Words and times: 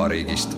koduvabariigist. 0.00 0.56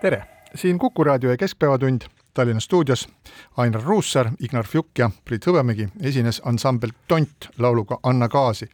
tere, 0.00 0.24
siin 0.54 0.78
Kuku 0.78 1.04
raadio 1.04 1.30
ja 1.30 1.36
Keskpäevatund 1.36 2.02
Tallinna 2.34 2.60
stuudios. 2.60 3.08
Ainar 3.56 3.82
Ruussaar, 3.82 4.30
Ignar 4.40 4.66
Fjuk 4.66 4.98
ja 4.98 5.10
Priit 5.24 5.46
Hõbemägi 5.46 5.88
esines 6.02 6.42
ansambel 6.44 6.90
Tont 7.08 7.48
lauluga 7.58 7.98
Anna 8.02 8.28
gaasi. 8.28 8.68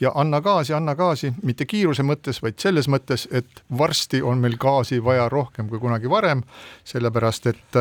ja 0.00 0.12
anna 0.14 0.40
gaasi, 0.40 0.72
anna 0.72 0.94
gaasi 0.94 1.32
mitte 1.42 1.66
kiiruse 1.66 2.02
mõttes, 2.02 2.42
vaid 2.42 2.58
selles 2.58 2.88
mõttes, 2.88 3.28
et 3.30 3.62
varsti 3.78 4.22
on 4.22 4.38
meil 4.38 4.56
gaasi 4.58 5.04
vaja 5.04 5.28
rohkem 5.28 5.68
kui 5.68 5.78
kunagi 5.78 6.10
varem, 6.10 6.42
sellepärast 6.84 7.46
et 7.46 7.78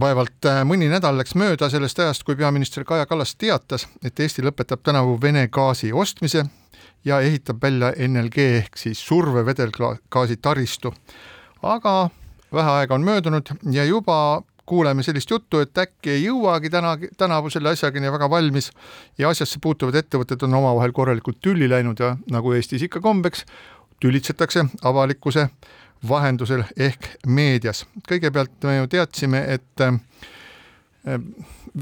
vaevalt 0.00 0.46
äh, 0.46 0.62
mõni 0.64 0.88
nädal 0.88 1.18
läks 1.18 1.34
mööda 1.34 1.70
sellest 1.70 1.98
ajast, 1.98 2.24
kui 2.24 2.36
peaminister 2.36 2.84
Kaja 2.84 3.06
Kallas 3.06 3.34
teatas, 3.34 3.88
et 4.04 4.20
Eesti 4.20 4.42
lõpetab 4.42 4.84
tänavu 4.84 5.18
Vene 5.22 5.48
gaasi 5.48 5.92
ostmise 5.92 6.44
ja 7.04 7.20
ehitab 7.20 7.62
välja 7.62 7.92
NLG 8.08 8.38
ehk 8.38 8.76
siis 8.76 9.00
survevedelgaasi 9.06 10.36
taristu. 10.36 10.94
aga 11.62 12.10
vähe 12.52 12.70
aega 12.70 12.94
on 12.94 13.04
möödunud 13.04 13.52
ja 13.72 13.84
juba 13.84 14.42
kuuleme 14.66 15.02
sellist 15.02 15.30
juttu, 15.30 15.58
et 15.58 15.78
äkki 15.78 16.10
ei 16.10 16.24
jõuagi 16.24 16.70
täna, 16.70 16.94
tänavu 17.18 17.50
selle 17.50 17.72
asjaga 17.74 18.00
nii 18.00 18.12
väga 18.14 18.30
valmis 18.30 18.70
ja 19.18 19.28
asjasse 19.28 19.58
puutuvad 19.62 19.98
ettevõtted 19.98 20.44
on 20.46 20.54
omavahel 20.54 20.92
korralikult 20.94 21.40
tülli 21.42 21.68
läinud 21.70 21.98
ja 21.98 22.12
nagu 22.30 22.52
Eestis 22.54 22.84
ikka 22.86 23.00
kombeks, 23.02 23.42
tülitsetakse 24.00 24.64
avalikkuse 24.82 25.48
vahendusel 26.08 26.62
ehk 26.76 27.08
meedias. 27.26 27.84
kõigepealt 28.08 28.62
me 28.64 28.76
ju 28.76 28.86
teadsime, 28.86 29.42
et 29.56 29.86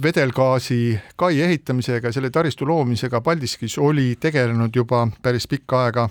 vedelgaasi 0.03 0.99
kai 1.17 1.41
ehitamisega 1.41 2.13
selle 2.13 2.31
taristu 2.31 2.67
loomisega 2.67 3.21
Paldiskis 3.21 3.79
oli 3.79 4.17
tegelenud 4.21 4.77
juba 4.77 5.09
päris 5.23 5.49
pikka 5.49 5.85
aega 5.85 6.09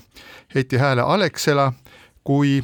Heiti 0.54 0.76
Hääle 0.76 1.00
Alexela, 1.00 1.72
kui 2.24 2.62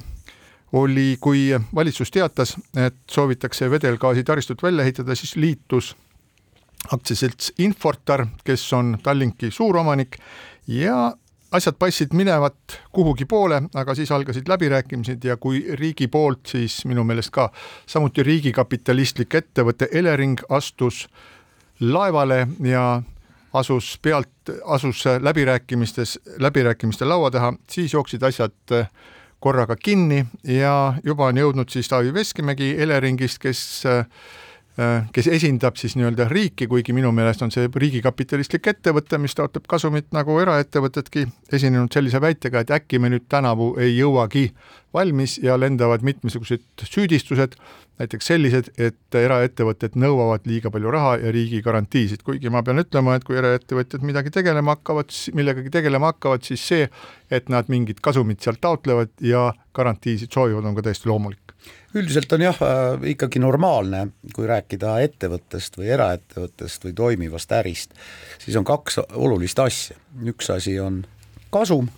oli, 0.73 1.17
kui 1.21 1.61
valitsus 1.75 2.11
teatas, 2.11 2.57
et 2.77 2.97
soovitakse 3.11 3.71
vedelgaasi 3.71 4.25
taristut 4.25 4.63
välja 4.63 4.83
ehitada, 4.83 5.15
siis 5.15 5.37
liitus 5.37 5.97
aktsiaselts 6.93 7.53
Infortar, 7.59 8.27
kes 8.45 8.73
on 8.73 8.99
Tallinki 9.03 9.51
suuromanik 9.51 10.19
ja 10.67 11.15
asjad 11.55 11.77
paistsid 11.79 12.15
minevat 12.17 12.79
kuhugi 12.93 13.25
poole, 13.31 13.63
aga 13.75 13.95
siis 13.95 14.11
algasid 14.13 14.49
läbirääkimised 14.49 15.25
ja 15.25 15.37
kui 15.37 15.63
riigi 15.79 16.09
poolt, 16.09 16.47
siis 16.51 16.83
minu 16.91 17.05
meelest 17.05 17.31
ka 17.35 17.51
samuti 17.87 18.23
riigikapitalistlik 18.27 19.35
ettevõte 19.39 19.89
Elering 19.93 20.43
astus 20.49 21.07
laevale 21.81 22.47
ja 22.67 23.03
asus 23.55 23.95
pealt, 24.03 24.51
asus 24.65 25.05
läbirääkimistes, 25.21 26.19
läbirääkimiste 26.39 27.05
laua 27.05 27.31
taha, 27.31 27.53
siis 27.71 27.93
jooksid 27.95 28.23
asjad 28.23 28.75
korraga 29.41 29.77
kinni 29.77 30.25
ja 30.49 30.95
juba 31.05 31.31
on 31.31 31.39
jõudnud 31.39 31.71
siis 31.71 31.89
Taavi 31.89 32.15
Veskimägi 32.15 32.75
Eleringist, 32.83 33.39
kes 33.39 33.85
kes 35.15 35.29
esindab 35.31 35.77
siis 35.79 35.95
nii-öelda 35.95 36.27
riiki, 36.31 36.67
kuigi 36.67 36.95
minu 36.97 37.13
meelest 37.15 37.45
on 37.47 37.53
see 37.55 37.69
riigikapitalistlik 37.71 38.67
ettevõte, 38.73 39.21
mis 39.23 39.37
taotleb 39.39 39.69
kasumit 39.71 40.09
nagu 40.17 40.35
eraettevõtedki, 40.43 41.29
esinenud 41.55 41.95
sellise 41.95 42.19
väitega, 42.23 42.65
et 42.65 42.73
äkki 42.75 42.99
me 42.99 43.13
nüüd 43.13 43.29
tänavu 43.31 43.77
ei 43.79 43.95
jõuagi 43.95 44.49
valmis 44.95 45.37
ja 45.43 45.55
lendavad 45.61 46.03
mitmesugused 46.07 46.87
süüdistused, 46.91 47.55
näiteks 48.03 48.27
sellised, 48.27 48.73
et 48.75 49.19
eraettevõtted 49.19 49.95
nõuavad 49.95 50.43
liiga 50.51 50.75
palju 50.75 50.91
raha 50.91 51.15
ja 51.23 51.31
riigi 51.35 51.63
garantiisid, 51.63 52.27
kuigi 52.27 52.51
ma 52.51 52.65
pean 52.67 52.83
ütlema, 52.83 53.15
et 53.15 53.27
kui 53.27 53.39
eraettevõtjad 53.39 54.03
midagi 54.03 54.35
tegelema 54.35 54.75
hakkavad, 54.75 55.15
millegagi 55.39 55.71
tegelema 55.71 56.11
hakkavad, 56.11 56.43
siis 56.47 56.67
see, 56.67 56.91
et 57.31 57.47
nad 57.49 57.71
mingit 57.71 58.03
kasumit 58.03 58.43
sealt 58.43 58.63
taotlevad 58.65 59.15
ja 59.23 59.53
garantiisid 59.75 60.35
soovivad, 60.35 60.67
on 60.67 60.75
ka 60.75 60.89
täiesti 60.89 61.11
loomulik 61.11 61.44
üldiselt 61.95 62.33
on 62.33 62.45
jah 62.45 62.61
äh, 62.63 63.09
ikkagi 63.15 63.43
normaalne, 63.43 64.07
kui 64.35 64.49
rääkida 64.51 64.99
ettevõttest 65.07 65.79
või 65.79 65.91
eraettevõttest 65.95 66.87
või 66.87 66.95
toimivast 66.99 67.53
ärist, 67.57 67.95
siis 68.43 68.57
on 68.61 68.67
kaks 68.69 69.01
olulist 69.15 69.59
asja, 69.63 69.99
üks 70.27 70.51
asi 70.55 70.79
on 70.83 71.05
kasum, 71.55 71.89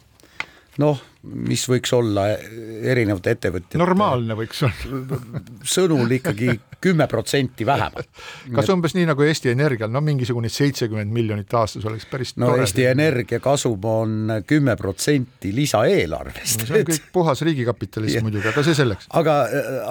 noh, 0.82 1.00
mis 1.26 1.64
võiks 1.67 1.90
olla 1.96 2.28
erinevate 2.37 3.32
ettevõtjate 3.34 3.81
normaalne 3.81 4.37
võiks 4.38 4.61
olla 4.67 5.19
sõnul 5.67 6.12
ikkagi 6.19 6.52
kümme 6.87 7.06
protsenti 7.11 7.67
vähemalt. 7.67 8.08
kas 8.56 8.69
umbes 8.70 8.94
nii 8.94 9.08
nagu 9.08 9.25
Eesti 9.26 9.50
Energial, 9.50 9.90
no 9.90 10.02
mingisugune 10.05 10.50
seitsekümmend 10.52 11.12
miljonit 11.12 11.55
aastas 11.56 11.87
oleks 11.88 12.06
päris 12.11 12.34
no 12.37 12.50
tore. 12.50 12.67
Eesti 12.67 12.87
Energia 12.87 13.40
kasum 13.43 13.88
on 13.90 14.34
kümme 14.46 14.76
protsenti 14.78 15.55
lisaeelarvest 15.56 16.62
no,. 16.62 16.69
see 16.69 16.82
on 16.82 16.88
kõik 16.93 17.08
puhas 17.17 17.43
riigikapitalism 17.49 18.26
muidugi, 18.28 18.50
aga 18.52 18.67
see 18.67 18.78
selleks. 18.78 19.08
aga, 19.19 19.38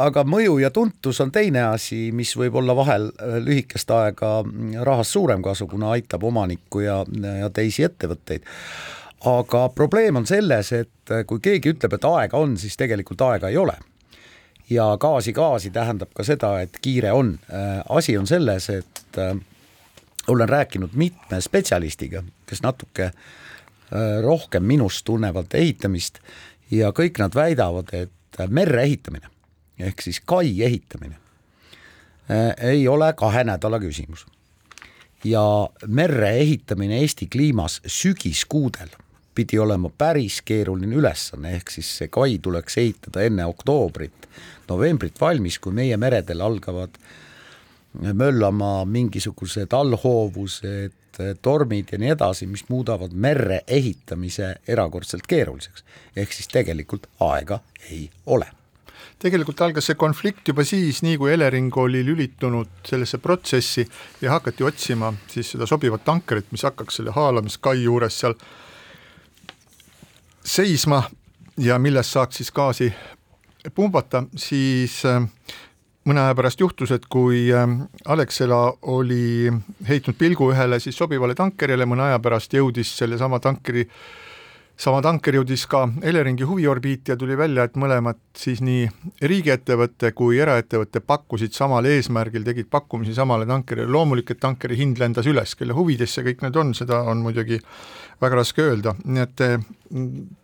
aga 0.06 0.26
mõju 0.30 0.60
ja 0.64 0.72
tuntus 0.76 1.20
on 1.26 1.34
teine 1.36 1.66
asi, 1.72 2.10
mis 2.16 2.36
võib 2.40 2.62
olla 2.62 2.78
vahel 2.78 3.10
lühikest 3.44 3.92
aega 3.96 4.38
rahast 4.86 5.18
suurem 5.18 5.44
kasu, 5.46 5.68
kuna 5.72 5.96
aitab 5.98 6.24
omanikku 6.30 6.86
ja, 6.86 7.02
ja 7.42 7.50
teisi 7.54 7.84
ettevõtteid 7.88 8.46
aga 9.26 9.70
probleem 9.76 10.16
on 10.16 10.28
selles, 10.28 10.72
et 10.72 11.14
kui 11.28 11.42
keegi 11.42 11.74
ütleb, 11.74 11.98
et 11.98 12.08
aega 12.08 12.38
on, 12.38 12.58
siis 12.62 12.78
tegelikult 12.78 13.22
aega 13.26 13.50
ei 13.50 13.58
ole. 13.58 13.78
ja 14.70 14.98
gaasi 14.98 15.34
gaasi 15.34 15.70
tähendab 15.70 16.10
ka 16.16 16.24
seda, 16.24 16.60
et 16.62 16.78
kiire 16.82 17.12
on. 17.12 17.40
asi 17.90 18.18
on 18.18 18.28
selles, 18.28 18.70
et 18.70 19.18
äh, 19.18 19.38
olen 20.28 20.50
rääkinud 20.50 20.90
mitme 20.94 21.42
spetsialistiga, 21.42 22.24
kes 22.46 22.62
natuke 22.64 23.04
äh, 23.04 23.14
rohkem 24.24 24.64
minust 24.64 25.06
tunnevad 25.06 25.54
ehitamist 25.54 26.20
ja 26.72 26.90
kõik 26.90 27.22
nad 27.22 27.36
väidavad, 27.36 27.94
et 27.94 28.42
merre 28.50 28.84
ehitamine 28.84 29.30
ehk 29.80 30.02
siis 30.02 30.22
kai 30.26 30.50
ehitamine 30.64 31.16
äh, 32.32 32.54
ei 32.72 32.88
ole 32.88 33.14
kahe 33.14 33.44
nädala 33.44 33.80
küsimus. 33.80 34.26
ja 35.24 35.70
merre 35.88 36.38
ehitamine 36.38 37.00
Eesti 37.00 37.28
kliimas 37.28 37.82
sügiskuudel 37.86 38.90
pidi 39.36 39.60
olema 39.60 39.90
päris 39.90 40.42
keeruline 40.46 40.96
ülesanne, 40.96 41.56
ehk 41.60 41.72
siis 41.74 41.92
see 42.00 42.10
kai 42.14 42.38
tuleks 42.42 42.78
ehitada 42.82 43.26
enne 43.28 43.46
oktoobrit, 43.46 44.28
novembrit 44.70 45.22
valmis, 45.22 45.60
kui 45.60 45.76
meie 45.76 45.98
meredel 46.02 46.44
algavad 46.46 46.98
möllama 47.96 48.84
mingisugused 48.86 49.74
allhoovused, 49.74 51.22
tormid 51.42 51.94
ja 51.94 52.00
nii 52.02 52.12
edasi, 52.12 52.48
mis 52.52 52.66
muudavad 52.68 53.14
merre 53.14 53.62
ehitamise 53.68 54.56
erakordselt 54.68 55.28
keeruliseks. 55.28 55.84
ehk 56.16 56.34
siis 56.34 56.52
tegelikult 56.52 57.08
aega 57.24 57.60
ei 57.92 58.10
ole 58.26 58.52
tegelikult 59.20 59.62
algas 59.62 59.88
see 59.90 59.98
konflikt 60.00 60.50
juba 60.52 60.66
siis, 60.68 61.02
nii 61.06 61.18
kui 61.18 61.32
Elering 61.34 61.74
oli 61.80 62.04
lülitunud 62.06 62.84
sellesse 62.88 63.18
protsessi 63.24 63.86
ja 64.22 64.36
hakati 64.36 64.64
otsima 64.68 65.14
siis 65.32 65.54
seda 65.56 65.68
sobivat 65.70 66.04
tankerit, 66.06 66.52
mis 66.52 66.66
hakkaks 66.68 67.00
selle 67.00 67.16
haalamiskai 67.16 67.84
juures 67.84 68.20
seal 68.20 68.36
seisma 70.46 71.04
ja 71.58 71.80
millest 71.80 72.14
saaks 72.14 72.42
siis 72.42 72.52
gaasi 72.52 72.92
pumbata, 73.76 74.24
siis 74.38 75.00
äh, 75.10 75.24
mõne 76.06 76.22
aja 76.22 76.36
pärast 76.38 76.62
juhtus, 76.62 76.92
et 76.94 77.08
kui 77.10 77.48
äh, 77.54 77.66
Alexela 78.06 78.74
oli 78.82 79.50
heitnud 79.88 80.18
pilgu 80.18 80.52
ühele 80.54 80.80
siis 80.80 80.98
sobivale 80.98 81.36
tankerile, 81.36 81.88
mõne 81.90 82.12
aja 82.12 82.22
pärast 82.22 82.54
jõudis 82.54 82.94
sellesama 82.98 83.40
tankeri 83.42 83.88
äh, 83.88 84.25
sama 84.78 85.00
tanker 85.04 85.38
jõudis 85.38 85.64
ka 85.72 85.86
Eleringi 86.04 86.44
huviorbiiti 86.48 87.14
ja 87.14 87.18
tuli 87.18 87.38
välja, 87.38 87.64
et 87.66 87.78
mõlemad 87.80 88.20
siis 88.38 88.60
nii 88.66 88.88
riigiettevõte 89.24 90.12
kui 90.18 90.40
eraettevõte 90.44 91.00
pakkusid 91.00 91.56
samal 91.56 91.88
eesmärgil, 91.88 92.44
tegid 92.44 92.68
pakkumisi 92.72 93.16
samale 93.16 93.48
tankerile, 93.48 93.88
loomulik, 93.92 94.34
et 94.34 94.42
tankeri 94.44 94.78
hind 94.80 95.00
lendas 95.00 95.30
üles, 95.32 95.56
kelle 95.56 95.78
huvides 95.78 96.12
see 96.16 96.28
kõik 96.28 96.44
need 96.44 96.60
on, 96.60 96.74
seda 96.76 97.02
on 97.08 97.24
muidugi 97.24 97.62
väga 98.22 98.42
raske 98.42 98.64
öelda, 98.64 98.96
nii 99.06 99.24
et 99.24 99.46
eh, 99.48 99.58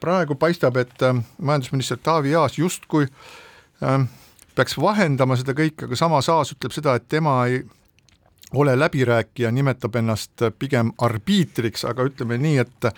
praegu 0.04 0.40
paistab, 0.40 0.80
et 0.80 1.08
eh, 1.08 1.22
majandusminister 1.40 2.00
Taavi 2.04 2.36
Aas 2.40 2.58
justkui 2.60 3.08
äh, 3.08 4.08
peaks 4.56 4.78
vahendama 4.80 5.38
seda 5.40 5.56
kõike, 5.58 5.88
aga 5.88 6.00
samas 6.00 6.30
Aas 6.32 6.56
ütleb 6.56 6.76
seda, 6.76 6.96
et 6.96 7.08
tema 7.12 7.42
ei 7.50 7.62
ole 8.54 8.80
läbirääkija, 8.80 9.52
nimetab 9.52 9.96
ennast 9.96 10.44
pigem 10.60 10.92
arbiitriks, 10.98 11.86
aga 11.88 12.04
ütleme 12.10 12.38
nii, 12.42 12.58
et 12.64 12.90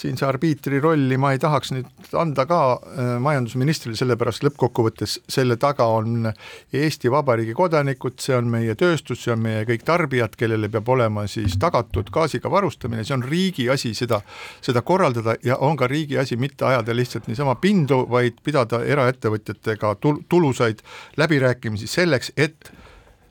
siin 0.00 0.18
see 0.18 0.26
arbiitri 0.26 0.78
rolli 0.80 1.16
ma 1.18 1.32
ei 1.34 1.40
tahaks 1.42 1.72
nüüd 1.74 2.14
anda 2.18 2.44
ka 2.48 2.60
äh, 2.72 3.10
majandusministrile, 3.22 3.96
sellepärast 3.98 4.44
lõppkokkuvõttes 4.46 5.16
selle 5.28 5.56
taga 5.60 5.88
on 5.90 6.30
Eesti 6.72 7.10
Vabariigi 7.10 7.54
kodanikud, 7.58 8.20
see 8.22 8.36
on 8.38 8.50
meie 8.52 8.76
tööstus, 8.78 9.24
see 9.24 9.34
on 9.34 9.42
meie 9.44 9.64
kõik 9.68 9.84
tarbijad, 9.86 10.36
kellele 10.38 10.70
peab 10.72 10.88
olema 10.94 11.26
siis 11.30 11.58
tagatud 11.60 12.12
gaasiga 12.14 12.52
varustamine, 12.52 13.04
see 13.04 13.16
on 13.18 13.26
riigi 13.26 13.66
asi 13.72 13.92
seda, 13.98 14.20
seda 14.62 14.84
korraldada 14.86 15.34
ja 15.44 15.58
on 15.58 15.78
ka 15.80 15.90
riigi 15.90 16.18
asi 16.22 16.38
mitte 16.40 16.68
ajada 16.70 16.94
lihtsalt 16.96 17.26
niisama 17.28 17.56
pindu, 17.60 18.04
vaid 18.10 18.38
pidada 18.46 18.84
eraettevõtjatega 18.86 19.96
tul-, 20.00 20.22
tulusaid 20.30 20.84
läbirääkimisi 21.18 21.90
selleks, 21.90 22.32
et 22.36 22.70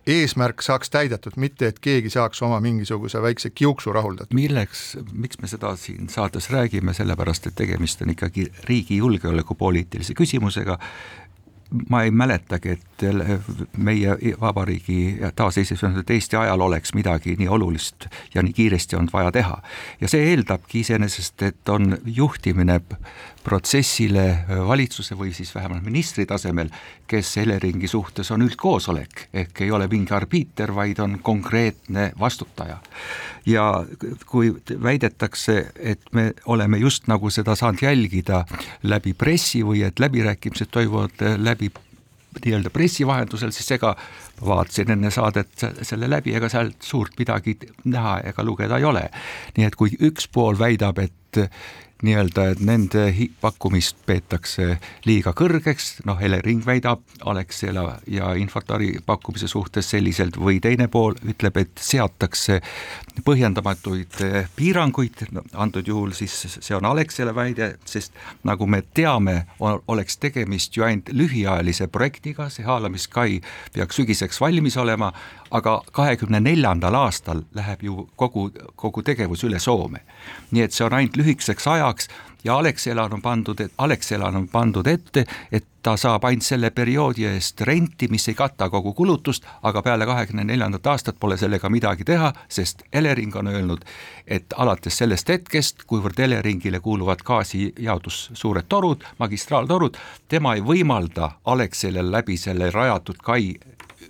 eesmärk 0.10 0.64
saaks 0.66 0.90
täidetud, 0.90 1.38
mitte 1.38 1.70
et 1.70 1.80
keegi 1.84 2.10
saaks 2.14 2.42
oma 2.46 2.60
mingisuguse 2.64 3.22
väikse 3.22 3.50
kiuksu 3.50 3.94
rahuldatud. 3.94 4.36
milleks, 4.36 4.98
miks 5.14 5.40
me 5.42 5.48
seda 5.48 5.76
siin 5.80 6.10
saates 6.10 6.50
räägime, 6.50 6.94
sellepärast 6.94 7.48
et 7.48 7.56
tegemist 7.56 8.02
on 8.02 8.14
ikkagi 8.16 8.48
riigi 8.70 8.98
julgeolekupoliitilise 8.98 10.14
küsimusega, 10.18 10.80
ma 11.90 12.04
ei 12.04 12.12
mäletagi, 12.12 12.78
et 12.78 12.89
meie 13.78 14.16
vabariigi 14.42 15.18
taasiseseisvunud 15.36 16.10
Eesti 16.10 16.36
ajal 16.36 16.62
oleks 16.62 16.94
midagi 16.94 17.36
nii 17.40 17.48
olulist 17.48 18.08
ja 18.34 18.44
nii 18.44 18.54
kiiresti 18.54 18.96
olnud 18.96 19.14
vaja 19.14 19.32
teha. 19.32 19.62
ja 20.02 20.08
see 20.08 20.32
eeldabki 20.32 20.80
iseenesest, 20.80 21.42
et 21.42 21.70
on 21.70 21.98
juhtimine 22.06 22.80
protsessile 23.44 24.46
valitsuse 24.68 25.16
või 25.18 25.32
siis 25.34 25.52
vähemalt 25.56 25.84
ministri 25.84 26.26
tasemel, 26.30 26.70
kes 27.08 27.38
Eleringi 27.42 27.88
suhtes 27.88 28.32
on 28.32 28.44
üldkoosolek, 28.46 29.30
ehk 29.34 29.62
ei 29.66 29.72
ole 29.72 29.88
mingi 29.88 30.14
arbiiter, 30.14 30.74
vaid 30.76 31.00
on 31.00 31.20
konkreetne 31.24 32.12
vastutaja. 32.20 32.78
ja 33.46 33.86
kui 34.26 34.54
väidetakse, 34.84 35.72
et 35.76 36.02
me 36.12 36.34
oleme 36.46 36.78
just 36.78 37.08
nagu 37.08 37.30
seda 37.30 37.56
saanud 37.56 37.82
jälgida 37.82 38.46
läbi 38.84 39.14
pressi 39.14 39.64
või 39.64 39.84
et 39.88 40.00
läbirääkimised 40.00 40.68
toimuvad 40.72 41.24
läbi 41.38 41.72
nii-öelda 42.38 42.70
pressi 42.70 43.08
vahendusel, 43.08 43.52
siis 43.56 43.72
ega 43.78 43.96
vaatasin 44.46 44.92
enne 44.96 45.12
saadet 45.12 45.66
selle 45.82 46.10
läbi, 46.10 46.36
ega 46.38 46.50
sealt 46.50 46.82
suurt 46.86 47.18
midagi 47.20 47.58
näha 47.86 48.20
ega 48.32 48.46
lugeda 48.46 48.78
ei 48.78 48.88
ole. 48.88 49.10
nii 49.58 49.68
et 49.68 49.76
kui 49.76 49.96
üks 50.10 50.30
pool 50.34 50.60
väidab, 50.60 51.00
et 51.00 51.42
nii-öelda, 52.06 52.46
et 52.54 52.62
nende 52.64 53.06
pakkumist 53.42 53.98
peetakse 54.08 54.78
liiga 55.08 55.34
kõrgeks, 55.36 56.00
noh, 56.08 56.20
Elering 56.24 56.64
väidab 56.66 57.02
Alexela 57.28 58.00
ja 58.08 58.32
Infotari 58.40 58.94
pakkumise 59.06 59.50
suhtes 59.52 59.90
selliselt 59.92 60.38
või 60.40 60.62
teine 60.64 60.88
pool 60.88 61.18
ütleb, 61.28 61.58
et 61.60 61.84
seatakse 61.84 62.62
põhjendamatuid 63.26 64.22
eh, 64.26 64.48
piiranguid, 64.56 65.26
antud 65.54 65.88
juhul 65.88 66.14
siis 66.16 66.36
see 66.60 66.76
on 66.78 66.88
Alexela 66.88 67.36
väide, 67.36 67.74
sest 67.86 68.16
nagu 68.48 68.68
me 68.68 68.82
teame, 68.94 69.44
oleks 69.60 70.18
tegemist 70.24 70.78
ju 70.78 70.88
ainult 70.88 71.12
lühiajalise 71.12 71.90
projektiga, 71.92 72.48
see 72.54 72.68
haalamiskai 72.68 73.42
peaks 73.76 74.00
sügiseks 74.00 74.40
valmis 74.42 74.78
olema, 74.80 75.12
aga 75.52 75.82
kahekümne 75.92 76.40
neljandal 76.40 76.96
aastal 76.96 77.44
läheb 77.56 77.84
ju 77.84 78.10
kogu, 78.16 78.50
kogu 78.76 79.04
tegevus 79.04 79.44
üle 79.44 79.60
Soome. 79.60 80.00
nii 80.52 80.62
et 80.62 80.74
see 80.74 80.86
on 80.86 80.94
ainult 80.94 81.18
lühikeseks 81.18 81.68
ajaks 81.68 82.10
ja 82.44 82.58
Alexelal 82.58 83.14
on 83.14 83.22
pandud, 83.22 83.70
Alexelal 83.78 84.36
on 84.36 84.48
pandud 84.48 84.88
ette, 84.88 85.26
et 85.52 85.66
ta 85.82 85.96
saab 85.98 86.24
ainult 86.24 86.44
selle 86.44 86.70
perioodi 86.72 87.26
eest 87.26 87.62
renti, 87.62 88.08
mis 88.08 88.28
ei 88.28 88.36
kata 88.36 88.70
kogu 88.70 88.94
kulutust, 88.94 89.46
aga 89.64 89.82
peale 89.82 90.06
kahekümne 90.06 90.44
neljandat 90.44 90.88
aastat 90.88 91.20
pole 91.20 91.38
sellega 91.38 91.70
midagi 91.70 92.04
teha, 92.04 92.34
sest 92.50 92.84
Elering 92.94 93.36
on 93.36 93.48
öelnud, 93.48 93.84
et 94.28 94.56
alates 94.58 94.98
sellest 94.98 95.30
hetkest, 95.30 95.84
kuivõrd 95.88 96.20
Eleringile 96.20 96.80
kuuluvad 96.80 97.24
gaasijaotus 97.26 98.30
suured 98.34 98.68
torud, 98.70 99.04
magistraaltorud, 99.20 99.98
tema 100.28 100.56
ei 100.56 100.64
võimalda 100.64 101.32
Alexelal 101.46 102.12
läbi 102.12 102.38
selle 102.38 102.72
rajatud 102.72 103.20
kai 103.24 103.56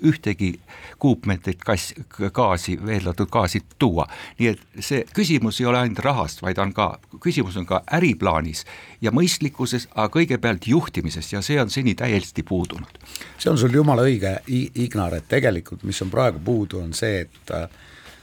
ühtegi 0.06 0.54
kuupmeetrit 1.00 1.64
kass, 1.66 1.94
gaasi, 2.34 2.78
veeldatud 2.86 3.30
gaasi 3.32 3.62
tuua. 3.80 4.08
nii 4.40 4.48
et 4.48 4.62
see 4.80 5.04
küsimus 5.14 5.60
ei 5.62 5.66
ole 5.66 5.80
ainult 5.80 6.00
rahast, 6.06 6.42
vaid 6.42 6.58
on 6.58 6.74
ka, 6.74 7.00
küsimus 7.24 7.58
on 7.58 7.66
ka 7.66 7.82
äriplaanis 8.00 8.66
ja 9.02 9.12
mõistlikkuses, 9.12 9.88
aga 9.96 10.10
kõigepealt 10.20 10.68
juhtimises 10.68 11.34
ja 11.34 11.42
see 11.42 11.60
on 11.62 11.70
seni 11.70 11.96
täiesti 11.96 12.44
puudunud. 12.44 13.00
see 13.38 13.52
on 13.52 13.58
sul 13.58 13.74
jumala 13.74 14.08
õige, 14.08 14.40
Ignar, 14.50 15.16
et 15.16 15.28
tegelikult 15.28 15.84
mis 15.84 16.02
on 16.02 16.10
praegu 16.10 16.40
puudu, 16.44 16.80
on 16.80 16.94
see, 16.94 17.22
et 17.22 17.54
äh, 17.56 17.68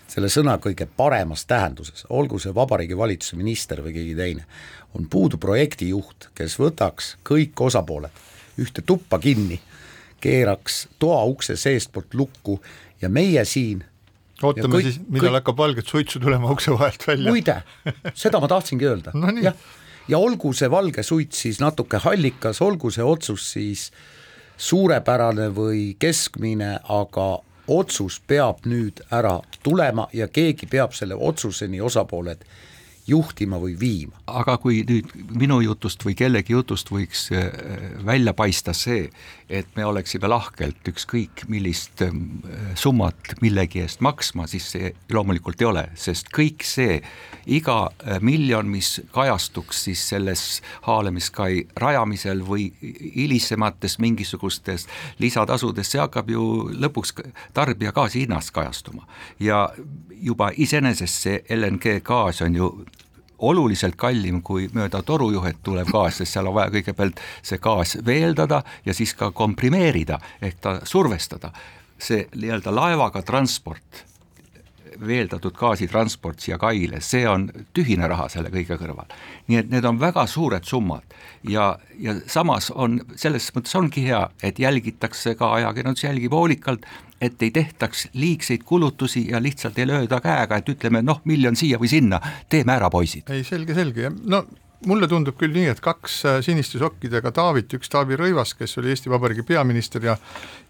selle 0.09 0.28
sõna 0.33 0.59
kõige 0.62 0.87
paremas 0.87 1.47
tähenduses, 1.47 2.06
olgu 2.11 2.38
see 2.38 2.54
Vabariigi 2.54 2.97
Valitsuse 2.97 3.37
minister 3.37 3.83
või 3.83 3.92
keegi 3.97 4.14
teine, 4.14 4.47
on 4.95 5.09
puudu 5.11 5.38
projektijuht, 5.38 6.30
kes 6.35 6.59
võtaks 6.61 7.16
kõik 7.26 7.61
osapooled 7.61 8.25
ühte 8.56 8.83
tuppa 8.87 9.18
kinni 9.21 9.59
keeraks 10.21 10.87
toaukse 10.99 11.57
seestpoolt 11.61 12.15
lukku 12.15 12.61
ja 13.03 13.09
meie 13.13 13.45
siin 13.45 13.85
ootame 14.43 14.79
kõik, 14.79 14.91
siis, 14.91 15.01
millal 15.07 15.31
kõik... 15.31 15.39
hakkab 15.41 15.63
valget 15.63 15.91
suitsu 15.93 16.21
tulema 16.21 16.51
ukse 16.53 16.75
vahelt 16.75 17.07
välja. 17.09 17.33
muide, 17.33 17.57
seda 18.15 18.41
ma 18.43 18.51
tahtsingi 18.51 18.89
öelda 18.89 19.15
no,, 19.17 19.33
jah. 19.43 19.57
ja 20.09 20.21
olgu 20.21 20.53
see 20.57 20.71
valge 20.71 21.05
suits 21.07 21.47
siis 21.47 21.61
natuke 21.63 22.01
hallikas, 22.05 22.61
olgu 22.65 22.93
see 22.95 23.05
otsus 23.05 23.51
siis 23.57 23.91
suurepärane 24.57 25.51
või 25.57 25.91
keskmine, 26.01 26.79
aga 26.89 27.27
otsus 27.69 28.21
peab 28.27 28.65
nüüd 28.69 29.03
ära 29.13 29.41
tulema 29.63 30.07
ja 30.15 30.29
keegi 30.29 30.69
peab 30.71 30.95
selle 30.97 31.17
otsuseni 31.19 31.81
osapooled 31.83 32.45
juhtima 33.07 33.59
või 33.63 33.77
viima. 33.79 34.19
aga 34.27 34.57
kui 34.59 34.81
nüüd 34.87 35.13
minu 35.39 35.61
jutust 35.63 36.03
või 36.05 36.17
kellegi 36.19 36.55
jutust 36.55 36.91
võiks 36.91 37.29
äh, 37.35 37.51
välja 38.07 38.35
paista 38.35 38.75
see, 38.75 39.11
et 39.49 39.69
me 39.76 39.85
oleksime 39.87 40.29
lahkelt 40.29 40.88
ükskõik 40.91 41.45
millist 41.49 42.03
äh, 42.03 42.15
summat 42.79 43.37
millegi 43.43 43.83
eest 43.85 44.03
maksma, 44.03 44.47
siis 44.50 44.67
see 44.75 44.91
loomulikult 45.12 45.62
ei 45.62 45.69
ole, 45.69 45.85
sest 45.95 46.33
kõik 46.35 46.67
see, 46.67 46.99
iga 47.47 47.76
äh, 47.87 48.19
miljon, 48.21 48.67
mis 48.71 48.97
kajastuks 49.15 49.85
siis 49.87 50.03
selles 50.11 50.45
haalamiskai 50.88 51.67
rajamisel 51.79 52.43
või 52.47 52.69
hilisemates 52.83 54.00
mingisugustes 54.03 54.88
lisatasudes, 55.23 55.93
see 55.93 56.03
hakkab 56.03 56.31
ju 56.35 56.47
lõpuks 56.75 57.15
tarbija 57.55 57.95
gaasi 57.95 58.26
hinnas 58.26 58.50
kajastuma. 58.55 59.07
Ja 59.38 59.69
juba 60.11 60.50
iseenesest 60.57 61.26
see 61.26 61.43
LNG 61.55 62.00
gaas 62.05 62.43
on 62.43 62.57
ju 62.59 62.71
oluliselt 63.38 63.97
kallim 63.97 64.43
kui 64.43 64.69
mööda 64.73 65.02
torujuhet 65.02 65.62
tulev 65.62 65.90
gaas, 65.93 66.21
sest 66.21 66.33
seal 66.37 66.49
on 66.50 66.57
vaja 66.57 66.73
kõigepealt 66.75 67.21
see 67.43 67.59
gaas 67.62 67.97
veeldada 68.07 68.62
ja 68.87 68.95
siis 68.95 69.14
ka 69.14 69.31
komprimeerida 69.31 70.19
ehk 70.43 70.61
ta 70.61 70.78
survestada. 70.85 71.52
see 71.99 72.26
nii-öelda 72.35 72.75
laevaga 72.75 73.23
transport, 73.23 74.05
veeldatud 75.00 75.55
gaasitransport 75.57 76.41
siia 76.41 76.59
kaile, 76.59 77.00
see 77.00 77.25
on 77.29 77.49
tühine 77.75 78.09
raha 78.09 78.29
selle 78.33 78.50
kõige 78.55 78.79
kõrval. 78.81 79.09
nii 79.49 79.59
et 79.61 79.71
need 79.71 79.85
on 79.85 80.00
väga 80.00 80.26
suured 80.26 80.65
summad 80.65 81.17
ja, 81.49 81.79
ja 81.99 82.17
samas 82.26 82.71
on, 82.71 83.00
selles 83.17 83.50
mõttes 83.55 83.76
ongi 83.79 84.07
hea, 84.09 84.23
et 84.43 84.59
jälgitakse 84.59 85.35
ka, 85.35 85.53
ajakirjandus 85.61 86.05
jälgib 86.05 86.33
hoolikalt, 86.33 86.87
et 87.21 87.43
ei 87.43 87.50
tehtaks 87.50 88.09
liigseid 88.12 88.65
kulutusi 88.65 89.26
ja 89.31 89.41
lihtsalt 89.43 89.79
ei 89.79 89.88
lööda 89.88 90.21
käega, 90.21 90.61
et 90.61 90.69
ütleme 90.69 91.03
noh, 91.03 91.23
miljon 91.25 91.57
siia 91.57 91.81
või 91.81 91.91
sinna, 91.91 92.21
teeme 92.49 92.76
ära, 92.76 92.91
poisid. 92.91 93.31
ei, 93.33 93.45
selge, 93.45 93.75
selge, 93.75 94.12
no 94.25 94.45
mulle 94.87 95.09
tundub 95.11 95.37
küll 95.38 95.55
nii, 95.55 95.66
et 95.73 95.83
kaks 95.85 96.21
äh, 96.25 96.38
siniste 96.47 96.81
sokkidega 96.81 97.33
Taavit, 97.35 97.75
üks 97.78 97.90
Taavi 97.93 98.19
Rõivas, 98.19 98.55
kes 98.59 98.78
oli 98.81 98.93
Eesti 98.95 99.12
Vabariigi 99.12 99.45
peaminister 99.47 100.05
ja 100.07 100.16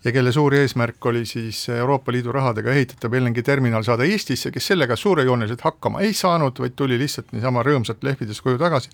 ja 0.07 0.13
kelle 0.15 0.31
suur 0.33 0.55
eesmärk 0.55 1.07
oli 1.11 1.25
siis 1.27 1.65
Euroopa 1.73 2.13
Liidu 2.15 2.31
rahadega 2.33 2.71
ehitatav 2.71 3.15
LNG 3.19 3.43
terminal 3.43 3.83
saada 3.83 4.07
Eestisse, 4.07 4.53
kes 4.55 4.69
sellega 4.71 4.97
suurejooneliselt 4.97 5.65
hakkama 5.67 6.05
ei 6.07 6.13
saanud, 6.15 6.61
vaid 6.63 6.77
tuli 6.79 6.99
lihtsalt 7.01 7.33
niisama 7.35 7.65
rõõmsalt 7.67 8.07
lehvides 8.07 8.41
koju 8.45 8.61
tagasi. 8.61 8.93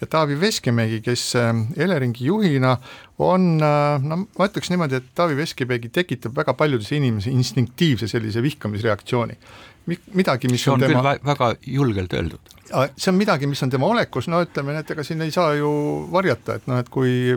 ja 0.00 0.06
Taavi 0.06 0.38
Veskimägi, 0.40 1.00
kes 1.02 1.24
äh, 1.40 1.50
Eleringi 1.76 2.28
juhina 2.28 2.76
on, 3.18 3.58
äh, 3.58 3.98
no 4.06 4.22
ma 4.26 4.48
ütleks 4.48 4.70
niimoodi, 4.70 5.02
et 5.02 5.10
Taavi 5.18 5.36
Veskimägi 5.36 5.90
tekitab 5.90 6.36
väga 6.36 6.54
paljudes 6.54 6.92
inimesi 6.92 7.34
instinktiivse 7.34 8.08
sellise 8.08 8.42
vihkamisreaktsiooni 8.42 9.38
midagi, 9.86 10.50
mis 10.52 10.62
see 10.64 10.72
on, 10.72 10.82
on 10.82 10.88
tema... 10.88 11.14
väga 11.26 11.54
julgelt 11.66 12.12
öeldud. 12.14 12.52
see 12.96 13.10
on 13.12 13.18
midagi, 13.18 13.48
mis 13.50 13.62
on 13.62 13.70
tema 13.72 13.88
olekus, 13.90 14.28
no 14.32 14.42
ütleme, 14.44 14.78
et 14.80 14.90
ega 14.94 15.04
siin 15.06 15.22
ei 15.24 15.34
saa 15.34 15.54
ju 15.58 15.72
varjata, 16.12 16.60
et 16.60 16.68
noh, 16.70 16.80
et 16.82 16.88
kui, 16.92 17.36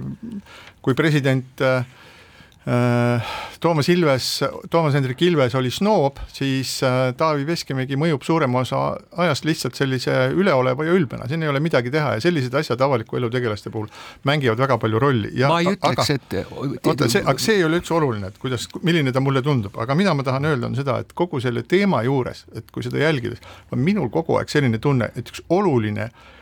kui 0.85 0.97
president 0.97 1.65
Äh, 1.65 1.85
Toomas 3.61 3.89
Ilves, 3.89 4.43
Toomas 4.69 4.93
Hendrik 4.93 5.21
Ilves 5.21 5.53
oli 5.55 5.69
snoob, 5.71 6.17
siis 6.33 6.79
äh, 6.83 7.11
Taavi 7.17 7.45
Veskimägi 7.45 7.97
mõjub 7.97 8.25
suurema 8.25 8.63
osa 8.65 8.79
ajast 9.21 9.45
lihtsalt 9.45 9.77
sellise 9.77 10.15
üleoleva 10.33 10.87
ja 10.87 10.95
ülbena, 10.97 11.27
siin 11.29 11.45
ei 11.45 11.51
ole 11.51 11.61
midagi 11.61 11.93
teha 11.93 12.15
ja 12.17 12.23
sellised 12.25 12.57
asjad 12.57 12.81
avaliku 12.81 13.19
elu 13.19 13.29
tegelaste 13.33 13.69
puhul 13.73 13.85
mängivad 14.25 14.61
väga 14.65 14.79
palju 14.81 15.01
rolli. 15.01 15.33
ma 15.45 15.61
ei 15.61 15.75
ütleks, 15.75 16.13
et 16.17 16.37
oota, 16.49 17.09
see, 17.09 17.21
aga 17.21 17.37
see 17.41 17.59
ei 17.59 17.67
ole 17.67 17.81
üldse 17.83 17.93
oluline, 17.93 18.33
et 18.33 18.41
kuidas, 18.41 18.65
milline 18.81 19.13
ta 19.13 19.21
mulle 19.21 19.45
tundub, 19.45 19.77
aga 19.81 19.97
mida 19.97 20.17
ma 20.17 20.25
tahan 20.25 20.49
öelda, 20.49 20.71
on 20.71 20.77
seda, 20.77 20.97
et 21.05 21.13
kogu 21.13 21.41
selle 21.43 21.61
teema 21.69 22.01
juures, 22.07 22.47
et 22.57 22.73
kui 22.73 22.85
seda 22.85 23.01
jälgides, 23.03 23.45
on 23.71 23.85
minul 23.85 24.09
kogu 24.13 24.39
aeg 24.41 24.49
selline 24.49 24.81
tunne, 24.81 25.13
et 25.13 25.29
üks 25.29 25.45
oluline 25.53 26.09
äh, 26.09 26.33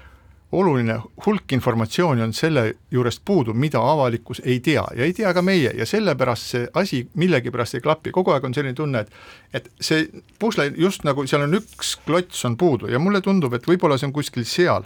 oluline 0.53 0.99
hulk 1.25 1.51
informatsiooni 1.51 2.21
on 2.21 2.33
selle 2.33 2.63
juurest 2.91 3.21
puudu, 3.25 3.53
mida 3.53 3.81
avalikkus 3.81 4.41
ei 4.45 4.59
tea 4.59 4.83
ja 4.95 5.05
ei 5.05 5.13
tea 5.13 5.33
ka 5.33 5.41
meie. 5.41 5.71
Ja 5.77 5.85
sellepärast 5.85 6.49
see 6.53 6.67
asi 6.79 7.01
millegipärast 7.19 7.79
ei 7.79 7.83
klapi, 7.83 8.13
kogu 8.13 8.33
aeg 8.33 8.45
on 8.45 8.53
selline 8.53 8.77
tunne, 8.77 9.03
et 9.03 9.13
et 9.53 9.69
see 9.81 10.05
pusle 10.39 10.69
just 10.77 11.05
nagu 11.07 11.25
seal 11.29 11.45
on 11.47 11.57
üks 11.57 11.95
klots 12.05 12.45
on 12.45 12.57
puudu. 12.57 12.89
Ja 12.91 12.99
mulle 12.99 13.21
tundub, 13.21 13.53
et 13.53 13.67
võib-olla 13.67 13.97
see 13.97 14.09
on 14.09 14.15
kuskil 14.15 14.45
seal. 14.45 14.85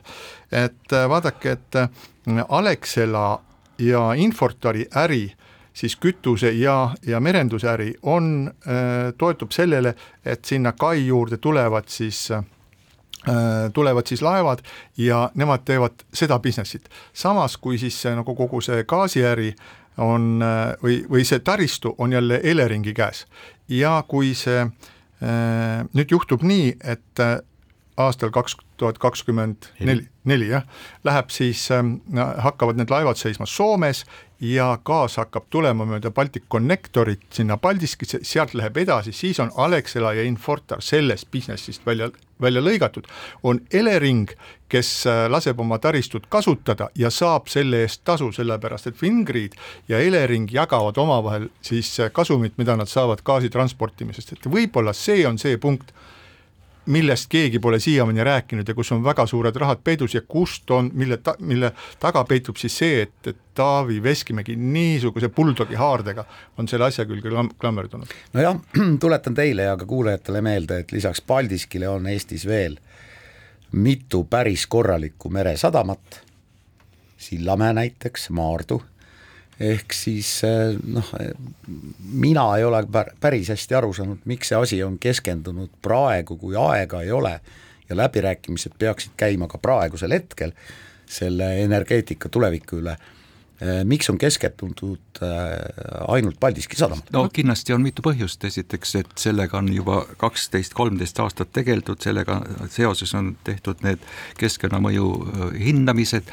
et 0.51 0.93
äh, 0.93 1.09
vaadake, 1.09 1.51
et 1.51 1.75
äh, 1.75 1.89
Alexela 2.49 3.39
ja 3.77 4.13
Infortari 4.13 4.87
äri 4.95 5.33
siis 5.73 5.95
kütuse 5.95 6.51
ja, 6.57 6.95
ja 7.05 7.19
merenduse 7.19 7.67
äri 7.69 7.93
on, 8.01 8.47
äh, 8.67 9.13
toetub 9.17 9.51
sellele, 9.51 9.95
et 10.25 10.45
sinna 10.45 10.71
kai 10.71 11.07
juurde 11.07 11.37
tulevad 11.37 11.87
siis 11.87 12.31
Äh, 12.31 12.56
tulevad 13.73 14.07
siis 14.07 14.21
laevad 14.21 14.61
ja 14.97 15.29
nemad 15.35 15.65
teevad 15.65 16.05
seda 16.13 16.37
business'it. 16.39 16.87
samas 17.13 17.57
kui 17.57 17.77
siis 17.77 18.01
see 18.01 18.15
nagu 18.15 18.35
kogu 18.35 18.61
see 18.61 18.83
gaasiäri 18.83 19.53
on 19.97 20.41
äh, 20.43 20.75
või, 20.83 21.01
või 21.09 21.25
see 21.25 21.39
taristu 21.39 21.95
on 21.97 22.13
jälle 22.13 22.39
Eleringi 22.43 22.93
käes 22.93 23.25
ja 23.69 24.03
kui 24.07 24.33
see 24.35 24.61
äh, 24.61 25.85
nüüd 25.93 26.11
juhtub 26.11 26.43
nii, 26.43 26.75
et 26.83 27.23
aastal 27.97 28.31
kaks 28.33 28.57
tuhat 28.77 28.97
kakskümmend 29.01 29.71
neli, 29.79 30.05
neli 30.29 30.51
jah, 30.51 30.65
läheb 31.03 31.31
siis 31.33 31.63
äh,, 31.73 31.83
hakkavad 32.45 32.77
need 32.77 32.91
laevad 32.93 33.17
seisma 33.17 33.47
Soomes 33.49 34.03
ja 34.39 34.67
gaas 34.85 35.17
hakkab 35.17 35.47
tulema 35.49 35.85
mööda 35.89 36.11
Balticconnectorit 36.13 37.25
sinna 37.33 37.57
Paldiskisse, 37.57 38.19
sealt 38.21 38.53
läheb 38.53 38.77
edasi, 38.77 39.11
siis 39.11 39.39
on 39.41 39.49
Alexela 39.57 40.13
ja 40.13 40.25
Infortar 40.29 40.83
sellest 40.85 41.31
business'ist 41.33 41.85
välja, 41.85 42.11
välja 42.41 42.61
lõigatud, 42.61 43.09
on 43.43 43.63
Elering, 43.73 44.29
kes 44.69 44.91
äh, 45.09 45.23
laseb 45.31 45.59
oma 45.59 45.79
taristut 45.81 46.27
kasutada 46.29 46.91
ja 46.95 47.09
saab 47.09 47.49
selle 47.49 47.81
eest 47.87 48.03
tasu, 48.05 48.29
sellepärast 48.35 48.91
et 48.91 48.99
Fingrid 48.99 49.57
ja 49.89 49.99
Elering 49.99 50.51
jagavad 50.53 51.01
omavahel 51.01 51.49
siis 51.65 51.95
äh, 51.99 52.11
kasumit, 52.13 52.59
mida 52.61 52.77
nad 52.77 52.91
saavad 52.91 53.25
gaasi 53.25 53.49
transportimisest, 53.49 54.37
et 54.37 54.51
võib-olla 54.51 54.93
see 54.93 55.25
on 55.27 55.41
see 55.41 55.57
punkt 55.57 55.95
millest 56.87 57.29
keegi 57.29 57.59
pole 57.59 57.79
siiamaani 57.79 58.23
rääkinud 58.23 58.67
ja 58.67 58.75
kus 58.75 58.91
on 58.91 59.03
väga 59.03 59.25
suured 59.25 59.55
rahad 59.55 59.83
peidus 59.83 60.15
ja 60.15 60.21
kust 60.21 60.71
on, 60.71 60.91
mille 60.93 61.17
ta-, 61.17 61.35
mille 61.39 61.71
taga 61.99 62.23
peitub 62.23 62.57
siis 62.57 62.77
see, 62.77 63.01
et, 63.01 63.27
et 63.27 63.37
Taavi 63.57 64.01
Veskimägi 64.03 64.55
niisuguse 64.55 65.29
buldogi 65.29 65.75
haardega 65.75 66.25
on 66.57 66.67
selle 66.67 66.85
asja 66.85 67.05
külge 67.05 67.29
klammerdunud. 67.59 68.13
nojah, 68.33 68.59
tuletan 69.03 69.35
teile 69.35 69.69
ja 69.69 69.77
ka 69.77 69.85
kuulajatele 69.85 70.41
meelde, 70.41 70.79
et 70.79 70.91
lisaks 70.91 71.21
Paldiskile 71.21 71.89
on 71.89 72.07
Eestis 72.07 72.47
veel 72.47 72.77
mitu 73.71 74.23
päris 74.23 74.67
korralikku 74.67 75.29
meresadamat, 75.29 76.23
Sillamäe 77.17 77.73
näiteks, 77.73 78.29
Maardu 78.29 78.81
ehk 79.59 79.93
siis 79.95 80.29
eh, 80.45 80.75
noh, 80.85 81.11
mina 82.13 82.45
ei 82.57 82.65
ole 82.67 82.83
päris 83.19 83.49
hästi 83.53 83.77
aru 83.79 83.93
saanud, 83.93 84.21
miks 84.29 84.53
see 84.53 84.59
asi 84.59 84.81
on 84.85 84.99
keskendunud 85.01 85.79
praegu, 85.81 86.37
kui 86.37 86.57
aega 86.61 87.01
ei 87.01 87.11
ole 87.11 87.39
ja 87.89 87.97
läbirääkimised 87.97 88.77
peaksid 88.79 89.15
käima 89.17 89.47
ka 89.47 89.57
praegusel 89.57 90.13
hetkel 90.13 90.53
selle 91.07 91.53
energeetika 91.63 92.29
tuleviku 92.29 92.81
üle. 92.81 92.97
Eh, 93.57 93.81
miks 93.89 94.09
on 94.11 94.19
keskendunud 94.21 95.21
eh, 95.25 96.03
ainult 96.13 96.37
Paldiski 96.39 96.77
sadamale? 96.77 97.09
no 97.15 97.23
kindlasti 97.33 97.73
on 97.73 97.81
mitu 97.81 98.03
põhjust, 98.05 98.43
esiteks, 98.45 98.93
et 98.99 99.15
sellega 99.17 99.57
on 99.57 99.71
juba 99.73 100.03
kaksteist, 100.21 100.77
kolmteist 100.77 101.17
aastat 101.23 101.49
tegeldud, 101.57 101.97
sellega 102.03 102.43
seoses 102.69 103.15
on 103.17 103.33
tehtud 103.47 103.81
need 103.87 104.05
keskkonnamõju 104.37 105.09
hindamised, 105.57 106.29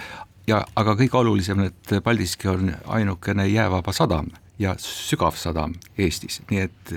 ja 0.47 0.65
aga 0.77 0.95
kõige 0.99 1.21
olulisem, 1.21 1.61
et 1.69 1.95
Paldiski 2.05 2.49
on 2.49 2.73
ainukene 2.87 3.47
jäävaba 3.49 3.93
sadam 3.93 4.31
ja 4.59 4.75
sügav 4.79 5.37
sadam 5.39 5.75
Eestis, 5.99 6.41
nii 6.51 6.61
et 6.61 6.95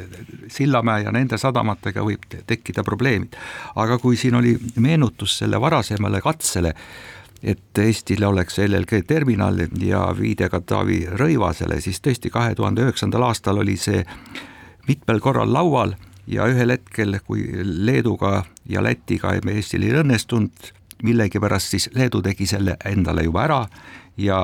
Sillamäe 0.53 1.03
ja 1.07 1.11
nende 1.11 1.37
sadamatega 1.41 2.03
võib 2.05 2.25
tekkida 2.47 2.83
probleemid. 2.83 3.35
aga 3.75 3.97
kui 3.97 4.17
siin 4.17 4.35
oli 4.35 4.57
meenutus 4.75 5.37
selle 5.37 5.61
varasemale 5.61 6.21
katsele, 6.21 6.73
et 7.43 7.77
Eestil 7.77 8.23
oleks 8.23 8.59
LLG 8.59 9.03
terminal 9.07 9.59
ja 9.81 10.07
viide 10.19 10.49
ka 10.49 10.61
Taavi 10.61 11.05
Rõivasele, 11.09 11.81
siis 11.81 12.01
tõesti 12.01 12.29
kahe 12.29 12.55
tuhande 12.55 12.85
üheksandal 12.85 13.23
aastal 13.29 13.57
oli 13.57 13.77
see 13.77 14.03
mitmel 14.87 15.19
korral 15.19 15.53
laual 15.53 15.95
ja 16.27 16.45
ühel 16.47 16.75
hetkel, 16.75 17.19
kui 17.25 17.47
Leeduga 17.63 18.43
ja 18.69 18.83
Lätiga 18.83 19.33
Eestil 19.33 19.87
ei 19.87 19.97
õnnestunud 20.01 20.73
millegipärast 21.03 21.75
siis 21.75 21.89
Leedu 21.95 22.21
tegi 22.21 22.45
selle 22.45 22.77
endale 22.85 23.23
juba 23.23 23.43
ära 23.43 23.65
ja 24.17 24.39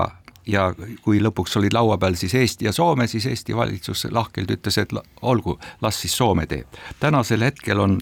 ja 0.48 0.74
kui 1.02 1.22
lõpuks 1.24 1.58
olid 1.60 1.74
laua 1.74 1.98
peal 1.98 2.18
siis 2.20 2.34
Eesti 2.36 2.66
ja 2.66 2.72
Soome, 2.76 3.08
siis 3.08 3.26
Eesti 3.26 3.56
valitsus 3.56 4.08
lahkelt 4.12 4.52
ütles, 4.52 4.78
et 4.78 4.92
olgu, 5.22 5.60
las 5.82 6.02
siis 6.02 6.18
Soome 6.18 6.46
teeb. 6.46 6.68
tänasel 7.00 7.42
hetkel 7.42 7.80
on 7.80 8.00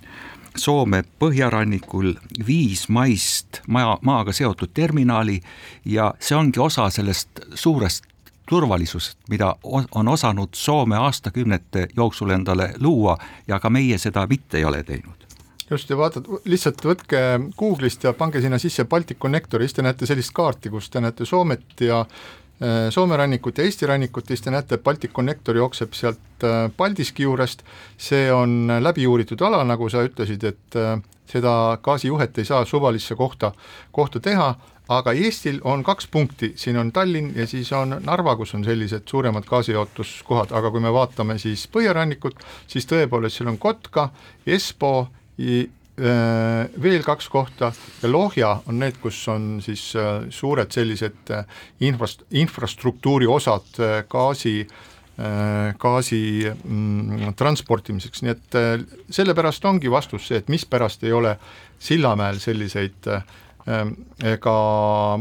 Soome 0.57 1.03
põhjarannikul 1.19 2.15
viis 2.47 2.89
maist 2.89 3.61
maja, 3.67 3.97
maaga 4.01 4.33
seotud 4.33 4.73
terminali 4.73 5.39
ja 5.85 6.13
see 6.19 6.35
ongi 6.35 6.59
osa 6.59 6.89
sellest 6.89 7.39
suurest 7.53 8.05
turvalisusest, 8.49 9.17
mida 9.29 9.55
on 9.91 10.07
osanud 10.07 10.49
Soome 10.53 10.97
aastakümnete 10.97 11.87
jooksul 11.95 12.29
endale 12.29 12.73
luua 12.79 13.17
ja 13.47 13.59
ka 13.59 13.69
meie 13.69 13.97
seda 13.97 14.27
mitte 14.27 14.57
ei 14.57 14.65
ole 14.65 14.83
teinud 14.83 15.20
just 15.71 15.89
ja 15.89 15.97
vaatad, 15.97 16.27
lihtsalt 16.45 16.83
võtke 16.83 17.19
Google'ist 17.57 18.03
ja 18.03 18.13
pange 18.13 18.41
sinna 18.43 18.59
sisse 18.59 18.83
Baltic 18.85 19.17
Connector 19.23 19.61
ja 19.61 19.69
siis 19.69 19.79
te 19.79 19.85
näete 19.85 20.09
sellist 20.09 20.33
kaarti, 20.35 20.69
kus 20.69 20.89
te 20.91 21.01
näete 21.03 21.25
Soomet 21.25 21.79
ja 21.87 22.05
Äh, 22.61 22.89
Soome 22.89 23.17
rannikut 23.17 23.57
ja 23.57 23.63
Eesti 23.63 23.87
rannikut, 23.89 24.27
siis 24.27 24.41
te 24.41 24.51
näete, 24.51 24.75
et 24.77 24.83
Baltic 24.83 25.11
Connector 25.11 25.57
jookseb 25.57 25.95
sealt 25.97 26.43
äh, 26.45 26.67
Paldiski 26.77 27.23
juurest, 27.23 27.63
see 27.97 28.27
on 28.33 28.69
läbi 28.79 29.07
uuritud 29.09 29.41
ala, 29.41 29.63
nagu 29.65 29.87
sa 29.89 30.03
ütlesid, 30.05 30.45
et 30.45 30.77
äh, 30.77 30.99
seda 31.25 31.53
gaasijuhet 31.81 32.37
ei 32.37 32.45
saa 32.45 32.61
suvalisse 32.69 33.17
kohta, 33.17 33.49
kohta 33.91 34.21
teha, 34.21 34.51
aga 34.93 35.13
Eestil 35.17 35.57
on 35.65 35.81
kaks 35.83 36.05
punkti, 36.13 36.51
siin 36.55 36.77
on 36.77 36.91
Tallinn 36.93 37.33
ja 37.35 37.47
siis 37.49 37.71
on 37.73 37.97
Narva, 38.05 38.35
kus 38.37 38.53
on 38.53 38.67
sellised 38.67 39.09
suuremad 39.09 39.49
gaasijaotuskohad, 39.49 40.53
aga 40.53 40.69
kui 40.69 40.85
me 40.85 40.93
vaatame 40.93 41.39
siis 41.41 41.65
põhjarannikut, 41.73 42.45
siis 42.67 42.85
tõepoolest 42.85 43.41
seal 43.41 43.49
on 43.49 43.57
Kotka, 43.57 44.11
Espoo 44.45 45.07
veel 45.37 47.03
kaks 47.05 47.27
kohta. 47.29 47.71
Ja 48.01 48.09
Lohja 48.09 48.51
on 48.67 48.79
need, 48.79 48.97
kus 49.01 49.19
on 49.29 49.59
siis 49.61 49.91
äh, 49.95 50.23
suured 50.29 50.71
sellised 50.71 51.29
äh, 51.29 51.45
infrast-, 51.81 52.25
infrastruktuuri 52.31 53.27
osad 53.27 53.77
gaasi, 54.09 54.65
gaasi 55.77 56.21
mm, 56.49 57.33
transportimiseks, 57.37 58.23
nii 58.23 58.31
et 58.31 58.55
sellepärast 59.13 59.65
ongi 59.69 59.91
vastus 59.91 60.23
see, 60.29 60.39
et 60.39 60.47
mispärast 60.49 61.03
ei 61.05 61.11
ole 61.13 61.35
Sillamäel 61.81 62.39
selliseid 62.39 63.07
äh, 63.07 63.23
ega 63.65 64.53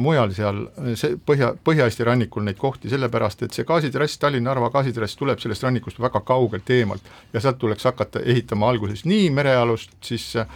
mujal 0.01 0.33
seal 0.33 0.63
see 0.99 1.17
Põhja, 1.27 1.51
Põhja-Eesti 1.65 2.07
rannikul 2.09 2.45
neid 2.47 2.59
kohti, 2.61 2.89
sellepärast 2.89 3.45
et 3.45 3.57
see 3.57 3.67
gaasitrass, 3.69 4.19
Tallinna-Narva 4.23 4.71
gaasitrass 4.73 5.19
tuleb 5.21 5.43
sellest 5.43 5.67
rannikust 5.67 6.01
väga 6.01 6.23
kaugelt 6.27 6.71
eemalt 6.73 7.11
ja 7.35 7.43
sealt 7.43 7.61
tuleks 7.61 7.85
hakata 7.91 8.23
ehitama 8.25 8.71
alguses 8.73 9.05
nii 9.05 9.29
merealust, 9.37 9.93
siis 10.05 10.25
äh, 10.41 10.49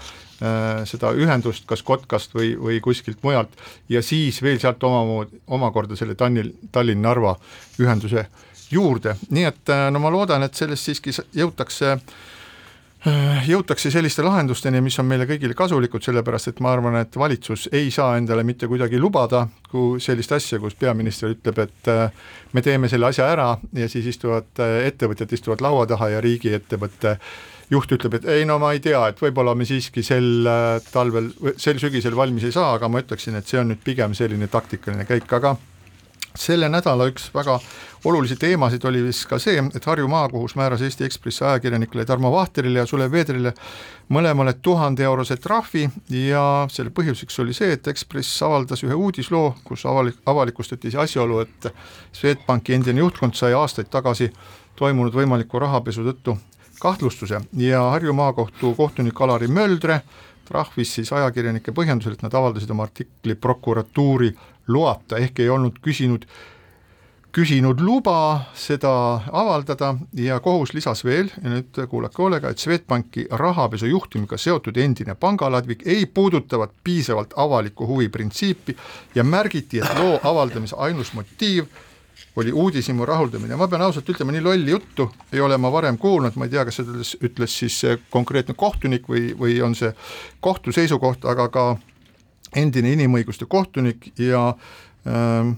seda 0.88 1.12
ühendust 1.12 1.68
kas 1.68 1.84
Kotkast 1.84 2.34
või, 2.36 2.54
või 2.56 2.80
kuskilt 2.84 3.20
mujalt 3.22 3.52
ja 3.88 4.02
siis 4.02 4.40
veel 4.42 4.60
sealt 4.62 4.82
omamoodi, 4.82 5.42
omakorda 5.46 5.96
selle 6.00 6.16
Tallinn, 6.16 6.54
Tallinn-Narva 6.72 7.36
ühenduse 7.84 8.28
juurde, 8.72 9.18
nii 9.28 9.50
et 9.50 9.74
äh, 9.74 9.90
no 9.92 10.00
ma 10.00 10.12
loodan, 10.14 10.46
et 10.46 10.56
sellest 10.56 10.88
siiski 10.88 11.12
jõutakse 11.36 11.98
Äh, 11.98 12.14
jõutakse 13.44 13.90
selliste 13.92 14.22
lahendusteni, 14.24 14.80
mis 14.80 14.96
on 15.00 15.08
meile 15.08 15.26
kõigile 15.28 15.56
kasulikud, 15.56 16.02
sellepärast 16.04 16.48
et 16.50 16.60
ma 16.64 16.70
arvan, 16.72 16.96
et 17.02 17.16
valitsus 17.20 17.66
ei 17.72 17.90
saa 17.92 18.14
endale 18.16 18.44
mitte 18.48 18.68
kuidagi 18.70 19.00
lubada 19.00 19.44
kui 19.68 20.00
sellist 20.00 20.32
asja, 20.32 20.60
kus 20.62 20.76
peaminister 20.78 21.34
ütleb, 21.34 21.58
et 21.66 21.90
äh, 21.92 22.30
me 22.52 22.62
teeme 22.64 22.88
selle 22.88 23.10
asja 23.10 23.26
ära 23.32 23.50
ja 23.76 23.88
siis 23.92 24.08
istuvad 24.14 24.62
äh, 24.62 24.86
ettevõtjad 24.88 25.34
istuvad 25.36 25.64
laua 25.64 25.84
taha 25.90 26.14
ja 26.14 26.22
riigiettevõtte 26.24 27.18
juht 27.74 27.92
ütleb, 27.96 28.18
et 28.20 28.30
ei 28.38 28.48
no 28.48 28.56
ma 28.62 28.72
ei 28.72 28.80
tea, 28.84 29.02
et 29.10 29.20
võib-olla 29.20 29.52
me 29.56 29.66
siiski 29.68 30.04
sel 30.04 30.48
talvel, 30.92 31.30
sel 31.60 31.80
sügisel 31.82 32.16
valmis 32.16 32.44
ei 32.48 32.56
saa, 32.56 32.74
aga 32.78 32.88
ma 32.88 33.04
ütleksin, 33.04 33.36
et 33.36 33.48
see 33.48 33.60
on 33.60 33.72
nüüd 33.72 33.84
pigem 33.84 34.16
selline 34.16 34.48
taktikaline 34.52 35.08
käik, 35.08 35.28
aga 35.32 35.56
selle 36.38 36.68
nädala 36.68 37.06
üks 37.10 37.28
väga 37.34 37.58
olulisi 38.04 38.36
teemasid 38.36 38.84
oli 38.84 39.02
vist 39.04 39.26
ka 39.30 39.38
see, 39.38 39.62
et 39.74 39.84
Harju 39.86 40.08
maakohus 40.10 40.56
määras 40.58 40.82
Eesti 40.82 41.06
Ekspressi 41.06 41.44
ajakirjanikele 41.44 42.04
Tarmo 42.04 42.32
Vahterile 42.32 42.82
ja 42.82 42.86
Sulev 42.86 43.12
Veedrile 43.12 43.54
mõlemale 44.12 44.56
tuhande 44.62 45.06
eurose 45.06 45.36
trahvi 45.36 45.86
ja 46.10 46.42
selle 46.70 46.90
põhjuseks 46.94 47.38
oli 47.44 47.54
see, 47.56 47.72
et 47.76 47.86
Ekspress 47.88 48.42
avaldas 48.42 48.82
ühe 48.84 48.94
uudisloo, 48.94 49.54
kus 49.64 49.86
avalik, 49.86 50.18
avalikustati 50.26 50.90
see 50.90 51.00
asjaolu, 51.00 51.40
et 51.46 51.70
Swedbanki 52.12 52.74
endine 52.74 53.00
juhtkond 53.04 53.38
sai 53.38 53.54
aastaid 53.54 53.88
tagasi 53.92 54.32
toimunud 54.76 55.14
võimaliku 55.14 55.62
rahapesu 55.62 56.04
tõttu 56.10 56.36
kahtlustuse 56.82 57.40
ja 57.62 57.88
Harju 57.94 58.12
maakohtu 58.12 58.74
kohtunik 58.74 59.20
Alari 59.20 59.48
Möldre 59.48 60.02
trahvis 60.44 60.94
siis 60.98 61.12
ajakirjanike 61.12 61.72
põhjendusel, 61.72 62.18
et 62.18 62.24
nad 62.24 62.34
avaldasid 62.34 62.70
oma 62.74 62.84
artikli 62.88 63.34
prokuratuuri 63.34 64.34
loata, 64.68 65.18
ehk 65.20 65.40
ei 65.40 65.48
olnud 65.52 65.78
küsinud, 65.84 66.26
küsinud 67.34 67.80
luba 67.82 68.44
seda 68.54 68.92
avaldada 69.32 69.94
ja 70.14 70.38
kohus 70.40 70.74
lisas 70.74 71.04
veel, 71.04 71.32
ja 71.42 71.56
nüüd 71.56 71.80
kuulake 71.90 72.22
hoolega, 72.22 72.52
et 72.52 72.62
Swedbanki 72.62 73.26
rahapesu 73.30 73.90
juhtumiga 73.90 74.38
seotud 74.38 74.76
endine 74.78 75.16
pangaladvik 75.18 75.82
ei 75.86 76.06
puudutavat 76.06 76.76
piisavalt 76.84 77.34
avaliku 77.36 77.88
huvi 77.90 78.08
printsiipi 78.08 78.76
ja 79.14 79.24
märgiti, 79.24 79.82
et 79.82 79.98
loo 79.98 80.20
avaldamise 80.22 80.78
ainus 80.78 81.12
motiiv 81.14 81.66
oli 82.36 82.52
uudishimu 82.52 83.06
rahuldamine, 83.06 83.56
ma 83.56 83.68
pean 83.70 83.82
ausalt 83.82 84.08
ütlema, 84.10 84.34
nii 84.34 84.42
lolli 84.42 84.70
juttu 84.70 85.08
ei 85.32 85.40
ole 85.40 85.58
ma 85.58 85.70
varem 85.72 85.98
kuulnud, 85.98 86.34
ma 86.38 86.46
ei 86.46 86.54
tea, 86.54 86.64
kas 86.66 86.80
seda 86.80 86.94
ütles, 86.94 87.14
ütles 87.22 87.58
siis 87.62 87.80
konkreetne 88.10 88.54
kohtunik 88.58 89.06
või, 89.10 89.32
või 89.38 89.60
on 89.62 89.74
see 89.78 89.92
kohtu 90.42 90.74
seisukoht, 90.74 91.26
aga 91.30 91.48
ka 91.54 91.66
endine 92.54 92.92
inimõiguste 92.92 93.46
kohtunik 93.48 94.12
ja 94.18 94.54
ähm, 95.06 95.50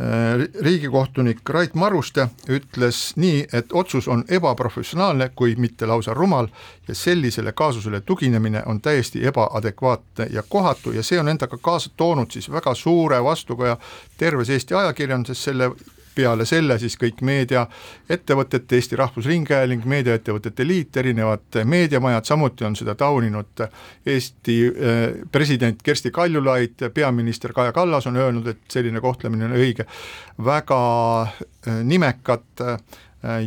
äh, 0.00 0.46
riigikohtunik 0.60 1.40
Rait 1.48 1.74
Maruste 1.74 2.28
ütles 2.48 3.12
nii, 3.16 3.46
et 3.52 3.72
otsus 3.72 4.08
on 4.08 4.24
ebaprofessionaalne, 4.28 5.30
kui 5.34 5.56
mitte 5.56 5.86
lausa 5.86 6.14
rumal 6.14 6.48
ja 6.88 6.94
sellisele 6.94 7.52
kaasusele 7.52 8.00
tuginemine 8.00 8.62
on 8.66 8.80
täiesti 8.80 9.26
ebaadekvaatne 9.26 10.28
ja 10.30 10.42
kohatu 10.48 10.92
ja 10.92 11.02
see 11.02 11.20
on 11.20 11.28
endaga 11.28 11.58
kaasa 11.62 11.90
toonud 11.96 12.30
siis 12.30 12.50
väga 12.52 12.74
suure 12.74 13.24
vastukaja 13.24 13.76
terves 14.16 14.50
Eesti 14.50 14.74
ajakirjanduses, 14.74 15.44
selle 15.44 15.70
peale 16.16 16.46
selle 16.48 16.78
siis 16.80 16.96
kõik 17.00 17.20
meediaettevõtete, 17.26 18.78
Eesti 18.78 18.98
Rahvusringhääling, 18.98 19.84
Meediaettevõtete 19.86 20.66
Liit, 20.66 20.96
erinevad 20.96 21.60
meediamajad, 21.64 22.28
samuti 22.28 22.66
on 22.68 22.76
seda 22.78 22.96
tauninud 22.98 23.64
Eesti 24.06 24.58
eh, 24.66 25.00
president 25.32 25.82
Kersti 25.82 26.10
Kaljulaid, 26.10 26.88
peaminister 26.94 27.52
Kaja 27.56 27.74
Kallas 27.76 28.06
on 28.06 28.16
öelnud, 28.16 28.46
et 28.52 28.64
selline 28.72 29.00
kohtlemine 29.04 29.48
on 29.50 29.56
õige, 29.58 29.88
väga 30.44 30.80
eh, 31.26 31.82
nimekad 31.84 32.66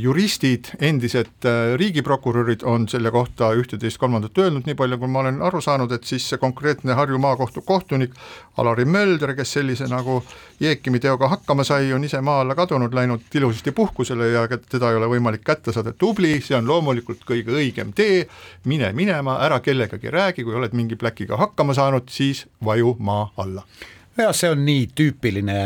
juristid, 0.01 0.71
endised 0.81 1.45
äh, 1.45 1.75
riigiprokurörid 1.77 2.63
on 2.67 2.87
selle 2.89 3.11
kohta 3.11 3.51
ühte-teist-kolmandat 3.55 4.37
öelnud, 4.41 4.65
nii 4.67 4.75
palju 4.75 4.97
kui 4.99 5.11
ma 5.11 5.21
olen 5.21 5.37
aru 5.45 5.61
saanud, 5.61 5.91
et 5.95 6.07
siis 6.09 6.25
see 6.29 6.39
konkreetne 6.41 6.97
Harju 6.97 7.19
maakohtu 7.21 7.61
kohtunik 7.61 8.15
Alari 8.57 8.85
Mölder, 8.85 9.35
kes 9.37 9.53
sellise 9.59 9.87
nagu 9.87 10.17
Jeekimi 10.59 10.99
teoga 10.99 11.29
hakkama 11.35 11.63
sai, 11.63 11.93
on 11.93 12.03
ise 12.03 12.21
maa 12.21 12.41
alla 12.41 12.57
kadunud, 12.57 12.97
läinud 12.97 13.37
ilusasti 13.39 13.71
puhkusele 13.77 14.31
ja 14.33 14.47
teda 14.57 14.89
ei 14.89 14.99
ole 14.99 15.11
võimalik 15.13 15.45
kätte 15.47 15.75
saada, 15.75 15.93
tubli, 15.93 16.33
see 16.41 16.57
on 16.57 16.67
loomulikult 16.67 17.23
kõige 17.29 17.53
õigem 17.61 17.93
tee, 17.95 18.25
mine 18.65 18.91
minema, 18.97 19.37
ära 19.45 19.61
kellegagi 19.63 20.11
räägi, 20.11 20.43
kui 20.43 20.57
oled 20.59 20.75
mingi 20.75 20.99
pläkiga 20.99 21.39
hakkama 21.39 21.77
saanud, 21.77 22.09
siis 22.11 22.47
vaju 22.65 22.97
maa 22.99 23.29
alla 23.37 23.63
jah, 24.23 24.33
see 24.35 24.49
on 24.51 24.61
nii 24.65 24.85
tüüpiline, 24.95 25.57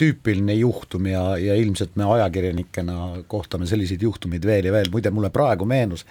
tüüpiline 0.00 0.54
juhtum 0.58 1.06
ja, 1.10 1.22
ja 1.40 1.56
ilmselt 1.58 1.96
me 2.00 2.06
ajakirjanikena 2.08 3.24
kohtame 3.28 3.68
selliseid 3.68 4.02
juhtumeid 4.02 4.46
veel 4.48 4.68
ja 4.68 4.74
veel, 4.74 4.90
muide 4.92 5.12
mulle 5.14 5.30
praegu 5.34 5.66
meenus 5.68 6.06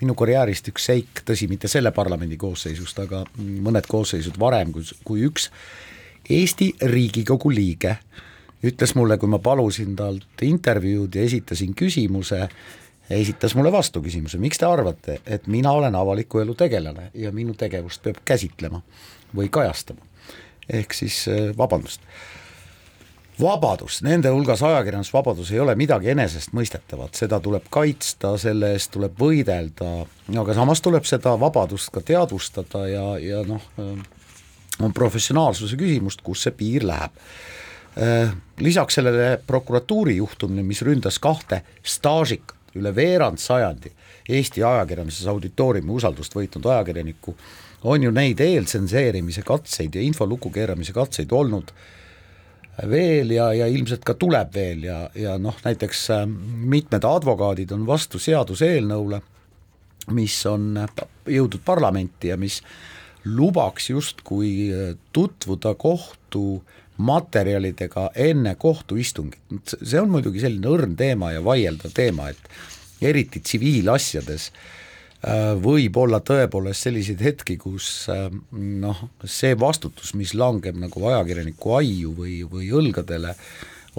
minu 0.00 0.14
karjäärist 0.18 0.70
üks 0.72 0.86
seik, 0.90 1.22
tõsi, 1.26 1.48
mitte 1.50 1.68
selle 1.68 1.92
parlamendi 1.96 2.38
koosseisust, 2.40 3.02
aga 3.04 3.24
mõned 3.38 3.88
koosseisud 3.90 4.38
varem, 4.40 4.72
kui, 4.74 4.86
kui 5.04 5.24
üks 5.28 5.50
Eesti 6.30 6.70
Riigikogu 6.86 7.50
liige 7.50 7.96
ütles 8.66 8.94
mulle, 8.94 9.16
kui 9.18 9.30
ma 9.32 9.40
palusin 9.42 9.96
talt 9.98 10.44
intervjuud 10.44 11.16
ja 11.16 11.24
esitasin 11.26 11.72
küsimuse, 11.74 12.44
esitas 13.10 13.56
mulle 13.58 13.72
vastuküsimuse, 13.74 14.38
miks 14.38 14.60
te 14.60 14.68
arvate, 14.68 15.18
et 15.26 15.48
mina 15.50 15.72
olen 15.74 15.96
avaliku 15.98 16.44
elu 16.44 16.54
tegelane 16.54 17.10
ja 17.18 17.32
minu 17.34 17.56
tegevust 17.58 18.04
peab 18.04 18.22
käsitlema 18.24 18.82
või 19.34 19.50
kajastama 19.50 20.09
ehk 20.70 20.94
siis 20.94 21.22
äh, 21.30 21.50
vabandust, 21.58 22.04
vabadus, 23.40 24.00
nende 24.04 24.30
hulgas 24.34 24.62
ajakirjandusvabadus 24.66 25.52
ei 25.54 25.60
ole 25.62 25.74
midagi 25.78 26.12
enesestmõistetavat, 26.12 27.16
seda 27.16 27.40
tuleb 27.40 27.68
kaitsta, 27.72 28.34
selle 28.40 28.74
eest 28.76 28.92
tuleb 28.94 29.16
võidelda, 29.20 30.04
aga 30.42 30.56
samas 30.56 30.82
tuleb 30.84 31.08
seda 31.08 31.36
vabadust 31.40 31.92
ka 31.94 32.02
teadvustada 32.04 32.84
ja, 32.90 33.06
ja 33.22 33.44
noh, 33.48 33.64
äh, 33.80 33.94
on 34.80 34.94
professionaalsuse 34.96 35.78
küsimust, 35.80 36.22
kus 36.24 36.46
see 36.46 36.56
piir 36.56 36.86
läheb. 36.88 37.16
Äh, 38.00 38.32
lisaks 38.62 39.00
sellele 39.00 39.34
prokuratuuri 39.46 40.20
juhtumine, 40.20 40.62
mis 40.66 40.84
ründas 40.86 41.18
kahte 41.22 41.64
staažikat, 41.82 42.56
üle 42.78 42.92
veerand 42.94 43.40
sajandi 43.42 43.90
Eesti 44.30 44.62
ajakirjanduses 44.62 45.26
auditooriumi 45.26 45.90
usaldust 45.90 46.34
võitnud 46.36 46.68
ajakirjanikku 46.70 47.34
on 47.82 48.02
ju 48.02 48.12
neid 48.12 48.40
eeltsenseerimise 48.44 49.42
katseid 49.46 49.96
ja 49.96 50.02
info 50.04 50.26
lukku 50.28 50.52
keeramise 50.52 50.92
katseid 50.96 51.32
olnud 51.32 51.72
veel 52.90 53.34
ja, 53.34 53.50
ja 53.52 53.66
ilmselt 53.68 54.04
ka 54.06 54.14
tuleb 54.20 54.54
veel 54.54 54.84
ja, 54.88 55.00
ja 55.16 55.36
noh, 55.40 55.56
näiteks 55.64 56.06
äh, 56.14 56.24
mitmed 56.26 57.04
advokaadid 57.04 57.72
on 57.76 57.84
vastu 57.88 58.20
seaduseelnõule, 58.22 59.20
mis 60.16 60.36
on 60.48 60.72
jõudnud 61.28 61.60
parlamenti 61.64 62.30
ja 62.32 62.38
mis 62.40 62.60
lubaks 63.24 63.90
justkui 63.90 64.70
tutvuda 65.12 65.74
kohtu 65.76 66.62
materjalidega 67.00 68.10
enne 68.16 68.54
kohtuistungit, 68.60 69.74
see 69.76 70.00
on 70.00 70.08
muidugi 70.12 70.40
selline 70.40 70.68
õrn 70.68 70.96
teema 70.96 71.34
ja 71.34 71.44
vaieldav 71.44 71.92
teema, 71.96 72.30
et 72.32 73.04
eriti 73.12 73.40
tsiviilasjades 73.44 74.48
äh, 74.48 74.64
võib 75.60 75.96
olla 76.00 76.22
tõepoolest 76.24 76.86
selliseid 76.86 77.20
hetki, 77.20 77.58
kus 77.60 78.08
äh, 78.08 78.30
noh, 78.56 79.02
see 79.28 79.52
vastutus, 79.58 80.14
mis 80.16 80.32
langeb 80.32 80.78
nagu 80.80 81.04
ajakirjaniku 81.10 81.74
aiu 81.76 82.14
või, 82.16 82.38
või 82.48 82.70
õlgadele, 82.72 83.34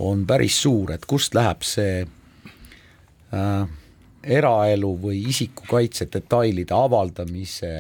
on 0.02 0.26
päris 0.26 0.58
suur, 0.64 0.96
et 0.96 1.06
kust 1.06 1.36
läheb 1.38 1.62
see 1.68 2.02
äh, 2.02 3.68
eraelu 4.24 4.92
või 5.04 5.22
isikukaitse 5.30 6.10
detailide 6.10 6.74
avaldamise 6.74 7.74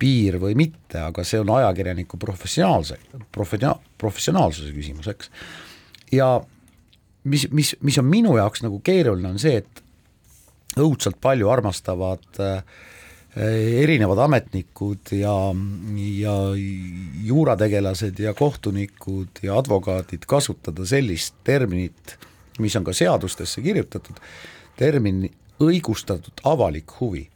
piir 0.00 0.38
või 0.40 0.54
mitte, 0.56 1.02
aga 1.10 1.24
see 1.26 1.42
on 1.42 1.50
ajakirjaniku 1.58 2.18
professionaalse, 2.22 2.96
professia-, 3.34 3.76
professionaalsuse 3.98 4.72
küsimus, 4.76 5.10
eks. 5.10 5.30
ja 6.14 6.36
mis, 7.24 7.48
mis, 7.50 7.74
mis 7.82 7.98
on 8.00 8.08
minu 8.08 8.38
jaoks 8.38 8.62
nagu 8.64 8.80
keeruline, 8.84 9.34
on 9.34 9.42
see, 9.42 9.60
et 9.60 9.82
õudselt 10.78 11.18
palju 11.20 11.50
armastavad 11.50 12.40
äh, 12.40 12.62
erinevad 13.82 14.18
ametnikud 14.18 15.12
ja, 15.14 15.34
ja 16.18 16.36
juurategelased 17.24 18.18
ja 18.18 18.34
kohtunikud 18.34 19.42
ja 19.42 19.58
advokaadid 19.58 20.26
kasutada 20.26 20.86
sellist 20.86 21.34
terminit, 21.44 22.16
mis 22.58 22.76
on 22.76 22.84
ka 22.84 22.94
seadustesse 22.96 23.62
kirjutatud, 23.62 24.18
termin 24.76 25.28
õigustatud 25.60 26.42
avalik 26.44 27.00
huvi. 27.00 27.28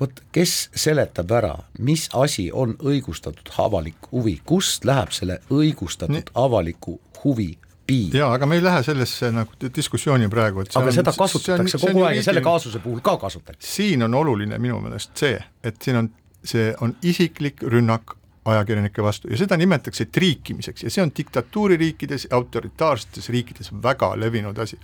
vot 0.00 0.12
kes 0.32 0.68
seletab 0.76 1.30
ära, 1.32 1.54
mis 1.78 2.08
asi 2.12 2.50
on 2.52 2.74
õigustatud 2.84 3.48
avalik 3.58 4.10
huvi, 4.12 4.40
kust 4.44 4.84
läheb 4.84 5.12
selle 5.12 5.38
õigustatud 5.48 6.34
avaliku 6.34 6.98
huvi 7.22 7.54
piir. 7.86 8.16
jaa, 8.16 8.32
aga 8.34 8.46
me 8.46 8.58
ei 8.58 8.64
lähe 8.64 8.82
sellesse 8.82 9.30
nagu 9.34 9.70
diskussiooni 9.76 10.28
praegu, 10.32 10.64
et 10.64 10.76
aga 10.76 10.90
on, 10.90 10.98
seda 10.98 11.14
kasutatakse 11.16 11.78
on, 11.80 11.86
kogu 11.86 12.04
aeg 12.08 12.20
ja 12.20 12.26
selle 12.26 12.44
kaasuse 12.44 12.82
puhul 12.84 13.00
ka 13.04 13.16
kasutatakse. 13.22 13.72
siin 13.72 14.02
on 14.06 14.14
oluline 14.14 14.58
minu 14.62 14.80
meelest 14.84 15.16
see, 15.24 15.40
et 15.64 15.80
siin 15.82 16.02
on, 16.02 16.10
see 16.44 16.70
on 16.80 16.96
isiklik 17.02 17.62
rünnak 17.62 18.16
ajakirjanike 18.46 19.02
vastu 19.02 19.30
ja 19.30 19.38
seda 19.40 19.58
nimetatakse 19.58 20.06
triikimiseks 20.12 20.86
ja 20.86 20.92
see 20.92 21.02
on 21.02 21.12
diktatuuririikides, 21.16 22.28
autoritaarsetes 22.30 23.28
riikides 23.34 23.72
väga 23.82 24.14
levinud 24.20 24.58
asi. 24.58 24.78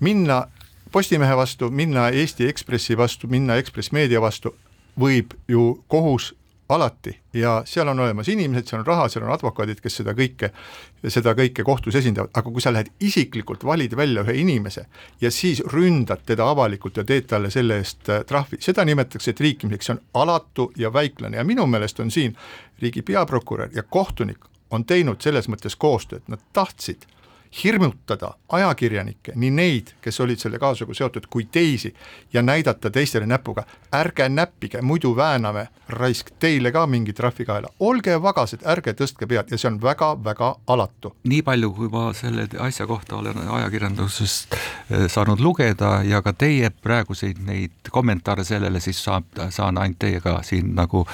minna 0.00 0.46
Postimehe 0.90 1.36
vastu, 1.36 1.68
minna 1.70 2.08
Eesti 2.08 2.48
Ekspressi 2.48 2.96
vastu, 2.98 3.28
minna 3.30 3.54
Ekspress 3.60 3.92
Meedia 3.92 4.20
vastu, 4.20 4.56
võib 4.98 5.36
ju 5.48 5.84
kohus 5.86 6.32
alati. 6.70 7.18
Ja 7.32 7.62
seal 7.66 7.88
on 7.88 8.00
olemas 8.00 8.28
inimesed, 8.28 8.66
seal 8.68 8.80
on 8.80 8.86
raha, 8.86 9.08
seal 9.08 9.24
on 9.26 9.32
advokaadid, 9.34 9.80
kes 9.82 10.00
seda 10.00 10.14
kõike, 10.16 10.50
seda 11.08 11.34
kõike 11.38 11.64
kohtus 11.66 11.98
esindavad, 12.00 12.32
aga 12.34 12.50
kui 12.50 12.62
sa 12.62 12.72
lähed 12.74 12.90
isiklikult, 13.00 13.64
valid 13.64 13.96
välja 13.96 14.24
ühe 14.24 14.36
inimese 14.42 14.86
ja 15.20 15.30
siis 15.34 15.62
ründad 15.72 16.24
teda 16.26 16.48
avalikult 16.50 17.00
ja 17.00 17.04
teed 17.06 17.28
talle 17.30 17.50
selle 17.50 17.80
eest 17.82 18.10
äh, 18.10 18.24
trahvi, 18.26 18.60
seda 18.62 18.84
nimetatakse 18.88 19.34
triikimiseks, 19.36 19.90
see 19.90 19.96
on 19.96 20.02
alatu 20.22 20.70
ja 20.76 20.92
väiklane. 20.92 21.36
Ja 21.36 21.44
minu 21.44 21.66
meelest 21.66 22.00
on 22.00 22.10
siin 22.10 22.36
riigi 22.82 23.02
peaprokurör 23.02 23.70
ja 23.74 23.82
kohtunik 23.82 24.46
on 24.70 24.84
teinud 24.84 25.22
selles 25.22 25.48
mõttes 25.50 25.76
koostööd, 25.78 26.22
nad 26.28 26.42
tahtsid 26.52 27.06
hirmutada 27.64 28.34
ajakirjanikke, 28.48 29.32
nii 29.34 29.50
neid, 29.50 29.92
kes 30.02 30.20
olid 30.20 30.38
selle 30.38 30.58
kaasusega 30.58 30.94
seotud, 30.94 31.26
kui 31.30 31.44
teisi 31.52 31.94
ja 32.32 32.42
näidata 32.42 32.90
teistele 32.90 33.26
näpuga, 33.26 33.64
ärge 33.94 34.28
näppige, 34.28 34.82
muidu 34.82 35.16
vääname 35.16 35.66
raisk 35.88 36.30
teile 36.38 36.72
ka 36.72 36.86
mingi 36.86 37.12
trahvikaela, 37.12 37.68
olge 37.80 38.14
vagased, 38.22 38.62
ärge 38.64 38.94
tõstke 38.94 39.26
pead 39.26 39.50
ja 39.50 39.58
see 39.58 39.70
on 39.70 39.80
väga-väga 39.82 40.54
alatu. 40.66 41.14
nii 41.24 41.42
palju, 41.42 41.72
kui 41.74 41.88
ma 41.88 42.12
selle 42.14 42.46
asja 42.58 42.86
kohta 42.86 43.16
olen 43.16 43.38
ajakirjandusest 43.48 44.54
eh, 44.54 45.08
saanud 45.08 45.40
lugeda 45.40 46.02
ja 46.06 46.22
ka 46.22 46.32
teie 46.32 46.70
praeguseid 46.70 47.42
neid 47.46 47.90
kommentaare 47.90 48.44
sellele, 48.44 48.80
siis 48.80 49.02
saab, 49.04 49.26
saan 49.50 49.78
ainult 49.78 49.98
teiega 49.98 50.38
siin 50.46 50.74
nagu 50.74 51.06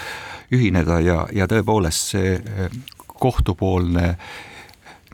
ühineda 0.53 1.01
ja, 1.01 1.25
ja 1.33 1.49
tõepoolest 1.49 2.13
see 2.13 2.37
eh, 2.37 2.71
kohtupoolne 3.07 4.19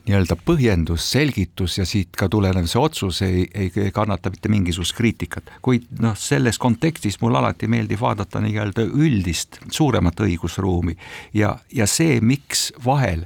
nii-öelda 0.07 0.35
põhjendus, 0.45 1.05
selgitus 1.13 1.77
ja 1.77 1.85
siit 1.87 2.15
ka 2.19 2.27
tulenev 2.31 2.67
see 2.67 2.81
otsus 2.81 3.21
ei, 3.23 3.45
ei, 3.55 3.71
ei 3.85 3.91
kannata 3.95 4.31
mitte 4.33 4.51
mingisugust 4.51 4.95
kriitikat, 4.97 5.53
kuid 5.63 5.87
noh, 6.03 6.17
selles 6.19 6.59
kontekstis 6.61 7.19
mul 7.21 7.37
alati 7.39 7.69
meeldib 7.71 8.01
vaadata 8.01 8.41
nii-öelda 8.43 8.85
üldist 8.89 9.61
suuremat 9.71 10.19
õigusruumi. 10.25 10.97
Ja, 11.33 11.55
ja 11.71 11.87
see, 11.87 12.19
miks 12.21 12.71
vahel 12.85 13.25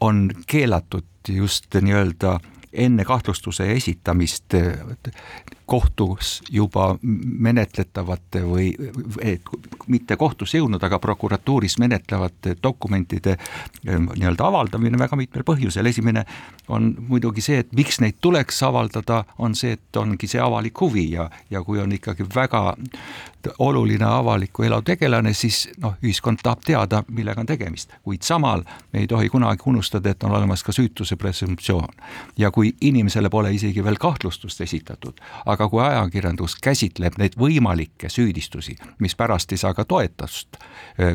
on 0.00 0.28
keelatud 0.46 1.06
just 1.28 1.74
nii-öelda 1.74 2.38
enne 2.72 3.04
kahtlustuse 3.04 3.70
esitamist 3.72 4.54
kohtus 5.68 6.38
juba 6.50 6.94
menetletavate 7.02 8.40
või 8.48 8.70
et 9.20 9.44
mitte 9.86 10.16
kohtusse 10.16 10.58
jõudnud, 10.58 10.82
aga 10.84 10.98
prokuratuuris 10.98 11.76
menetlevate 11.78 12.56
dokumentide 12.62 13.36
ehm, 13.36 14.08
nii-öelda 14.14 14.48
avaldamine 14.48 14.98
väga 14.98 15.16
mitmel 15.20 15.44
põhjusel, 15.44 15.86
esimene 15.92 16.24
on 16.72 16.94
muidugi 17.08 17.44
see, 17.44 17.60
et 17.64 17.72
miks 17.76 18.00
neid 18.00 18.16
tuleks 18.24 18.62
avaldada, 18.64 19.24
on 19.38 19.56
see, 19.58 19.76
et 19.76 20.00
ongi 20.00 20.30
see 20.30 20.40
avalik 20.40 20.80
huvi 20.80 21.10
ja, 21.12 21.28
ja 21.50 21.62
kui 21.64 21.80
on 21.84 21.92
ikkagi 21.92 22.24
väga 22.34 22.64
oluline 23.58 24.04
avaliku 24.04 24.62
elu 24.62 24.80
tegelane, 24.82 25.32
siis 25.34 25.68
noh, 25.80 25.94
ühiskond 26.02 26.42
tahab 26.42 26.62
teada, 26.66 27.02
millega 27.08 27.40
on 27.40 27.46
tegemist, 27.46 27.92
kuid 28.02 28.22
samal 28.26 28.64
me 28.92 29.04
ei 29.04 29.06
tohi 29.06 29.28
kunagi 29.28 29.62
unustada, 29.66 30.10
et 30.10 30.22
on 30.24 30.34
olemas 30.36 30.64
ka 30.64 30.72
süütuse 30.72 31.16
presumptsioon. 31.16 31.94
ja 32.38 32.50
kui 32.50 32.74
inimesele 32.80 33.30
pole 33.30 33.52
isegi 33.54 33.84
veel 33.84 33.98
kahtlustust 33.98 34.60
esitatud, 34.60 35.20
aga 35.46 35.57
aga 35.58 35.68
kui 35.70 35.82
ajakirjandus 35.82 36.56
käsitleb 36.62 37.18
neid 37.18 37.34
võimalikke 37.38 38.10
süüdistusi, 38.12 38.76
mis 39.02 39.16
pärast 39.18 39.52
ei 39.52 39.60
saa 39.60 39.74
ka 39.74 39.84
toetust 39.88 40.58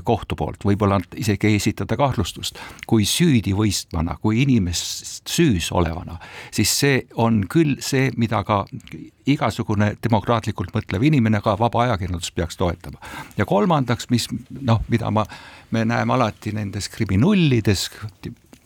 kohtu 0.03 0.35
poolt, 0.39 0.65
võib-olla 0.67 0.99
isegi 1.15 1.47
ei 1.47 1.57
esitada 1.59 1.97
kahtlustust, 1.99 2.59
kui 2.87 3.07
süüdivõistvana, 3.07 4.17
kui 4.21 4.41
inimest 4.43 5.29
süüs 5.29 5.71
olevana, 5.71 6.17
siis 6.51 6.73
see 6.79 7.01
on 7.19 7.43
küll 7.49 7.77
see, 7.83 8.11
mida 8.19 8.43
ka 8.47 8.63
igasugune 9.29 9.93
demokraatlikult 10.03 10.73
mõtlev 10.75 11.07
inimene, 11.07 11.41
ka 11.43 11.55
vaba 11.59 11.87
ajakirjandus 11.87 12.31
peaks 12.35 12.59
toetama. 12.59 12.99
ja 13.37 13.45
kolmandaks, 13.45 14.09
mis 14.11 14.27
noh, 14.61 14.83
mida 14.89 15.11
ma, 15.11 15.25
me 15.71 15.85
näeme 15.85 16.13
alati 16.13 16.51
nendes 16.51 16.89
kriminullides, 16.91 17.89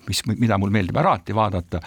mis, 0.08 0.24
mida 0.26 0.58
mul 0.58 0.74
meeldib 0.74 0.98
alati 0.98 1.36
vaadata 1.36 1.82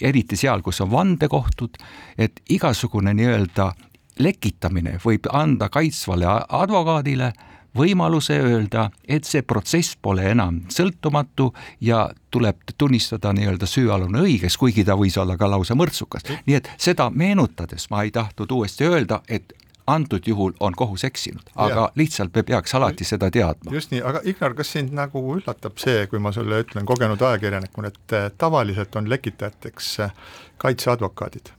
eriti 0.00 0.36
seal, 0.36 0.62
kus 0.62 0.80
on 0.80 0.90
vandekohtud, 0.90 1.78
et 2.18 2.42
igasugune 2.50 3.14
nii-öelda 3.14 3.72
lekitamine 4.18 4.98
võib 5.04 5.26
anda 5.32 5.68
kaitsvale 5.72 6.28
advokaadile 6.48 7.32
võimaluse 7.76 8.36
öelda, 8.36 8.90
et 9.08 9.24
see 9.24 9.42
protsess 9.42 9.96
pole 10.02 10.26
enam 10.30 10.60
sõltumatu 10.72 11.52
ja 11.80 12.04
tuleb 12.30 12.74
tunnistada 12.78 13.32
nii-öelda 13.32 13.66
süüalune 13.66 14.20
õigeks, 14.26 14.58
kuigi 14.60 14.84
ta 14.84 14.96
võis 14.98 15.16
olla 15.20 15.36
ka 15.40 15.48
lausa 15.50 15.74
mõrtsukas. 15.78 16.28
nii 16.46 16.60
et 16.60 16.68
seda 16.76 17.10
meenutades 17.10 17.88
ma 17.90 18.02
ei 18.02 18.10
tahtnud 18.10 18.52
uuesti 18.52 18.84
öelda, 18.84 19.22
et 19.28 19.52
antud 19.94 20.26
juhul 20.26 20.52
on 20.60 20.76
kohus 20.76 21.04
eksinud, 21.04 21.52
aga 21.54 21.80
ja. 21.80 21.88
lihtsalt 21.96 22.34
me 22.34 22.42
peaks 22.42 22.74
alati 22.74 23.04
seda 23.08 23.30
teadma. 23.30 23.74
just 23.74 23.92
nii, 23.94 24.02
aga 24.02 24.22
Ignar, 24.24 24.54
kas 24.58 24.72
sind 24.76 24.94
nagu 24.96 25.22
üllatab 25.36 25.78
see, 25.82 26.06
kui 26.10 26.22
ma 26.22 26.32
sulle 26.32 26.62
ütlen 26.64 26.88
kogenud 26.88 27.22
ajakirjanikuna, 27.22 27.92
et 27.92 28.16
eh, 28.18 28.30
tavaliselt 28.38 28.96
on 28.96 29.10
lekitajateks 29.10 29.92
eh, 30.06 30.14
kaitseadvokaadid? 30.62 31.54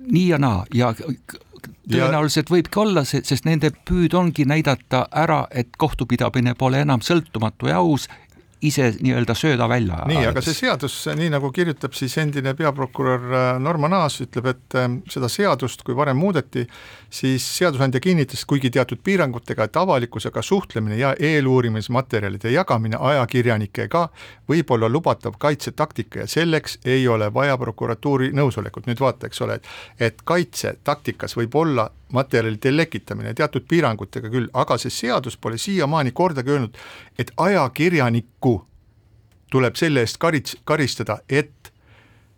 nii 0.00 0.28
ja 0.28 0.38
naa 0.40 0.64
ja 0.74 0.94
tõenäoliselt 1.90 2.50
võibki 2.50 2.80
olla 2.80 3.04
see, 3.04 3.22
sest 3.26 3.44
nende 3.48 3.70
püüd 3.88 4.14
ongi 4.16 4.46
näidata 4.48 5.04
ära, 5.12 5.42
et 5.50 5.76
kohtupidamine 5.78 6.54
pole 6.58 6.80
enam 6.84 7.02
sõltumatu 7.04 7.70
ja 7.70 7.80
aus 7.82 8.08
ise 8.66 8.90
nii-öelda 9.00 9.34
sööda 9.38 9.68
välja. 9.68 10.02
nii, 10.08 10.24
aga 10.30 10.42
see 10.44 10.54
seadus, 10.56 10.96
nii 11.16 11.30
nagu 11.32 11.50
kirjutab 11.54 11.94
siis 11.96 12.16
endine 12.20 12.54
peaprokurör 12.58 13.26
äh, 13.32 13.50
Norman 13.62 13.94
Aas, 14.00 14.20
ütleb, 14.24 14.50
et 14.52 14.76
äh, 14.78 14.88
seda 15.10 15.30
seadust, 15.32 15.84
kui 15.86 15.96
varem 15.96 16.18
muudeti, 16.20 16.66
siis 17.10 17.46
seadusandja 17.56 18.02
kinnitas, 18.04 18.44
kuigi 18.48 18.70
teatud 18.74 19.00
piirangutega, 19.04 19.66
et 19.66 19.80
avalikkusega 19.80 20.42
suhtlemine 20.44 21.00
ja 21.00 21.14
eeluurimismaterjalide 21.18 22.52
jagamine 22.52 23.00
ajakirjanikega 23.00 24.06
võib 24.50 24.74
olla 24.76 24.90
lubatav 24.92 25.38
kaitsetaktika 25.40 26.24
ja 26.24 26.30
selleks 26.30 26.78
ei 26.84 27.08
ole 27.08 27.32
vaja 27.34 27.56
prokuratuuri 27.58 28.32
nõusolekut, 28.36 28.90
nüüd 28.90 29.00
vaata, 29.00 29.30
eks 29.30 29.46
ole, 29.46 29.60
et 29.60 30.10
et 30.10 30.22
kaitsetaktikas 30.26 31.36
võib 31.38 31.54
olla 31.60 31.88
materjalide 32.12 32.76
lekitamine 32.76 33.34
teatud 33.34 33.66
piirangutega 33.68 34.30
küll, 34.30 34.48
aga 34.52 34.78
see 34.78 34.90
seadus 34.90 35.36
pole 35.36 35.58
siiamaani 35.58 36.12
kordagi 36.12 36.50
öelnud, 36.50 36.76
et 37.18 37.32
ajakirjanikku 37.36 38.54
tuleb 39.50 39.76
selle 39.76 40.04
eest 40.06 40.18
karits-, 40.24 40.58
karistada, 40.64 41.18
et 41.28 41.72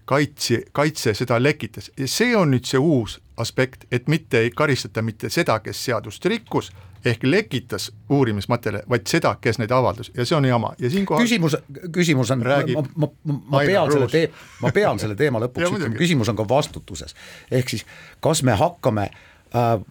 kaitse, 0.05 0.63
kaitse 0.73 1.15
seda 1.15 1.43
lekitas 1.43 1.91
ja 1.99 2.09
see 2.09 2.37
on 2.37 2.51
nüüd 2.53 2.67
see 2.69 2.81
uus 2.81 3.21
aspekt, 3.41 3.87
et 3.93 4.09
mitte 4.13 4.43
ei 4.45 4.51
karistata 4.51 5.03
mitte 5.03 5.31
seda, 5.31 5.59
kes 5.65 5.85
seadust 5.85 6.25
rikkus, 6.29 6.73
ehk 7.05 7.25
lekitas 7.27 7.91
uurimismaterjale, 8.11 8.85
vaid 8.91 9.09
seda, 9.11 9.35
kes 9.41 9.59
neid 9.59 9.73
avaldas 9.75 10.13
ja 10.15 10.27
see 10.27 10.37
on 10.37 10.47
jama 10.47 10.75
ja 10.79 10.91
siinkohal 10.91 11.25
küsimus, 11.25 11.57
küsimus 11.95 12.31
on, 12.35 12.45
ma, 12.45 12.85
ma, 12.95 13.09
ma, 13.25 13.39
ma 13.57 13.65
pean 13.67 13.91
selle 13.91 14.07
Ruus. 14.07 14.13
tee-, 14.13 14.31
ma 14.63 14.71
pean 14.75 15.03
selle 15.03 15.19
teema 15.19 15.41
lõpuks 15.47 15.77
ütlema, 15.79 15.99
küsimus 15.99 16.31
on 16.33 16.39
ka 16.39 16.47
vastutuses. 16.49 17.17
ehk 17.51 17.75
siis, 17.75 17.87
kas 18.21 18.43
me 18.47 18.55
hakkame 18.59 19.09
äh, 19.09 19.21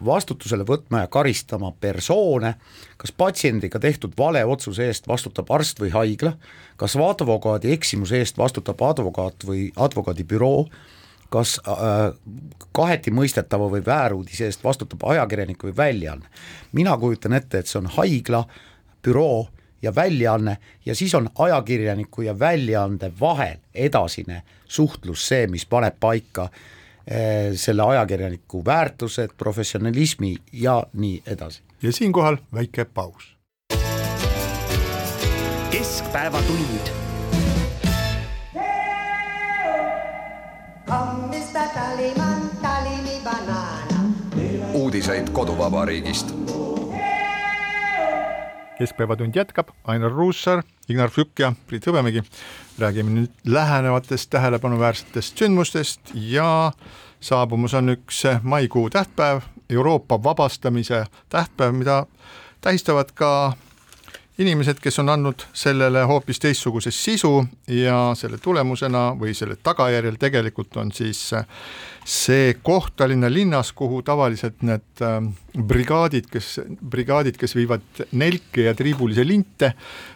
vastutusele 0.06 0.66
võtma 0.66 1.04
ja 1.04 1.10
karistama 1.12 1.72
persoone, 1.80 2.56
kas 2.98 3.12
patsiendiga 3.12 3.80
tehtud 3.80 4.16
valeotsuse 4.18 4.88
eest 4.90 5.08
vastutab 5.08 5.52
arst 5.54 5.80
või 5.82 5.92
haigla, 5.94 6.34
kas 6.78 6.96
advokaadi 6.98 7.72
eksimuse 7.76 8.18
eest 8.22 8.38
vastutab 8.42 8.82
advokaat 8.82 9.46
või 9.46 9.70
advokaadibüroo, 9.76 10.66
kas 11.32 11.60
äh, 11.64 12.12
kaheti 12.76 13.14
mõistetava 13.14 13.70
või 13.72 13.86
vääruudise 13.86 14.50
eest 14.50 14.64
vastutab 14.64 15.06
ajakirjanik 15.14 15.64
või 15.64 15.78
väljaanne. 15.78 16.28
mina 16.72 16.98
kujutan 16.98 17.34
ette, 17.34 17.60
et 17.60 17.68
see 17.68 17.80
on 17.80 17.88
haigla, 17.98 18.44
büroo 19.04 19.48
ja 19.82 19.96
väljaanne 19.96 20.58
ja 20.86 20.96
siis 20.96 21.16
on 21.16 21.30
ajakirjaniku 21.38 22.22
ja 22.22 22.40
väljaande 22.40 23.12
vahel 23.20 23.58
edasine 23.74 24.44
suhtlus 24.68 25.28
see, 25.28 25.48
mis 25.48 25.66
paneb 25.66 25.96
paika 26.00 26.50
eh, 26.50 26.81
selle 27.56 27.84
ajakirjaniku 27.84 28.66
väärtused, 28.66 29.30
professionalismi 29.38 30.36
ja 30.54 30.84
nii 30.94 31.24
edasi. 31.26 31.64
ja 31.82 31.92
siinkohal 31.92 32.38
väike 32.54 32.86
paus. 32.86 33.38
keskpäevatund 35.72 37.02
uudiseid 44.74 45.30
koduvabariigist. 45.30 46.34
Keskpäevatund 48.82 49.36
jätkab, 49.36 49.70
Ainar 49.84 50.12
Ruussaar, 50.12 50.64
Ignar 50.90 51.10
Fjuk 51.10 51.40
ja 51.40 51.54
Priit 51.68 51.86
Hõbemägi. 51.86 52.24
räägime 52.80 53.12
nüüd 53.14 53.32
lähenevatest 53.46 54.30
tähelepanuväärsetest 54.30 55.38
sündmustest 55.38 56.14
ja 56.14 56.72
saabumas 57.20 57.74
on 57.74 57.94
üks 57.94 58.24
maikuu 58.44 58.90
tähtpäev, 58.90 59.42
Euroopa 59.70 60.24
vabastamise 60.24 61.06
tähtpäev, 61.30 61.76
mida 61.76 62.06
tähistavad 62.62 63.12
ka 63.14 63.54
inimesed, 64.42 64.80
kes 64.82 65.00
on 65.04 65.12
andnud 65.14 65.46
sellele 65.54 66.04
hoopis 66.10 66.42
teistsuguse 66.42 66.92
sisu 66.92 67.34
ja 67.70 68.12
selle 68.18 68.40
tulemusena 68.42 69.12
või 69.20 69.36
selle 69.38 69.58
tagajärjel 69.62 70.18
tegelikult 70.22 70.78
on 70.82 70.92
siis 70.96 71.30
see 72.08 72.56
koht 72.66 72.96
Tallinna 72.98 73.30
linnas, 73.30 73.72
kuhu 73.78 74.02
tavaliselt 74.06 74.64
need 74.66 75.04
äh, 75.06 75.20
brigaadid, 75.58 76.30
kes, 76.32 76.56
brigaadid, 76.82 77.38
kes 77.38 77.54
viivad 77.56 78.02
nelke 78.18 78.66
ja 78.66 78.74
triibulise 78.78 79.26
linte 79.28 79.74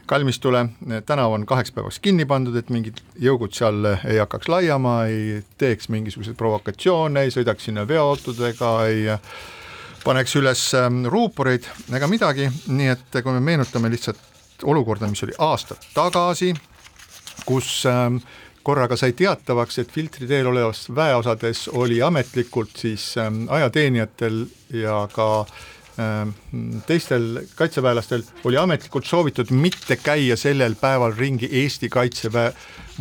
kalmistule, 0.10 0.66
tänav 1.06 1.34
on 1.34 1.46
kaheks 1.50 1.74
päevaks 1.76 2.00
kinni 2.02 2.26
pandud, 2.30 2.56
et 2.58 2.70
mingid 2.74 3.02
jõugud 3.22 3.54
seal 3.58 3.92
ei 4.06 4.20
hakkaks 4.22 4.50
laiama, 4.50 4.98
ei 5.10 5.44
teeks 5.62 5.90
mingisuguseid 5.94 6.38
provokatsioone, 6.38 7.26
ei 7.26 7.34
sõidaks 7.34 7.70
sinna 7.70 7.86
veoautodega, 7.90 8.74
ei 8.90 9.08
paneks 10.06 10.38
üles 10.39 10.62
ähm, 10.78 11.04
ruuporeid. 11.10 11.68
Ega 11.94 12.08
midagi, 12.10 12.48
nii 12.70 12.89
et 12.94 13.20
kui 13.22 13.34
me 13.34 13.44
meenutame 13.44 13.89
lihtsalt 13.94 14.65
olukorda, 14.65 15.10
mis 15.12 15.24
oli 15.26 15.36
aasta 15.41 15.78
tagasi, 15.96 16.54
kus 17.46 17.84
ähm, 17.89 18.22
korraga 18.65 18.98
sai 18.98 19.13
teatavaks, 19.18 19.80
et 19.82 19.94
filtri 19.94 20.30
teel 20.30 20.50
olevas 20.50 20.88
väeosades 20.96 21.68
oli 21.74 22.02
ametlikult 22.06 22.78
siis 22.86 23.13
ähm, 23.22 23.46
ajateenijatel 23.50 24.46
ja 24.82 25.06
ka 25.13 25.30
teistel 26.88 27.46
kaitseväelastel 27.56 28.24
oli 28.44 28.58
ametlikult 28.60 29.06
soovitud 29.08 29.52
mitte 29.56 29.96
käia 29.96 30.36
sellel 30.36 30.76
päeval 30.76 31.13
ringi 31.15 31.48
Eesti 31.52 31.89
Kaitseväe 31.89 32.50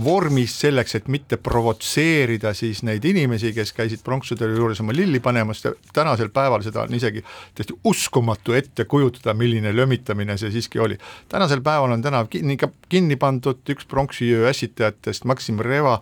vormis 0.02 0.54
selleks, 0.58 0.96
et 0.98 1.08
mitte 1.12 1.36
provotseerida 1.38 2.50
siis 2.56 2.82
neid 2.86 3.04
inimesi, 3.06 3.52
kes 3.54 3.72
käisid 3.76 4.02
pronkssõduri 4.04 4.56
juures 4.58 4.80
oma 4.82 4.94
lilli 4.96 5.20
panemas, 5.22 5.62
tänasel 5.94 6.32
päeval 6.34 6.64
seda 6.66 6.82
on 6.82 6.94
isegi 6.98 7.22
täiesti 7.54 7.76
uskumatu 7.86 8.56
ette 8.58 8.88
kujutada, 8.90 9.36
milline 9.38 9.74
lömitamine 9.76 10.38
see 10.40 10.50
siiski 10.54 10.82
oli. 10.82 10.98
tänasel 11.28 11.62
päeval 11.62 11.94
on 11.94 12.02
tänav 12.02 12.30
kinni, 12.30 12.58
kinni 12.88 13.16
pandud, 13.16 13.62
üks 13.70 13.86
pronksiöö 13.88 14.48
ässitajatest, 14.50 15.24
Maksim 15.24 15.62
Reva, 15.62 16.00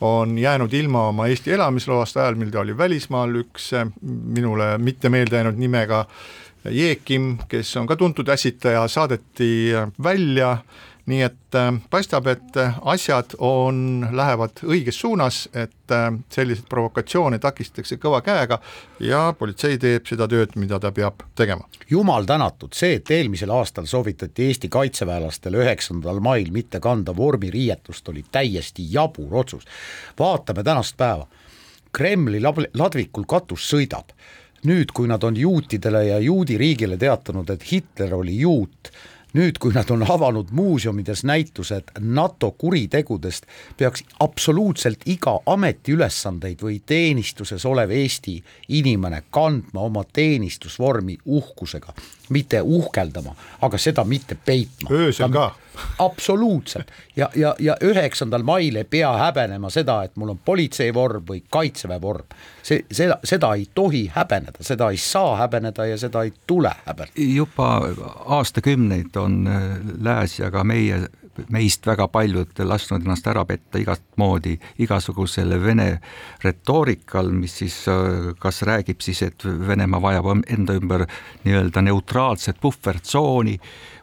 on 0.00 0.38
jäänud 0.38 0.72
ilma 0.72 1.08
oma 1.08 1.26
Eesti 1.26 1.52
elamisloast 1.52 2.16
ajal, 2.16 2.34
mil 2.40 2.50
ta 2.50 2.60
oli 2.60 2.76
välismaal, 2.78 3.36
üks 3.44 3.70
minule 4.00 4.78
mitte 4.78 5.08
meelde 5.08 5.36
jäänud 5.36 5.60
nimega 5.60 6.06
Jeekim, 6.70 7.36
kes 7.48 7.76
on 7.76 7.86
ka 7.86 7.96
tuntud 7.96 8.28
ässitaja, 8.28 8.86
saadeti 8.88 9.72
välja 10.02 10.56
nii 11.06 11.20
et 11.22 11.56
äh, 11.58 11.70
paistab, 11.90 12.26
et 12.32 12.56
äh, 12.56 12.78
asjad 12.88 13.34
on, 13.38 14.06
lähevad 14.12 14.62
õiges 14.64 14.96
suunas, 15.00 15.44
et 15.52 15.92
äh, 15.92 16.06
selliseid 16.32 16.68
provokatsioone 16.70 17.38
takistatakse 17.42 17.98
kõva 18.00 18.22
käega 18.24 18.58
ja 19.04 19.26
politsei 19.38 19.76
teeb 19.80 20.08
seda 20.08 20.28
tööd, 20.30 20.56
mida 20.60 20.80
ta 20.80 20.92
peab 20.96 21.26
tegema. 21.36 21.68
jumal 21.90 22.24
tänatud, 22.24 22.72
see, 22.72 22.96
et 23.00 23.10
eelmisel 23.10 23.52
aastal 23.52 23.88
soovitati 23.90 24.48
Eesti 24.48 24.68
kaitseväelastele 24.72 25.60
üheksandal 25.64 26.22
mail 26.24 26.52
mitte 26.52 26.80
kanda 26.80 27.16
vormiriietust, 27.16 28.08
oli 28.08 28.24
täiesti 28.32 28.86
jabur 28.92 29.36
otsus. 29.44 29.64
vaatame 30.18 30.62
tänast 30.64 30.96
päeva. 30.96 31.26
Kremli 31.92 32.40
lab- 32.40 32.70
ladvikul 32.74 33.24
katus 33.28 33.68
sõidab. 33.74 34.16
nüüd, 34.64 34.92
kui 34.94 35.08
nad 35.08 35.22
on 35.22 35.36
juutidele 35.36 36.06
ja 36.06 36.18
juudi 36.18 36.56
riigile 36.58 36.96
teatanud, 36.96 37.50
et 37.50 37.72
Hitler 37.72 38.14
oli 38.14 38.38
juut, 38.38 38.90
nüüd, 39.34 39.58
kui 39.58 39.74
nad 39.74 39.90
on 39.90 40.04
avanud 40.08 40.50
muuseumides 40.54 41.24
näitused 41.24 41.90
NATO 42.00 42.50
kuritegudest, 42.58 43.46
peaks 43.76 44.04
absoluutselt 44.20 45.04
iga 45.10 45.38
ametiülesandeid 45.46 46.62
või 46.62 46.80
teenistuses 46.86 47.66
olev 47.66 47.90
Eesti 47.94 48.38
inimene 48.68 49.22
kandma 49.30 49.86
oma 49.88 50.04
teenistusvormi 50.12 51.18
uhkusega, 51.24 51.94
mitte 52.30 52.62
uhkeldama, 52.62 53.34
aga 53.60 53.78
seda 53.78 54.04
mitte 54.04 54.38
peitma. 54.46 54.90
öösel 54.90 55.32
ka. 55.32 55.52
Absoluutselt 55.98 56.90
ja, 57.16 57.30
ja, 57.36 57.54
ja 57.58 57.76
üheksandal 57.82 58.42
mail 58.42 58.76
ei 58.76 58.84
pea 58.84 59.12
häbenema 59.18 59.70
seda, 59.70 60.02
et 60.04 60.16
mul 60.16 60.34
on 60.34 60.40
politseivorm 60.44 61.24
või 61.28 61.42
kaitseväe 61.50 62.00
vorm. 62.00 62.26
see, 62.62 62.84
seda, 62.92 63.18
seda 63.24 63.54
ei 63.54 63.66
tohi 63.74 64.06
häbeneda, 64.14 64.64
seda 64.64 64.90
ei 64.90 64.96
saa 64.96 65.36
häbeneda 65.36 65.86
ja 65.86 65.98
seda 65.98 66.22
ei 66.22 66.32
tule 66.46 66.72
häbeneda. 66.86 67.12
juba 67.34 67.70
aastakümneid 68.38 69.16
on 69.16 69.46
äh, 69.46 69.62
lääs 70.00 70.38
ja 70.38 70.50
ka 70.50 70.64
meie 70.64 71.04
meist 71.52 71.86
väga 71.86 72.06
paljud 72.12 72.58
lasknud 72.64 73.04
ennast 73.04 73.26
ära 73.30 73.44
petta 73.48 73.80
igat 73.80 74.02
moodi 74.20 74.54
igasugusele 74.82 75.58
Vene 75.62 75.88
retoorikal, 76.44 77.30
mis 77.32 77.58
siis 77.62 77.80
äh, 77.88 78.32
kas 78.40 78.62
räägib 78.66 79.02
siis, 79.04 79.22
et 79.22 79.44
Venemaa 79.44 80.02
vajab 80.02 80.30
enda 80.34 80.76
ümber 80.78 81.06
nii-öelda 81.44 81.84
neutraalset 81.84 82.60
puhvertsooni 82.62 83.58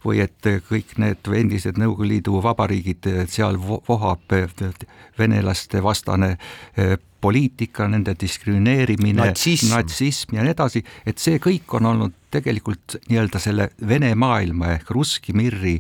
või 0.06 0.24
et 0.24 0.52
kõik 0.70 0.98
need 1.02 1.30
endised 1.38 1.78
Nõukogude 1.78 2.10
Liidu 2.12 2.41
vabariigid, 2.44 3.08
seal 3.30 3.60
vohab 3.62 4.34
venelaste 5.20 5.84
vastane 5.84 6.36
äh, 6.36 6.98
poliitika, 7.22 7.88
nende 7.88 8.15
diskrimineerimine, 8.20 9.22
Natsism. 9.22 9.70
natsism 9.76 10.36
ja 10.36 10.46
nii 10.46 10.56
edasi, 10.56 10.82
et 11.06 11.22
see 11.22 11.38
kõik 11.41 11.78
on 11.78 11.91
olnud 11.91 12.15
tegelikult 12.34 12.98
nii-öelda 13.10 13.41
selle 13.41 13.70
Vene 13.88 14.13
maailma 14.17 14.74
ehk 14.78 14.89
Russki 14.96 15.36
Mirri 15.38 15.78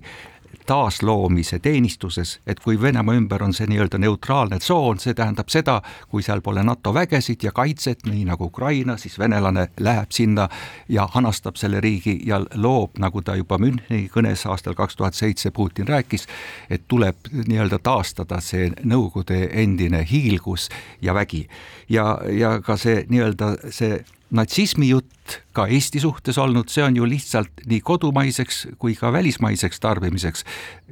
taasloomise 0.65 1.59
teenistuses, 1.59 2.39
et 2.47 2.59
kui 2.59 2.81
Venemaa 2.81 3.15
ümber 3.15 3.43
on 3.43 3.53
see 3.53 3.67
nii-öelda 3.69 3.97
neutraalne 4.01 4.59
tsoon, 4.59 4.99
see 4.99 5.13
tähendab 5.17 5.49
seda, 5.49 5.81
kui 6.09 6.23
seal 6.23 6.41
pole 6.41 6.63
NATO 6.63 6.93
vägesid 6.93 7.43
ja 7.43 7.51
kaitset, 7.51 8.05
nii 8.05 8.25
nagu 8.29 8.45
Ukraina, 8.45 8.97
siis 8.97 9.19
venelane 9.19 9.67
läheb 9.79 10.11
sinna 10.11 10.47
ja 10.89 11.07
anastab 11.15 11.59
selle 11.59 11.81
riigi 11.81 12.19
ja 12.25 12.41
loob, 12.55 12.99
nagu 12.99 13.21
ta 13.21 13.35
juba 13.35 13.57
Müncheni 13.61 14.07
kõnes 14.13 14.45
aastal 14.49 14.77
kaks 14.77 14.95
tuhat 14.95 15.17
seitse 15.17 15.51
Putin 15.51 15.87
rääkis, 15.87 16.27
et 16.69 16.87
tuleb 16.87 17.31
nii-öelda 17.33 17.79
taastada 17.83 18.41
see 18.41 18.71
Nõukogude 18.83 19.49
endine 19.51 20.05
hiilgus 20.11 20.69
ja 21.01 21.13
vägi. 21.13 21.47
ja, 21.89 22.17
ja 22.31 22.59
ka 22.61 22.77
see 22.77 23.05
nii-öelda 23.09 23.55
see 23.69 24.03
natsismi 24.31 24.89
jutt 24.89 25.37
ka 25.55 25.65
Eesti 25.67 25.99
suhtes 25.99 26.37
olnud, 26.39 26.69
see 26.71 26.83
on 26.83 26.95
ju 26.95 27.07
lihtsalt 27.07 27.63
nii 27.67 27.81
kodumaiseks 27.83 28.61
kui 28.79 28.95
ka 28.95 29.11
välismaiseks 29.13 29.79
tarbimiseks. 29.79 30.45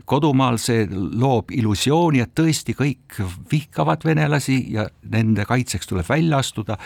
kodumaal 0.06 0.58
see 0.58 0.88
loob 0.92 1.52
illusiooni, 1.52 2.20
et 2.20 2.36
tõesti 2.36 2.76
kõik 2.76 3.20
vihkavad 3.52 4.04
venelasi 4.06 4.60
ja 4.74 4.90
nende 5.12 5.46
kaitseks 5.46 5.88
tuleb 5.88 6.10
välja 6.10 6.38
astuda 6.38 6.78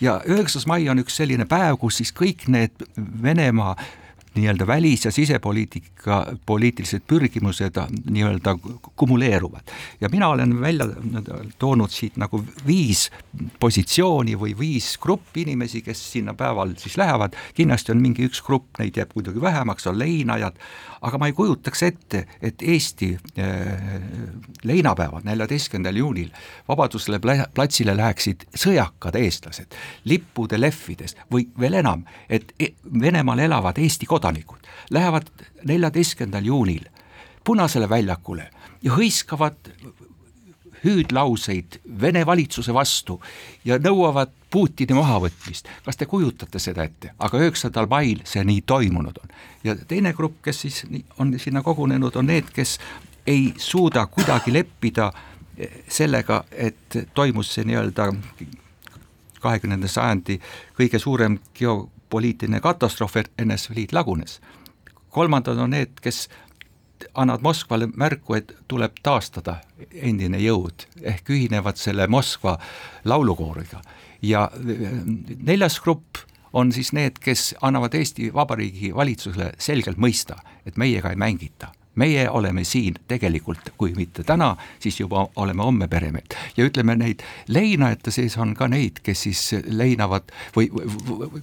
ja 0.00 0.20
üheksas 0.26 0.66
mai 0.66 0.88
on 0.88 1.00
üks 1.02 1.16
selline 1.16 1.46
päev, 1.48 1.78
kus 1.80 2.02
siis 2.02 2.12
kõik 2.12 2.48
need 2.48 2.86
Venemaa 3.22 3.76
nii-öelda 4.34 4.66
välis- 4.66 5.04
ja 5.04 5.12
sisepoliitika, 5.12 6.26
poliitilised 6.46 7.02
pürgimused 7.06 7.78
nii-öelda 8.10 8.56
kumuleeruvad. 8.96 9.60
ja 10.00 10.08
mina 10.08 10.28
olen 10.28 10.60
välja 10.60 10.86
toonud 11.58 11.90
siit 11.90 12.16
nagu 12.16 12.44
viis 12.66 13.10
positsiooni 13.60 14.36
või 14.38 14.58
viis 14.58 14.98
gruppi 14.98 15.42
inimesi, 15.42 15.82
kes 15.82 16.12
sinna 16.12 16.34
päeval 16.34 16.74
siis 16.76 16.96
lähevad, 16.96 17.36
kindlasti 17.54 17.92
on 17.92 18.02
mingi 18.02 18.26
üks 18.28 18.42
grupp, 18.42 18.78
neid 18.78 18.96
jääb 18.96 19.14
muidugi 19.14 19.40
vähemaks, 19.40 19.86
on 19.86 19.98
leinajad, 19.98 20.56
aga 21.02 21.18
ma 21.18 21.28
ei 21.28 21.34
kujutaks 21.36 21.82
ette, 21.82 22.24
et 22.42 22.62
Eesti 22.62 23.10
äh, 23.38 23.82
leinapäeval, 24.64 25.24
neljateistkümnendal 25.26 25.98
juunil 25.98 26.30
Vabadusele 26.68 27.20
platsile 27.54 27.96
läheksid 27.96 28.46
sõjakad 28.54 29.18
eestlased 29.18 29.74
lippude 30.04 30.60
lehvides 30.60 31.16
või 31.32 31.48
veel 31.58 31.80
enam, 31.82 32.06
et 32.28 32.54
e-, 32.60 32.74
Venemaal 33.00 33.44
elavad 33.48 33.78
Eesti 33.82 34.06
kodanikud 34.06 34.70
lähevad 34.90 35.30
neljateistkümnendal 35.68 36.46
juunil 36.46 36.88
Punasele 37.44 37.88
väljakule 37.90 38.44
ja 38.82 38.94
hõiskavad 38.94 39.72
hüüdlauseid 40.84 41.80
Vene 42.00 42.26
valitsuse 42.26 42.74
vastu 42.74 43.20
ja 43.64 43.78
nõuavad 43.78 44.30
Putini 44.52 44.94
mahavõtmist. 44.94 45.68
kas 45.84 45.96
te 45.96 46.06
kujutate 46.06 46.58
seda 46.58 46.84
ette, 46.84 47.14
aga 47.18 47.38
üheksandal 47.38 47.86
mail 47.88 48.20
see 48.24 48.44
nii 48.44 48.62
toimunud 48.66 49.18
on. 49.22 49.28
ja 49.64 49.76
teine 49.76 50.12
grupp, 50.12 50.42
kes 50.42 50.60
siis 50.60 50.82
on 51.18 51.38
sinna 51.38 51.62
kogunenud, 51.62 52.16
on 52.16 52.26
need, 52.26 52.50
kes 52.52 52.78
ei 53.26 53.54
suuda 53.56 54.06
kuidagi 54.06 54.52
leppida 54.52 55.12
sellega, 55.88 56.44
et 56.50 56.98
toimus 57.14 57.54
see 57.54 57.64
nii-öelda 57.64 58.12
kahekümnenda 59.42 59.88
sajandi 59.88 60.38
kõige 60.78 60.98
suurem 60.98 61.38
geopoliitiline 61.54 62.60
katastroof, 62.60 63.16
NSV 63.44 63.76
Liit 63.76 63.92
lagunes. 63.92 64.40
kolmandad 65.10 65.58
on 65.58 65.70
need, 65.70 66.00
kes 66.00 66.28
annavad 67.14 67.42
Moskvale 67.42 67.88
märku, 67.96 68.34
et 68.34 68.54
tuleb 68.68 68.98
taastada 69.02 69.58
endine 69.92 70.40
jõud, 70.42 70.86
ehk 71.02 71.30
ühinevad 71.30 71.80
selle 71.80 72.06
Moskva 72.06 72.58
laulukooriga. 73.04 73.82
ja 74.22 74.50
neljas 75.42 75.80
grupp 75.80 76.22
on 76.52 76.72
siis 76.72 76.92
need, 76.92 77.18
kes 77.18 77.54
annavad 77.62 77.94
Eesti 77.94 78.32
Vabariigi 78.34 78.94
valitsusele 78.94 79.52
selgelt 79.58 79.98
mõista, 79.98 80.36
et 80.66 80.76
meiega 80.76 81.10
ei 81.10 81.16
mängita 81.16 81.72
meie 81.94 82.30
oleme 82.30 82.64
siin 82.64 82.94
tegelikult, 83.08 83.74
kui 83.76 83.92
mitte 83.96 84.24
täna, 84.24 84.56
siis 84.80 85.00
juba 85.00 85.26
oleme 85.36 85.62
homme 85.62 85.88
peremehed. 85.88 86.36
ja 86.56 86.64
ütleme, 86.64 86.96
neid 86.96 87.20
leinajate 87.48 88.10
sees 88.10 88.36
on 88.38 88.54
ka 88.54 88.68
neid, 88.68 89.02
kes 89.02 89.22
siis 89.22 89.42
leinavad 89.66 90.32
või, 90.56 90.70
või, 90.72 90.88
või 91.20 91.42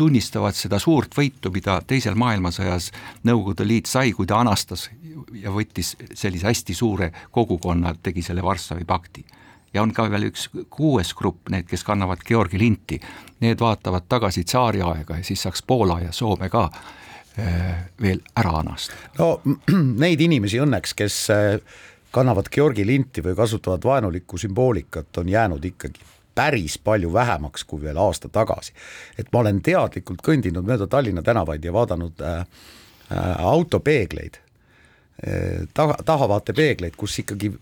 tunnistavad 0.00 0.56
seda 0.56 0.78
suurt 0.80 1.12
võitu, 1.16 1.52
mida 1.52 1.80
teisel 1.86 2.16
maailmasõjas 2.18 2.88
Nõukogude 3.28 3.66
Liit 3.68 3.90
sai, 3.90 4.14
kui 4.16 4.28
ta 4.28 4.38
anastas 4.40 4.88
ja 5.36 5.52
võttis 5.52 5.92
sellise 6.14 6.48
hästi 6.48 6.76
suure 6.76 7.10
kogukonna, 7.30 7.92
tegi 8.02 8.24
selle 8.24 8.42
Varssavi 8.42 8.86
pakti. 8.88 9.24
ja 9.74 9.82
on 9.82 9.92
ka 9.94 10.08
veel 10.10 10.30
üks 10.30 10.48
kuues 10.70 11.12
grupp, 11.14 11.50
need, 11.52 11.68
kes 11.68 11.84
kannavad 11.86 12.24
Georgi 12.26 12.58
linti, 12.58 13.00
need 13.40 13.60
vaatavad 13.60 14.08
tagasi 14.08 14.44
tsaariaega 14.44 15.20
ja 15.20 15.24
siis 15.24 15.42
saaks 15.42 15.62
Poola 15.62 16.00
ja 16.00 16.12
Soome 16.12 16.48
ka 16.48 16.64
äh, 17.38 17.84
veel 18.00 18.22
ära 18.36 18.56
anastada. 18.62 19.12
no 19.18 19.40
neid 20.04 20.20
inimesi 20.20 20.62
õnneks, 20.64 20.96
kes 20.96 21.18
äh, 21.34 21.60
kannavad 22.10 22.48
Georgi 22.50 22.86
linti 22.86 23.22
või 23.22 23.36
kasutavad 23.36 23.84
vaenulikku 23.84 24.38
sümboolikat, 24.38 25.12
on 25.22 25.28
jäänud 25.28 25.64
ikkagi 25.64 26.08
päris 26.34 26.78
palju 26.78 27.12
vähemaks 27.12 27.64
kui 27.64 27.82
veel 27.82 27.98
aasta 27.98 28.28
tagasi. 28.28 28.72
et 29.18 29.32
ma 29.32 29.42
olen 29.44 29.62
teadlikult 29.62 30.22
kõndinud 30.26 30.66
mööda 30.66 30.86
Tallinna 30.86 31.22
tänavaid 31.22 31.64
ja 31.64 31.72
vaadanud 31.72 32.20
äh, 32.20 32.38
äh, 33.10 33.44
autopeegleid 33.52 34.40
äh,, 35.26 35.66
taga, 35.74 35.98
tahavaatepeegleid, 36.04 36.96
kus 36.96 37.18
ikkagi 37.18 37.52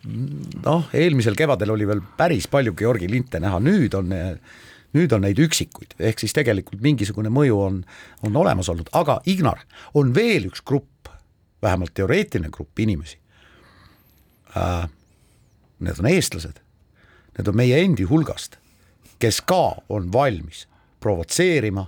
noh, 0.64 0.88
eelmisel 0.92 1.36
kevadel 1.38 1.74
oli 1.74 1.86
veel 1.88 2.02
päris 2.16 2.48
palju 2.48 2.74
Georgi 2.74 3.10
linte 3.10 3.40
näha, 3.40 3.60
nüüd 3.60 3.94
on 3.98 4.14
nüüd 4.96 5.12
on 5.12 5.20
neid 5.20 5.38
üksikuid, 5.42 5.98
ehk 6.00 6.22
siis 6.22 6.32
tegelikult 6.36 6.80
mingisugune 6.80 7.28
mõju 7.32 7.58
on, 7.60 7.82
on 8.24 8.36
olemas 8.40 8.70
olnud, 8.72 8.88
aga 8.96 9.18
Ignar, 9.28 9.60
on 9.94 10.14
veel 10.16 10.48
üks 10.48 10.62
grupp, 10.64 11.10
vähemalt 11.62 11.92
teoreetiline 11.94 12.52
grupp 12.54 12.78
inimesi 12.78 13.18
äh,. 14.56 14.86
Need 15.78 16.00
on 16.02 16.08
eestlased 16.10 16.56
need 17.38 17.48
on 17.48 17.56
meie 17.56 17.78
endi 17.84 18.06
hulgast, 18.08 18.58
kes 19.18 19.40
ka 19.46 19.78
on 19.88 20.12
valmis 20.12 20.66
provotseerima 21.00 21.86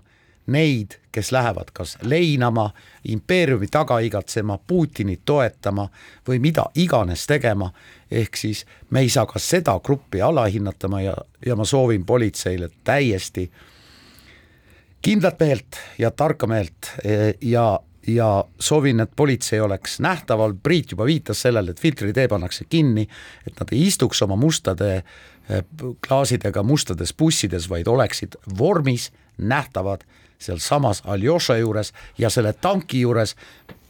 neid, 0.51 0.97
kes 1.13 1.33
lähevad 1.33 1.71
kas 1.73 1.97
leinama, 2.03 2.71
impeeriumi 3.09 3.67
taga 3.71 3.99
igatsema, 4.03 4.59
Putinit 4.59 5.23
toetama 5.25 5.89
või 6.29 6.41
mida 6.43 6.65
iganes 6.75 7.27
tegema, 7.27 7.71
ehk 8.11 8.37
siis 8.37 8.65
me 8.91 9.05
ei 9.05 9.11
saa 9.11 9.27
ka 9.31 9.39
seda 9.39 9.79
gruppi 9.85 10.23
alahinnatama 10.23 11.03
ja, 11.03 11.15
ja 11.47 11.57
ma 11.57 11.65
soovin 11.65 12.05
politseile 12.07 12.71
täiesti 12.85 13.51
kindlat 15.03 15.41
meelt 15.41 15.79
ja 15.99 16.11
tarka 16.11 16.47
meelt. 16.47 16.93
Ja, 17.41 17.81
ja 18.07 18.45
soovin, 18.59 19.01
et 19.01 19.11
politsei 19.17 19.61
oleks 19.61 20.01
nähtaval, 20.01 20.55
Priit 20.63 20.93
juba 20.93 21.07
viitas 21.07 21.43
sellele, 21.43 21.71
et 21.71 21.81
filtritee 21.81 22.29
pannakse 22.29 22.65
kinni, 22.69 23.07
et 23.47 23.61
nad 23.61 23.73
ei 23.73 23.87
istuks 23.87 24.23
oma 24.23 24.37
mustade 24.37 25.03
klaasidega 26.07 26.63
mustades 26.63 27.15
bussides, 27.17 27.69
vaid 27.71 27.89
oleksid 27.89 28.37
vormis, 28.59 29.11
nähtavad 29.39 30.05
sealsamas 30.39 31.03
Aljoša 31.05 31.57
juures 31.57 31.93
ja 32.19 32.31
selle 32.31 32.53
tanki 32.53 33.01
juures, 33.01 33.37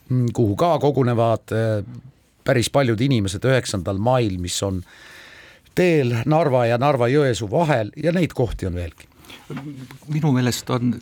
mm, 0.08 0.32
kuhu 0.34 0.56
ka 0.56 0.78
kogunevad 0.78 1.54
eh, 1.54 1.84
päris 2.44 2.70
paljud 2.70 3.00
inimesed 3.00 3.44
üheksandal 3.44 3.98
mail, 3.98 4.38
mis 4.38 4.62
on 4.62 4.82
teel 5.74 6.14
Narva 6.26 6.66
ja 6.66 6.78
Narva-Jõesuu 6.78 7.50
vahel 7.50 7.92
ja 7.96 8.12
neid 8.12 8.34
kohti 8.34 8.66
on 8.66 8.74
veelgi. 8.74 9.08
minu 10.08 10.32
meelest 10.32 10.70
on 10.70 10.94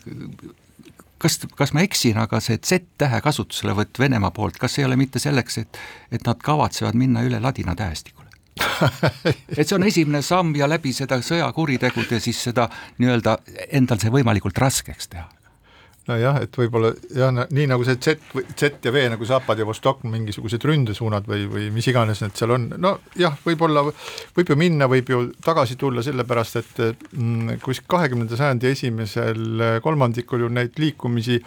kas, 1.17 1.39
kas 1.55 1.73
ma 1.73 1.83
eksin, 1.85 2.17
aga 2.21 2.39
see 2.43 2.57
Z-tähe 2.57 3.21
kasutuselevõtt 3.21 3.99
Venemaa 3.99 4.31
poolt, 4.31 4.57
kas 4.61 4.79
ei 4.79 4.85
ole 4.87 4.97
mitte 4.99 5.19
selleks, 5.19 5.57
et, 5.63 5.81
et 6.11 6.25
nad 6.27 6.39
kavatsevad 6.43 6.97
minna 6.97 7.23
üle 7.25 7.41
ladina 7.43 7.75
tähestikule? 7.75 8.18
Et 9.57 9.65
see 9.65 9.75
on 9.77 9.87
esimene 9.87 10.21
samm 10.25 10.55
ja 10.57 10.69
läbi 10.69 10.93
seda 10.95 11.19
sõjakuritegude 11.23 12.21
siis 12.23 12.39
seda 12.49 12.69
nii-öelda 12.99 13.37
endal 13.79 14.01
see 14.01 14.13
võimalikult 14.13 14.57
raskeks 14.61 15.13
teha. 15.13 15.27
Nojah, 16.09 16.39
et 16.41 16.55
võib-olla 16.57 16.89
jah, 17.13 17.29
nii 17.53 17.67
nagu 17.69 17.83
see 17.85 17.99
Z, 18.01 18.31
Z 18.57 18.85
ja 18.87 18.91
V 18.93 19.03
nagu 19.11 19.25
Zapad 19.29 19.59
ja 19.61 19.65
Vostok, 19.67 20.01
mingisugused 20.09 20.63
ründesuunad 20.65 21.27
või, 21.29 21.43
või 21.51 21.67
mis 21.75 21.85
iganes 21.91 22.23
need 22.23 22.33
seal 22.39 22.55
on, 22.55 22.65
nojah, 22.81 23.35
võib-olla 23.45 23.83
võib 23.85 24.49
ju 24.49 24.57
minna, 24.57 24.87
võib 24.89 25.11
ju 25.11 25.21
tagasi 25.45 25.77
tulla, 25.79 26.01
sellepärast 26.05 26.59
et 26.63 26.81
mm, 26.81 27.59
kus 27.61 27.83
kahekümnenda 27.85 28.39
sajandi 28.39 28.71
esimesel 28.71 29.65
kolmandikul 29.85 30.47
ju 30.47 30.53
neid 30.55 30.81
liikumisi 30.81 31.37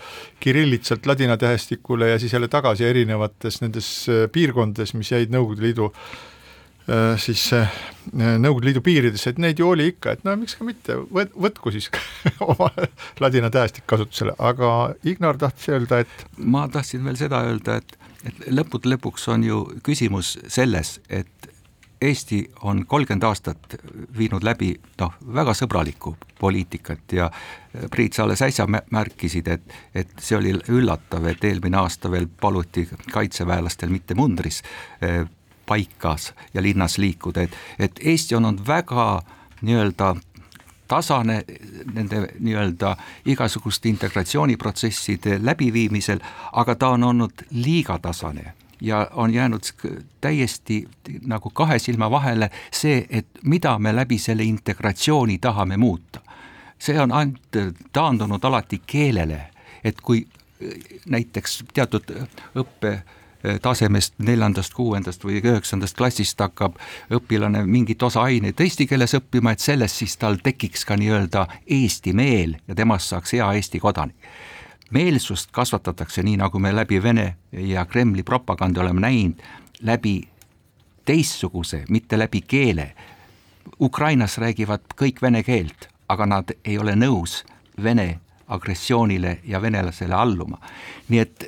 kirillitsalt 0.42 1.10
ladina 1.10 1.38
tähestikule 1.40 2.12
ja 2.12 2.20
siis 2.22 2.36
jälle 2.36 2.50
tagasi 2.52 2.86
erinevates 2.86 3.62
nendes 3.64 3.88
piirkondades, 4.32 4.94
mis 4.94 5.10
jäid 5.10 5.34
Nõukogude 5.34 5.66
Liidu 5.66 5.90
siis 7.22 7.44
äh, 7.56 7.70
Nõukogude 8.12 8.66
Liidu 8.66 8.80
piirides, 8.82 9.28
et 9.30 9.38
neid 9.38 9.60
ju 9.62 9.68
oli 9.70 9.86
ikka, 9.92 10.16
et 10.16 10.24
no 10.26 10.34
miks 10.36 10.56
ka 10.58 10.66
mitte, 10.66 10.96
võt-, 11.14 11.34
võtku 11.38 11.70
siis 11.74 11.86
oma 12.50 12.70
ladina 13.22 13.50
tähestik 13.52 13.86
kasutusele, 13.90 14.34
aga 14.42 14.92
Ignar 15.06 15.38
tahtis 15.38 15.70
öelda, 15.70 16.02
et 16.02 16.26
ma 16.36 16.66
tahtsin 16.72 17.04
veel 17.06 17.20
seda 17.20 17.44
öelda, 17.46 17.78
et, 17.78 17.94
et 18.26 18.44
lõppude 18.50 18.90
lõpuks 18.90 19.28
on 19.30 19.46
ju 19.46 19.62
küsimus 19.86 20.34
selles, 20.50 20.96
et 21.08 21.30
Eesti 22.02 22.40
on 22.66 22.80
kolmkümmend 22.90 23.22
aastat 23.28 23.76
viinud 24.18 24.42
läbi 24.42 24.72
noh, 24.98 25.12
väga 25.22 25.54
sõbralikku 25.54 26.16
poliitikat 26.40 27.14
ja 27.14 27.28
Priit, 27.94 28.16
sa 28.16 28.24
alles 28.26 28.42
äsja 28.42 28.66
märkisid, 28.66 29.46
et, 29.48 29.76
et 29.94 30.10
see 30.18 30.34
oli 30.36 30.56
üllatav, 30.74 31.24
et 31.30 31.44
eelmine 31.46 31.78
aasta 31.78 32.10
veel 32.10 32.26
paluti 32.26 32.88
kaitseväelastel 33.14 33.94
mitte 33.94 34.18
mundris 34.18 34.58
paikas 35.72 36.32
ja 36.54 36.62
linnas 36.62 36.98
liikuda, 36.98 37.48
et, 37.48 37.56
et 37.78 38.04
Eesti 38.04 38.36
on 38.36 38.44
olnud 38.44 38.66
väga 38.66 39.22
nii-öelda 39.62 40.14
tasane 40.92 41.44
nende 41.94 42.26
nii-öelda 42.38 42.96
igasuguste 43.32 43.88
integratsiooniprotsesside 43.88 45.38
läbiviimisel, 45.40 46.20
aga 46.52 46.74
ta 46.74 46.90
on 46.96 47.04
olnud 47.04 47.46
liiga 47.50 47.96
tasane 47.98 48.52
ja 48.80 49.06
on 49.14 49.34
jäänud 49.34 49.70
täiesti 50.20 50.88
nagu 51.26 51.50
kahe 51.50 51.78
silma 51.78 52.10
vahele 52.10 52.50
see, 52.74 53.06
et 53.10 53.26
mida 53.42 53.78
me 53.78 53.94
läbi 53.96 54.18
selle 54.18 54.42
integratsiooni 54.42 55.38
tahame 55.38 55.76
muuta. 55.76 56.20
see 56.78 57.00
on 57.00 57.12
ainult 57.12 57.56
taandunud 57.92 58.44
alati 58.44 58.82
keelele, 58.86 59.40
et 59.84 60.00
kui 60.00 60.26
näiteks 61.06 61.64
teatud 61.74 62.10
õppe 62.58 62.98
tasemest 63.62 64.14
neljandast, 64.18 64.74
kuuendast 64.74 65.24
või 65.24 65.40
üheksandast 65.42 65.96
klassist 65.96 66.40
hakkab 66.40 66.78
õpilane 67.10 67.64
mingit 67.66 68.02
osa 68.02 68.22
aineid 68.22 68.60
eesti 68.60 68.86
keeles 68.86 69.14
õppima, 69.18 69.52
et 69.52 69.60
sellest 69.60 70.02
siis 70.02 70.16
tal 70.16 70.38
tekiks 70.42 70.84
ka 70.88 70.96
nii-öelda 70.96 71.46
eesti 71.66 72.14
meel 72.16 72.56
ja 72.68 72.74
temast 72.78 73.12
saaks 73.12 73.32
hea 73.32 73.52
Eesti 73.52 73.80
kodanik. 73.80 74.16
meelsust 74.90 75.50
kasvatatakse 75.52 76.22
nii, 76.22 76.36
nagu 76.36 76.58
me 76.58 76.72
läbi 76.72 77.02
Vene 77.02 77.36
ja 77.52 77.84
Kremli 77.84 78.22
propaganda 78.22 78.80
oleme 78.80 79.00
näinud, 79.00 79.40
läbi 79.80 80.28
teistsuguse, 81.04 81.84
mitte 81.88 82.18
läbi 82.18 82.40
keele. 82.40 82.92
Ukrainas 83.80 84.38
räägivad 84.38 84.80
kõik 85.00 85.22
vene 85.22 85.42
keelt, 85.42 85.88
aga 86.08 86.26
nad 86.26 86.52
ei 86.64 86.78
ole 86.78 86.92
nõus 86.92 87.44
Vene 87.82 88.20
agressioonile 88.52 89.38
ja 89.48 89.62
venelasele 89.62 90.14
alluma. 90.14 90.58
nii 91.08 91.18
et 91.18 91.44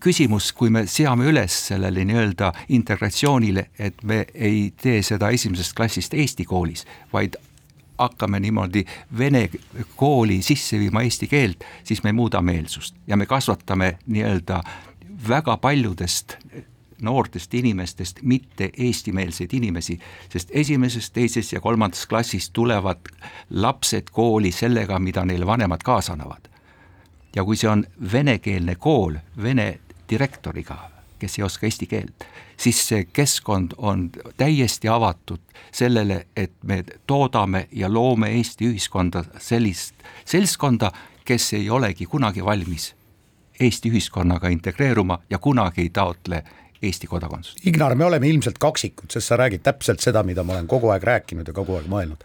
küsimus, 0.00 0.52
kui 0.52 0.70
me 0.70 0.86
seame 0.90 1.28
üles 1.30 1.54
sellele 1.68 2.04
nii-öelda 2.04 2.52
integratsioonile, 2.68 3.68
et 3.78 4.02
me 4.02 4.24
ei 4.34 4.72
tee 4.82 5.02
seda 5.02 5.30
esimesest 5.30 5.76
klassist 5.76 6.14
Eesti 6.14 6.44
koolis, 6.44 6.84
vaid 7.12 7.38
hakkame 7.98 8.40
niimoodi 8.40 8.84
vene 9.18 9.48
kooli 9.96 10.42
sisse 10.42 10.78
viima 10.78 11.04
eesti 11.06 11.28
keelt, 11.30 11.64
siis 11.84 12.02
me 12.02 12.10
ei 12.10 12.18
muuda 12.18 12.42
meelsust 12.42 12.96
ja 13.06 13.16
me 13.16 13.26
kasvatame 13.26 13.98
nii-öelda 14.06 14.60
väga 15.28 15.56
paljudest 15.56 16.36
noortest 17.04 17.54
inimestest 17.54 18.22
mitte 18.22 18.70
eestimeelseid 18.76 19.52
inimesi, 19.52 19.98
sest 20.32 20.50
esimeses, 20.52 21.10
teises 21.10 21.52
ja 21.52 21.60
kolmandas 21.60 22.06
klassis 22.06 22.50
tulevad 22.50 23.12
lapsed 23.50 24.10
kooli 24.12 24.52
sellega, 24.52 24.98
mida 24.98 25.24
neile 25.24 25.46
vanemad 25.46 25.84
kaasa 25.84 26.12
annavad. 26.12 26.50
ja 27.36 27.44
kui 27.44 27.56
see 27.56 27.68
on 27.68 27.84
venekeelne 28.12 28.74
kool 28.78 29.16
vene 29.42 29.80
direktoriga, 30.10 30.76
kes 31.18 31.38
ei 31.38 31.44
oska 31.44 31.66
eesti 31.66 31.86
keelt, 31.86 32.24
siis 32.56 32.88
see 32.88 33.04
keskkond 33.04 33.74
on 33.76 34.10
täiesti 34.36 34.88
avatud 34.88 35.40
sellele, 35.72 36.26
et 36.36 36.52
me 36.62 36.84
toodame 37.06 37.68
ja 37.72 37.92
loome 37.92 38.30
Eesti 38.30 38.68
ühiskonda 38.70 39.24
sellist 39.38 39.94
seltskonda, 40.24 40.92
kes 41.24 41.52
ei 41.52 41.70
olegi 41.70 42.06
kunagi 42.06 42.44
valmis 42.44 42.94
Eesti 43.60 43.90
ühiskonnaga 43.90 44.48
integreeruma 44.48 45.18
ja 45.30 45.38
kunagi 45.38 45.80
ei 45.80 45.90
taotle 45.90 46.42
Eesti 46.84 47.08
kodakondsust. 47.10 47.62
Ignar, 47.68 47.94
me 47.98 48.04
oleme 48.04 48.28
ilmselt 48.28 48.58
kaksikud, 48.62 49.10
sest 49.12 49.30
sa 49.30 49.38
räägid 49.40 49.64
täpselt 49.64 50.04
seda, 50.04 50.22
mida 50.26 50.44
ma 50.44 50.58
olen 50.58 50.68
kogu 50.70 50.92
aeg 50.94 51.06
rääkinud 51.08 51.48
ja 51.48 51.56
kogu 51.56 51.78
aeg 51.78 51.88
mõelnud 51.90 52.24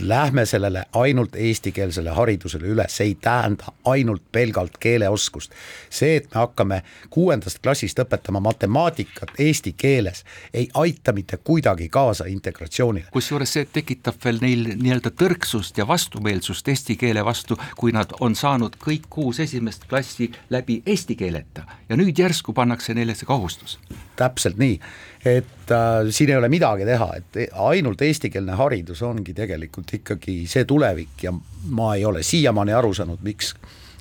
lähme 0.00 0.46
sellele 0.46 0.84
ainult 0.92 1.36
eestikeelsele 1.36 2.10
haridusele 2.10 2.66
üle, 2.66 2.86
see 2.88 3.06
ei 3.10 3.14
tähenda 3.14 3.72
ainult 3.84 4.22
pelgalt 4.32 4.78
keeleoskust. 4.80 5.52
see, 5.90 6.16
et 6.16 6.24
me 6.34 6.40
hakkame 6.40 6.82
kuuendast 7.10 7.58
klassist 7.62 7.98
õpetama 7.98 8.40
matemaatikat 8.40 9.32
eesti 9.38 9.72
keeles, 9.72 10.24
ei 10.54 10.68
aita 10.74 11.12
mitte 11.12 11.36
kuidagi 11.36 11.88
kaasa 11.88 12.24
integratsioonile. 12.24 13.06
kusjuures 13.12 13.52
see 13.52 13.68
tekitab 13.72 14.20
veel 14.24 14.38
neil 14.40 14.66
nii-öelda 14.74 15.10
tõrksust 15.10 15.78
ja 15.78 15.88
vastumeelsust 15.88 16.68
eesti 16.68 16.96
keele 16.96 17.24
vastu, 17.24 17.58
kui 17.76 17.92
nad 17.92 18.12
on 18.20 18.34
saanud 18.34 18.76
kõik 18.84 19.08
kuus 19.10 19.40
esimest 19.40 19.88
klassi 19.88 20.32
läbi 20.50 20.82
eesti 20.86 21.16
keeleta 21.16 21.66
ja 21.88 21.96
nüüd 21.96 22.18
järsku 22.18 22.52
pannakse 22.52 22.94
neile 22.94 23.14
see 23.14 23.26
kohustus. 23.26 23.78
Täpselt 24.18 24.58
nii. 24.60 24.76
Et 25.26 25.72
äh, 25.74 26.10
siin 26.14 26.32
ei 26.32 26.38
ole 26.38 26.50
midagi 26.52 26.86
teha, 26.88 27.08
et 27.18 27.42
ainult 27.68 28.02
eestikeelne 28.02 28.56
haridus 28.58 29.02
ongi 29.06 29.34
tegelikult 29.36 29.94
ikkagi 30.00 30.40
see 30.50 30.66
tulevik 30.68 31.26
ja 31.26 31.34
ma 31.74 31.94
ei 31.96 32.06
ole 32.08 32.22
siiamaani 32.26 32.74
aru 32.76 32.94
saanud, 32.94 33.22
miks 33.26 33.54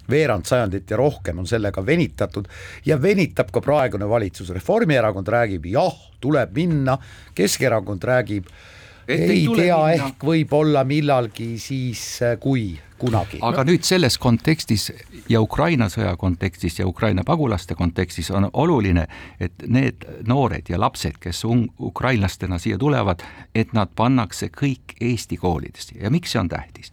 veerand 0.08 0.48
sajandit 0.48 0.90
ja 0.92 0.98
rohkem 0.98 1.42
on 1.42 1.48
sellega 1.50 1.84
venitatud 1.86 2.48
ja 2.86 2.96
venitab 3.02 3.52
ka 3.52 3.62
praegune 3.62 4.08
valitsus, 4.10 4.54
Reformierakond 4.56 5.28
räägib 5.28 5.68
jah, 5.68 5.96
tuleb 6.24 6.56
minna, 6.56 6.96
Keskerakond 7.36 8.08
räägib 8.08 8.48
et 8.48 8.77
ei, 9.08 9.30
ei 9.32 9.48
tea, 9.56 9.80
ehk 9.96 10.24
võib-olla 10.28 10.84
millalgi 10.88 11.56
siis, 11.62 12.04
äh, 12.22 12.36
kui 12.40 12.76
kunagi. 13.00 13.40
aga 13.42 13.64
nüüd 13.68 13.86
selles 13.88 14.18
kontekstis 14.22 14.90
ja 15.30 15.42
Ukraina 15.42 15.88
sõja 15.94 16.16
kontekstis 16.18 16.80
ja 16.80 16.88
Ukraina 16.88 17.24
pagulaste 17.24 17.76
kontekstis 17.76 18.32
on 18.32 18.50
oluline, 18.54 19.08
et 19.40 19.68
need 19.68 20.06
noored 20.28 20.70
ja 20.70 20.80
lapsed, 20.80 21.20
kes 21.22 21.44
ukrainlastena 21.46 22.60
siia 22.60 22.78
tulevad, 22.78 23.24
et 23.56 23.74
nad 23.74 23.92
pannakse 23.96 24.50
kõik 24.50 24.98
Eesti 25.02 25.38
koolidesse 25.38 25.98
ja 26.02 26.12
miks 26.12 26.36
see 26.36 26.42
on 26.42 26.50
tähtis? 26.50 26.92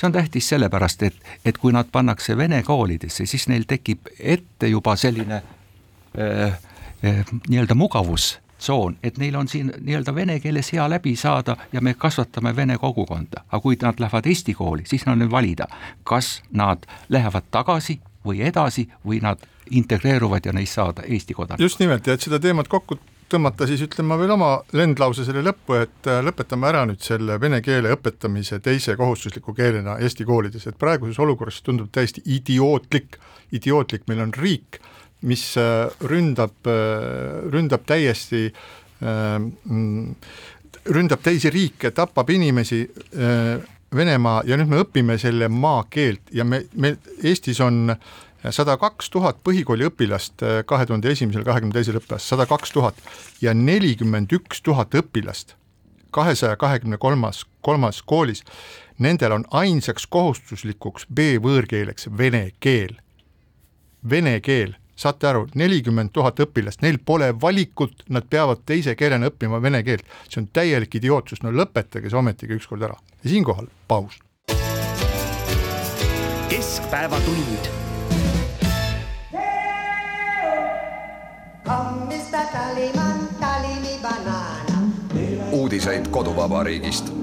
see 0.00 0.06
on 0.08 0.12
tähtis 0.12 0.48
sellepärast, 0.48 1.02
et, 1.02 1.16
et 1.44 1.58
kui 1.58 1.72
nad 1.76 1.88
pannakse 1.92 2.36
vene 2.36 2.62
koolidesse, 2.64 3.26
siis 3.26 3.48
neil 3.52 3.66
tekib 3.68 4.08
ette 4.18 4.70
juba 4.70 4.96
selline 4.96 5.42
äh, 6.16 6.54
äh, 7.04 7.34
nii-öelda 7.48 7.76
mugavus 7.76 8.38
tsoon, 8.60 8.96
et 9.02 9.18
neil 9.18 9.36
on 9.36 9.48
siin 9.48 9.72
nii-öelda 9.80 10.14
vene 10.14 10.38
keeles 10.40 10.72
hea 10.72 10.86
läbi 10.90 11.16
saada 11.16 11.56
ja 11.72 11.80
me 11.80 11.94
kasvatame 11.94 12.54
vene 12.56 12.78
kogukonda, 12.78 13.44
aga 13.48 13.60
kui 13.60 13.78
nad 13.82 14.00
lähevad 14.00 14.26
eesti 14.26 14.54
kooli, 14.54 14.86
siis 14.86 15.06
on 15.08 15.18
neil 15.18 15.30
valida, 15.30 15.68
kas 16.04 16.40
nad 16.52 16.86
lähevad 17.08 17.50
tagasi 17.50 18.00
või 18.24 18.42
edasi 18.44 18.88
või 19.06 19.22
nad 19.24 19.40
integreeruvad 19.70 20.46
ja 20.46 20.52
neist 20.52 20.76
saada 20.76 21.02
Eesti 21.06 21.34
kodanik. 21.34 21.60
just 21.60 21.80
nimelt. 21.80 22.06
Ja 22.06 22.14
et 22.14 22.20
seda 22.20 22.40
teemat 22.42 22.68
kokku 22.68 22.98
tõmmata, 23.30 23.66
siis 23.70 23.82
ütlen 23.84 24.08
ma 24.10 24.18
veel 24.18 24.32
oma 24.34 24.50
lendlause 24.76 25.24
selle 25.26 25.42
lõppu, 25.46 25.76
et 25.78 26.08
äh, 26.10 26.20
lõpetame 26.26 26.68
ära 26.70 26.84
nüüd 26.88 27.02
selle 27.04 27.38
vene 27.40 27.60
keele 27.62 27.92
õpetamise 27.94 28.58
teise 28.64 28.96
kohustusliku 28.98 29.54
keelena 29.54 29.98
Eesti 30.02 30.26
koolides, 30.26 30.66
et 30.66 30.78
praeguses 30.78 31.20
olukorras 31.22 31.62
tundub 31.62 31.92
täiesti 31.94 32.24
idiootlik, 32.26 33.20
idiootlik, 33.54 34.08
meil 34.10 34.24
on 34.26 34.34
riik, 34.36 34.80
mis 35.22 35.56
äh, 35.60 35.88
ründab, 36.00 36.54
äh, 36.66 37.50
ründab 37.52 37.86
täiesti 37.88 38.48
mm, 39.00 40.14
ründab 40.92 41.22
teisi 41.24 41.50
riike, 41.52 41.90
tapab 41.96 42.30
inimesi 42.30 42.82
Venemaa 43.90 44.42
ja 44.46 44.54
nüüd 44.60 44.68
me 44.70 44.82
õpime 44.84 45.16
selle 45.18 45.48
maakeelt 45.50 46.28
ja 46.36 46.44
me, 46.46 46.60
me 46.78 46.92
Eestis 47.26 47.58
on 47.64 47.94
sada 48.54 48.76
kaks 48.78 49.10
tuhat 49.10 49.40
põhikooli 49.44 49.88
õpilast 49.88 50.44
kahe 50.68 50.86
tuhande 50.86 51.10
esimesel, 51.10 51.42
kahekümne 51.48 51.74
teisel 51.74 51.98
õppeaastal, 51.98 52.36
sada 52.36 52.46
kaks 52.48 52.76
tuhat 52.76 53.00
ja 53.42 53.56
nelikümmend 53.56 54.30
üks 54.36 54.62
tuhat 54.62 54.94
õpilast 54.94 55.56
kahesaja 56.10 56.56
kahekümne 56.56 56.98
kolmas, 56.98 57.46
kolmas 57.60 58.02
koolis, 58.02 58.44
nendel 58.98 59.32
on 59.32 59.44
ainsaks 59.50 60.06
kohustuslikuks 60.06 61.06
B-võõrkeeleks 61.14 62.10
vene 62.18 62.50
keel. 62.60 62.96
Vene 64.10 64.40
keel 64.40 64.76
saate 65.00 65.28
aru, 65.30 65.46
nelikümmend 65.56 66.12
tuhat 66.12 66.40
õpilast, 66.44 66.82
neil 66.84 66.98
pole 67.04 67.30
valikut, 67.40 68.04
nad 68.12 68.26
peavad 68.30 68.64
teise 68.68 68.94
keelena 68.98 69.30
õppima 69.30 69.60
vene 69.62 69.82
keelt. 69.86 70.04
see 70.28 70.42
on 70.42 70.48
täielik 70.52 70.94
idiootsus, 71.00 71.42
no 71.42 71.52
lõpetage 71.52 72.10
see 72.10 72.18
ometigi 72.18 72.58
ükskord 72.60 72.82
ära. 72.82 72.96
ja 73.24 73.30
siinkohal 73.30 73.68
paus. 73.88 74.18
keskpäevatund. 76.48 77.70
uudiseid 85.50 86.08
koduvabariigist 86.10 87.19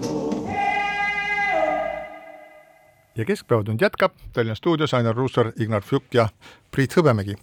ja 3.18 3.26
Keskpäevatund 3.26 3.82
jätkab, 3.82 4.12
Tallinna 4.34 4.56
stuudios 4.56 4.94
Ainar 4.94 5.16
Ruussaar, 5.16 5.52
Ignar 5.60 5.82
Fjuk 5.82 6.14
ja 6.14 6.30
Priit 6.72 6.94
Hõbemägi. 6.98 7.36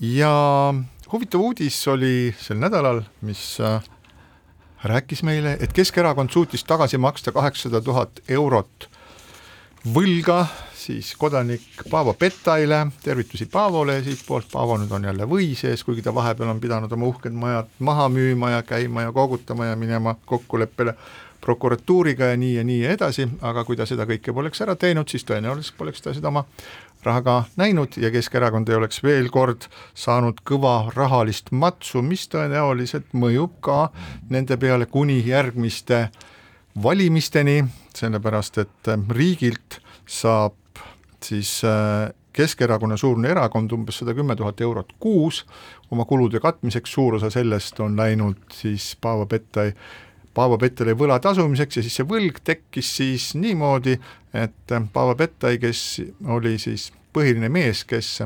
ja 0.00 0.74
huvitav 1.12 1.40
uudis 1.40 1.88
oli 1.88 2.34
sel 2.38 2.56
nädalal, 2.56 3.02
mis 3.20 3.60
äh, 3.60 3.82
rääkis 4.84 5.22
meile, 5.22 5.56
et 5.60 5.72
Keskerakond 5.72 6.30
suutis 6.30 6.64
tagasi 6.64 6.98
maksta 6.98 7.32
kaheksasada 7.32 7.80
tuhat 7.80 8.20
eurot 8.28 8.88
võlga 9.94 10.46
siis 10.76 11.14
kodanik 11.16 11.84
Paavo 11.90 12.14
Pettaile, 12.14 12.86
tervitusi 13.02 13.46
Paavole 13.46 14.02
siitpoolt, 14.04 14.48
Paavo 14.52 14.76
nüüd 14.80 14.92
on 14.92 15.04
jälle 15.04 15.28
või 15.28 15.52
sees, 15.56 15.84
kuigi 15.84 16.02
ta 16.02 16.14
vahepeal 16.14 16.48
on 16.48 16.60
pidanud 16.60 16.92
oma 16.92 17.08
uhked 17.12 17.36
majad 17.36 17.68
maha 17.78 18.08
müüma 18.08 18.54
ja 18.56 18.62
käima 18.62 19.02
ja 19.02 19.12
koogutama 19.12 19.66
ja 19.66 19.76
minema 19.76 20.16
kokkuleppele 20.24 20.96
prokuratuuriga 21.40 22.32
ja 22.32 22.36
nii 22.36 22.54
ja 22.54 22.64
nii 22.64 22.78
ja 22.82 22.92
edasi, 22.96 23.28
aga 23.40 23.64
kui 23.64 23.76
ta 23.76 23.86
seda 23.88 24.06
kõike 24.08 24.34
poleks 24.36 24.60
ära 24.64 24.76
teinud, 24.76 25.08
siis 25.08 25.24
tõenäoliselt 25.28 25.78
poleks 25.78 26.04
ta 26.04 26.14
seda 26.14 26.28
oma 26.28 26.44
raha 27.04 27.22
ka 27.24 27.36
näinud 27.56 27.96
ja 27.96 28.10
Keskerakond 28.12 28.68
ei 28.68 28.76
oleks 28.76 29.02
veel 29.02 29.30
kord 29.32 29.66
saanud 29.94 30.42
kõva 30.44 30.90
rahalist 30.94 31.50
matsu, 31.52 32.02
mis 32.04 32.26
tõenäoliselt 32.28 33.14
mõjub 33.16 33.56
ka 33.64 33.88
nende 34.30 34.56
peale 34.60 34.86
kuni 34.86 35.20
järgmiste 35.26 36.08
valimisteni, 36.82 37.64
sellepärast 37.96 38.58
et 38.62 38.94
riigilt 39.10 39.80
saab 40.06 40.56
siis 41.24 41.60
äh, 41.64 42.10
Keskerakonna 42.32 42.96
suurune 42.96 43.28
erakond 43.32 43.72
umbes 43.74 43.96
sada 43.98 44.14
kümme 44.14 44.36
tuhat 44.38 44.60
eurot 44.62 44.92
kuus 45.02 45.42
oma 45.90 46.04
kulude 46.06 46.38
katmiseks, 46.40 46.92
suur 46.92 47.16
osa 47.18 47.30
sellest 47.30 47.80
on 47.82 47.96
läinud 47.98 48.38
siis 48.54 48.92
Paavo 49.00 49.26
Pettai 49.26 49.72
Paavo 50.34 50.58
Petteri 50.58 50.94
võla 50.94 51.18
tasumiseks 51.22 51.76
ja 51.76 51.82
siis 51.82 51.96
see 51.98 52.06
võlg 52.06 52.38
tekkis 52.44 52.92
siis 53.00 53.32
niimoodi, 53.34 53.96
et 54.34 54.74
Paavo 54.92 55.16
Pettai, 55.18 55.58
kes 55.58 56.00
oli 56.30 56.56
siis 56.62 56.90
põhiline 57.12 57.50
mees, 57.50 57.82
kes 57.84 58.22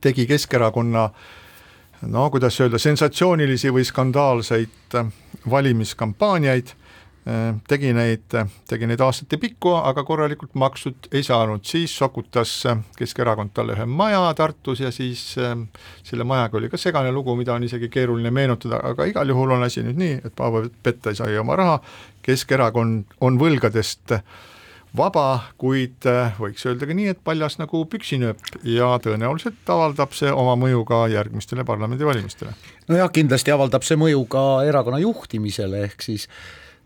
tegi 0.00 0.26
Keskerakonna 0.26 1.08
no 2.08 2.30
kuidas 2.30 2.56
öelda, 2.60 2.80
sensatsioonilisi 2.80 3.70
või 3.74 3.84
skandaalseid 3.86 4.96
valimiskampaaniaid, 5.50 6.72
tegi 7.68 7.92
neid, 7.94 8.34
tegi 8.66 8.86
neid 8.90 9.02
aastate 9.04 9.38
pikku, 9.38 9.76
aga 9.78 10.02
korralikult 10.06 10.56
maksud 10.58 11.06
ei 11.14 11.22
saanud, 11.22 11.62
siis 11.66 11.94
sokutas 11.94 12.54
Keskerakond 12.98 13.52
talle 13.54 13.76
ühe 13.76 13.86
maja 13.86 14.24
Tartus 14.38 14.82
ja 14.82 14.90
siis 14.90 15.22
selle 15.36 16.26
majaga 16.26 16.58
oli 16.58 16.70
ka 16.72 16.80
segane 16.80 17.12
lugu, 17.14 17.36
mida 17.38 17.54
on 17.54 17.66
isegi 17.68 17.88
keeruline 17.92 18.32
meenutada, 18.34 18.80
aga 18.90 19.06
igal 19.06 19.30
juhul 19.30 19.54
on 19.54 19.62
asi 19.62 19.84
nüüd 19.86 20.00
nii, 20.02 20.16
et 20.24 20.34
Paavo 20.34 20.64
Petta 20.82 21.14
sai 21.14 21.38
oma 21.38 21.58
raha, 21.58 21.78
Keskerakond 22.26 23.14
on 23.22 23.38
võlgadest 23.38 24.16
vaba, 24.96 25.26
kuid 25.60 26.04
võiks 26.40 26.66
öelda 26.68 26.88
ka 26.88 26.96
nii, 26.96 27.12
et 27.14 27.20
paljas 27.24 27.56
nagu 27.60 27.84
püksinööp 27.90 28.42
ja 28.68 28.90
tõenäoliselt 29.02 29.70
avaldab 29.72 30.12
see 30.16 30.32
oma 30.32 30.56
mõju 30.60 30.82
ka 30.88 31.04
järgmistele 31.12 31.64
parlamendivalimistele. 31.68 32.52
nojah, 32.90 33.12
kindlasti 33.14 33.54
avaldab 33.54 33.86
see 33.86 33.96
mõju 34.00 34.26
ka 34.32 34.44
erakonna 34.68 35.00
juhtimisele, 35.02 35.86
ehk 35.88 36.04
siis 36.04 36.28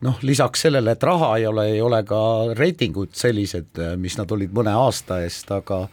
noh, 0.04 0.18
lisaks 0.22 0.66
sellele, 0.66 0.92
et 0.96 1.02
raha 1.02 1.32
ei 1.38 1.46
ole, 1.46 1.66
ei 1.76 1.80
ole 1.82 2.02
ka 2.06 2.20
reitingud 2.56 3.14
sellised, 3.16 3.80
mis 4.00 4.18
nad 4.18 4.30
olid 4.32 4.52
mõne 4.56 4.74
aasta 4.76 5.22
eest, 5.24 5.50
aga 5.54 5.86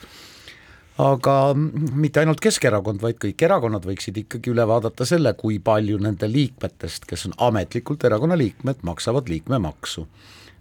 aga 1.02 1.36
mitte 1.56 2.22
ainult 2.22 2.42
Keskerakond, 2.44 3.02
vaid 3.02 3.18
kõik 3.22 3.42
erakonnad 3.48 3.86
võiksid 3.88 4.20
ikkagi 4.26 4.52
üle 4.54 4.66
vaadata 4.70 5.08
selle, 5.10 5.34
kui 5.40 5.58
palju 5.64 5.98
nende 6.04 6.30
liikmetest, 6.30 7.08
kes 7.10 7.28
on 7.30 7.36
ametlikult 7.50 8.04
erakonna 8.06 8.38
liikmed, 8.38 8.84
maksavad 8.86 9.30
liikmemaksu. 9.30 10.08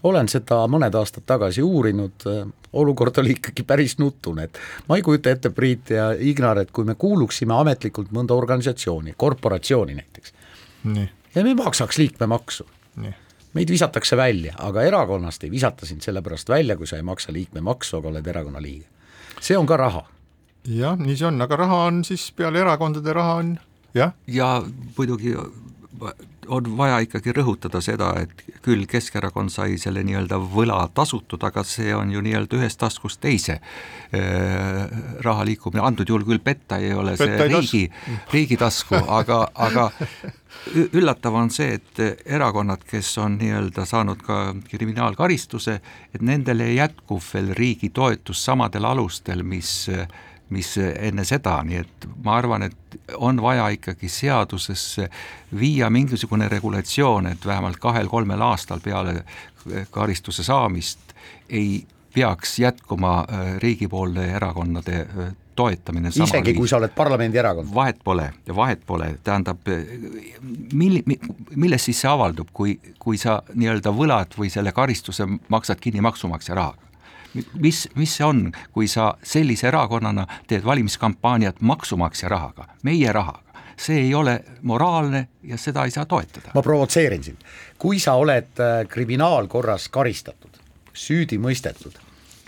olen 0.02 0.28
seda 0.28 0.64
mõned 0.66 0.94
aastad 0.98 1.22
tagasi 1.26 1.62
uurinud, 1.62 2.24
olukord 2.72 3.18
oli 3.18 3.36
ikkagi 3.36 3.62
päris 3.62 3.98
nutune, 3.98 4.44
et 4.44 4.58
ma 4.88 4.96
ei 4.96 5.02
kujuta 5.02 5.30
ette, 5.30 5.50
Priit 5.50 5.90
ja 5.90 6.10
Ignar, 6.18 6.58
et 6.58 6.70
kui 6.70 6.84
me 6.84 6.94
kuuluksime 6.94 7.54
ametlikult 7.54 8.10
mõnda 8.10 8.34
organisatsiooni, 8.34 9.14
korporatsiooni 9.16 9.94
näiteks, 9.94 10.32
ja 11.34 11.44
me 11.44 11.54
maksaks 11.54 11.98
liikmemaksu 11.98 12.66
meid 13.54 13.70
visatakse 13.70 14.16
välja, 14.16 14.54
aga 14.58 14.82
erakonnast 14.82 15.44
ei 15.44 15.50
visata 15.50 15.86
sind 15.86 16.04
sellepärast 16.04 16.48
välja, 16.48 16.76
kui 16.76 16.86
sa 16.86 16.96
ei 16.96 17.06
maksa 17.06 17.32
liikmemaksu, 17.32 17.98
aga 17.98 18.08
oled 18.08 18.26
erakonna 18.26 18.62
liige. 18.62 18.86
see 19.40 19.56
on 19.56 19.66
ka 19.66 19.76
raha. 19.76 20.06
jah, 20.68 20.96
nii 20.98 21.16
see 21.16 21.26
on, 21.26 21.40
aga 21.42 21.56
raha 21.56 21.84
on 21.90 22.04
siis 22.04 22.32
peale 22.32 22.60
erakondade 22.60 23.12
raha 23.12 23.34
on 23.34 23.58
jah. 23.94 24.12
ja 24.26 24.62
muidugi 24.98 25.34
on 26.48 26.68
vaja 26.76 26.98
ikkagi 27.04 27.32
rõhutada 27.36 27.80
seda, 27.84 28.12
et 28.22 28.58
küll 28.64 28.86
Keskerakond 28.90 29.52
sai 29.52 29.76
selle 29.80 30.02
nii-öelda 30.06 30.38
võla 30.52 30.80
tasutud, 30.94 31.42
aga 31.46 31.64
see 31.66 31.94
on 31.94 32.10
ju 32.12 32.22
nii-öelda 32.24 32.58
ühest 32.58 32.80
taskust 32.80 33.20
teise 33.22 33.58
äh, 33.58 34.86
raha 35.24 35.46
liikumine, 35.48 35.84
antud 35.86 36.08
juhul 36.08 36.26
küll 36.28 36.42
petta 36.44 36.78
ei 36.82 36.94
ole 36.94 37.16
Petta 37.16 37.46
see 37.46 37.46
ei 37.46 37.54
riigi, 37.54 37.82
riigi 38.34 38.58
tasku, 38.60 38.98
aga, 38.98 39.44
aga 39.54 39.88
üllatav 40.92 41.38
on 41.38 41.50
see, 41.50 41.78
et 41.78 42.26
erakonnad, 42.26 42.84
kes 42.88 43.14
on 43.22 43.38
nii-öelda 43.40 43.86
saanud 43.88 44.20
ka 44.26 44.42
kriminaalkaristuse, 44.70 45.78
et 46.14 46.22
nendele 46.22 46.72
jätkub 46.74 47.22
veel 47.32 47.54
riigi 47.58 47.90
toetus 47.94 48.44
samadel 48.44 48.86
alustel, 48.92 49.42
mis 49.46 49.88
mis 50.52 50.74
enne 50.78 51.24
seda, 51.28 51.58
nii 51.66 51.80
et 51.80 52.06
ma 52.24 52.36
arvan, 52.38 52.66
et 52.68 52.98
on 53.16 53.40
vaja 53.42 53.68
ikkagi 53.74 54.10
seadusesse 54.12 55.08
viia 55.58 55.90
mingisugune 55.90 56.48
regulatsioon, 56.52 57.30
et 57.32 57.46
vähemalt 57.46 57.80
kahel-kolmel 57.82 58.44
aastal 58.44 58.82
peale 58.84 59.22
karistuse 59.90 60.44
saamist 60.44 61.12
ei 61.48 61.84
peaks 62.14 62.58
jätkuma 62.58 63.24
äh, 63.24 63.54
riigipoolne 63.62 64.26
erakonnade 64.36 65.00
äh, 65.00 65.32
toetamine 65.56 66.08
isegi 66.08 66.54
kui 66.54 66.68
sa 66.68 66.78
oled 66.80 66.92
parlamendierakond. 66.96 67.68
vahet 67.74 67.98
pole, 68.04 68.30
vahet 68.56 68.80
pole, 68.86 69.14
tähendab 69.24 69.68
mil-, 70.72 71.02
milles 71.56 71.84
siis 71.84 72.00
see 72.04 72.10
avaldub, 72.10 72.48
kui, 72.52 72.78
kui 72.98 73.20
sa 73.20 73.40
nii-öelda 73.54 73.92
võlad 73.96 74.38
või 74.38 74.50
selle 74.52 74.72
karistuse 74.72 75.26
maksad 75.52 75.80
kinni 75.80 76.04
maksumaksja 76.04 76.56
rahaga? 76.58 76.91
Mis, 77.54 77.88
mis 77.94 78.16
see 78.16 78.26
on, 78.26 78.52
kui 78.72 78.88
sa 78.88 79.14
sellise 79.22 79.68
erakonnana 79.68 80.26
teed 80.48 80.64
valimiskampaaniat 80.64 81.60
maksumaksja 81.60 82.28
rahaga, 82.28 82.68
meie 82.82 83.12
rahaga? 83.12 83.52
see 83.82 83.98
ei 83.98 84.14
ole 84.14 84.44
moraalne 84.62 85.28
ja 85.42 85.56
seda 85.58 85.84
ei 85.84 85.90
saa 85.90 86.04
toetada. 86.06 86.52
ma 86.54 86.62
provotseerin 86.62 87.24
sind, 87.24 87.40
kui 87.78 87.98
sa 87.98 88.14
oled 88.20 88.60
äh, 88.60 88.86
kriminaalkorras 88.88 89.88
karistatud, 89.88 90.60
süüdi 90.94 91.38
mõistetud, 91.40 91.96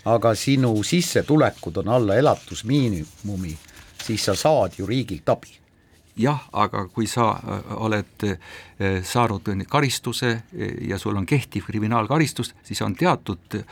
aga 0.05 0.35
sinu 0.35 0.77
sissetulekud 0.83 1.81
on 1.83 1.89
alla 1.89 2.21
elatusmiinimumi, 2.21 3.57
siis 4.05 4.25
sa 4.25 4.37
saad 4.39 4.79
ju 4.79 4.87
riigilt 4.87 5.29
abi 5.29 5.59
jah, 6.17 6.45
aga 6.53 6.87
kui 6.95 7.09
sa 7.11 7.33
äh, 7.35 7.75
oled 7.83 8.29
äh, 8.29 9.03
saanud 9.03 9.49
karistuse 9.69 10.37
ja 10.89 10.99
sul 10.99 11.17
on 11.17 11.27
kehtiv 11.27 11.67
kriminaalkaristus, 11.67 12.55
siis 12.63 12.83
on 12.83 12.95
teatud 12.95 13.65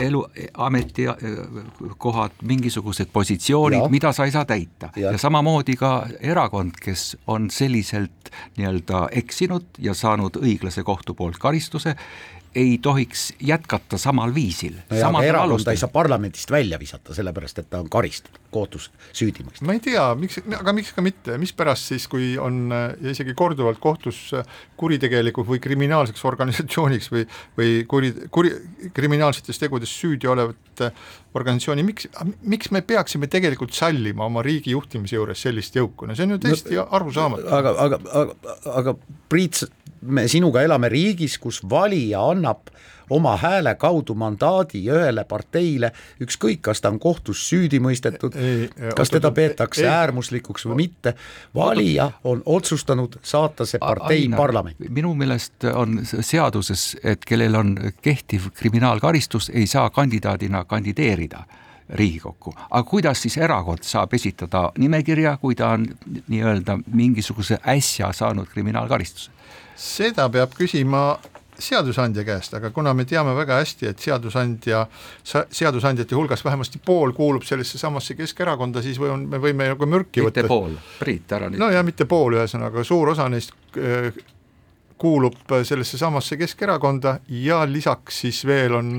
elu, 0.00 0.24
ametikohad, 0.54 2.30
mingisugused 2.42 3.10
positsioonid, 3.12 3.88
mida 3.90 4.12
sa 4.12 4.24
ei 4.24 4.34
saa 4.34 4.44
täita 4.44 4.90
ja. 4.96 5.12
ja 5.12 5.18
samamoodi 5.18 5.76
ka 5.76 6.06
erakond, 6.20 6.78
kes 6.82 7.16
on 7.26 7.50
selliselt 7.50 8.30
nii-öelda 8.56 9.08
eksinud 9.22 9.66
ja 9.78 9.94
saanud 9.94 10.38
õiglase 10.42 10.84
kohtu 10.86 11.14
poolt 11.14 11.38
karistuse, 11.38 11.96
ei 12.54 12.78
tohiks 12.82 13.32
jätkata 13.40 13.98
samal 13.98 14.34
viisil. 14.34 14.74
no 14.90 15.00
aga 15.08 15.22
erakonda 15.26 15.74
ei 15.74 15.78
saa 15.78 15.90
parlamendist 15.92 16.50
välja 16.50 16.78
visata, 16.80 17.14
sellepärast 17.14 17.62
et 17.62 17.68
ta 17.70 17.78
on 17.78 17.90
karistatud, 17.90 18.40
kohtus 18.50 18.88
süüdi 19.12 19.44
mõistetud. 19.46 19.66
ma 19.68 19.76
ei 19.76 19.82
tea, 19.84 20.06
miks, 20.18 20.40
aga 20.58 20.74
miks 20.74 20.90
ka 20.96 21.04
mitte, 21.04 21.38
mispärast 21.38 21.92
siis, 21.92 22.08
kui 22.10 22.32
on 22.42 22.72
ja 22.72 23.12
isegi 23.14 23.34
korduvalt 23.38 23.78
kohtus 23.82 24.32
kuritegelikuks 24.80 25.48
või 25.50 25.62
kriminaalseks 25.62 26.24
organisatsiooniks 26.26 27.10
või, 27.14 27.26
või 27.58 27.76
kuri, 27.90 28.12
kuri, 28.34 28.54
kriminaalsetes 28.96 29.62
tegudes 29.62 29.94
süüdi 30.02 30.30
olevat 30.30 30.86
organisatsiooni, 31.34 31.84
miks, 31.86 32.08
miks 32.42 32.70
me 32.74 32.82
peaksime 32.82 33.30
tegelikult 33.30 33.76
sallima 33.76 34.26
oma 34.26 34.42
riigi 34.42 34.74
juhtimise 34.74 35.18
juures 35.18 35.42
sellist 35.46 35.76
jõuku, 35.78 36.08
no 36.08 36.18
see 36.18 36.26
on 36.26 36.34
ju 36.34 36.42
täiesti 36.42 36.78
no, 36.78 36.88
arusaamatu. 36.98 37.46
aga, 37.60 37.74
aga, 37.86 38.00
aga, 38.24 38.56
aga 38.80 38.96
Priit, 39.30 39.62
me 40.02 40.28
sinuga 40.28 40.62
elame 40.62 40.88
riigis, 40.88 41.38
kus 41.38 41.60
valija 41.70 42.22
annab 42.30 42.70
oma 43.10 43.36
hääle 43.36 43.74
kaudu 43.74 44.14
mandaadi 44.14 44.84
ühele 44.86 45.24
parteile, 45.28 45.90
ükskõik, 46.22 46.60
kas 46.68 46.80
ta 46.80 46.92
on 46.92 46.98
kohtus 47.02 47.42
süüdi 47.48 47.80
mõistetud, 47.82 48.36
kas 48.96 49.10
teda 49.10 49.32
peetakse 49.34 49.82
ei, 49.82 49.90
äärmuslikuks 49.90 50.66
või 50.70 50.78
mitte, 50.84 51.14
valija 51.54 52.10
on 52.24 52.42
otsustanud 52.46 53.18
saata 53.22 53.66
see 53.66 53.82
partei 53.82 54.24
Aina, 54.28 54.36
parlamenti. 54.38 54.88
minu 54.88 55.14
meelest 55.18 55.66
on 55.74 56.04
seaduses, 56.06 56.92
et 57.02 57.26
kellel 57.26 57.58
on 57.58 57.74
kehtiv 58.02 58.52
kriminaalkaristus, 58.54 59.50
ei 59.54 59.66
saa 59.66 59.90
kandidaadina 59.90 60.64
kandideerida 60.64 61.44
Riigikokku, 61.90 62.52
aga 62.70 62.84
kuidas 62.86 63.18
siis 63.18 63.34
erakond 63.42 63.82
saab 63.82 64.12
esitada 64.14 64.68
nimekirja, 64.78 65.32
kui 65.42 65.56
ta 65.58 65.72
on 65.74 65.88
nii-öelda 66.28 66.78
mingisuguse 66.86 67.58
äsja 67.66 68.12
saanud 68.14 68.46
kriminaalkaristuse? 68.46 69.39
Seda 69.80 70.28
peab 70.32 70.56
küsima 70.56 71.04
seadusandja 71.60 72.24
käest, 72.24 72.54
aga 72.56 72.70
kuna 72.72 72.92
me 72.96 73.04
teame 73.08 73.34
väga 73.36 73.58
hästi, 73.60 73.90
et 73.90 74.00
seadusandja, 74.00 74.84
seadusandjate 75.24 76.16
hulgas 76.16 76.44
vähemasti 76.44 76.80
pool 76.84 77.12
kuulub 77.16 77.44
sellesse 77.44 77.78
samasse 77.78 78.16
Keskerakonda, 78.16 78.82
siis 78.84 79.00
või 79.00 79.12
on, 79.12 79.26
me 79.28 79.40
võime 79.42 79.68
nagu 79.74 79.88
mürki 79.88 80.24
mitte 80.24 80.46
võtta. 80.46 80.46
mitte 80.46 80.48
pool, 80.48 80.76
Priit, 81.00 81.32
ära 81.36 81.50
nüüd. 81.50 81.60
no 81.60 81.70
ja 81.72 81.84
mitte 81.86 82.08
pool, 82.08 82.38
ühesõnaga 82.40 82.84
suur 82.86 83.12
osa 83.12 83.28
neist 83.32 83.52
äh, 83.76 84.08
kuulub 85.00 85.54
sellesse 85.64 85.98
samasse 85.98 86.36
Keskerakonda 86.36 87.14
ja 87.28 87.62
lisaks 87.68 88.20
siis 88.20 88.42
veel 88.46 88.74
on, 88.76 88.90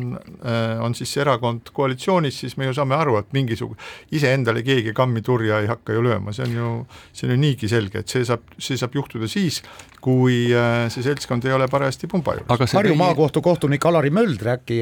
on 0.82 0.96
siis 0.98 1.14
see 1.14 1.22
erakond 1.22 1.70
koalitsioonis, 1.74 2.40
siis 2.42 2.58
me 2.58 2.66
ju 2.66 2.74
saame 2.74 2.98
aru, 2.98 3.20
et 3.22 3.30
mingisugune, 3.38 3.78
iseendale 4.18 4.64
keegi 4.66 4.96
kammi 4.98 5.22
turja 5.26 5.62
ei 5.62 5.70
hakka 5.70 5.94
ju 5.94 6.02
lööma, 6.08 6.34
see 6.34 6.48
on 6.48 6.58
ju, 6.58 6.72
see 7.14 7.28
on 7.28 7.36
ju 7.36 7.40
niigi 7.44 7.70
selge, 7.70 8.02
et 8.02 8.10
see 8.10 8.26
saab, 8.26 8.50
see 8.58 8.80
saab 8.82 8.98
juhtuda 8.98 9.30
siis, 9.30 9.62
kui 10.02 10.50
see 10.90 11.06
seltskond 11.06 11.46
ei 11.46 11.54
ole 11.54 11.68
parajasti 11.70 12.10
pumba 12.10 12.34
juures. 12.40 12.74
Harju 12.74 12.96
maakohtu 12.98 13.44
kohtunik 13.46 13.86
Alari 13.86 14.10
Möldr 14.10 14.56
äkki 14.56 14.82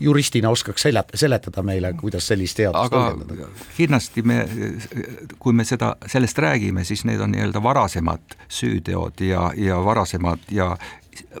juristina 0.00 0.48
oskaks 0.54 0.88
seljata, 0.88 1.20
seletada 1.20 1.64
meile, 1.66 1.92
kuidas 2.00 2.30
sellist 2.32 2.56
seadust 2.56 2.94
tõlgendada? 2.94 3.50
kindlasti 3.76 4.24
me, 4.24 4.40
kui 5.38 5.52
me 5.52 5.68
seda, 5.68 5.92
sellest 6.08 6.40
räägime, 6.40 6.84
siis 6.88 7.04
need 7.08 7.20
on 7.20 7.36
nii-öelda 7.36 7.62
varasemad 7.62 8.38
süüteod 8.48 9.20
ja, 9.28 9.50
ja 9.56 9.76
varasemad 9.84 10.37
teemad 10.46 10.52
ja 10.52 10.76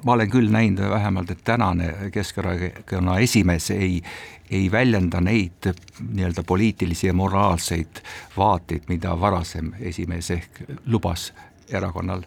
ma 0.04 0.12
olen 0.12 0.30
küll 0.30 0.50
näinud 0.50 0.90
vähemalt, 0.90 1.30
et 1.30 1.44
tänane 1.44 2.10
Keskerakonna 2.12 3.18
esimees 3.18 3.70
ei, 3.70 4.02
ei 4.50 4.70
väljenda 4.72 5.20
neid 5.20 5.70
nii-öelda 6.00 6.42
poliitilisi 6.42 7.06
ja 7.06 7.14
moraalseid 7.14 8.02
vaateid, 8.36 8.88
mida 8.88 9.20
varasem 9.20 9.72
esimees 9.80 10.30
ehk 10.30 10.62
lubas 10.86 11.32
erakonnal 11.68 12.22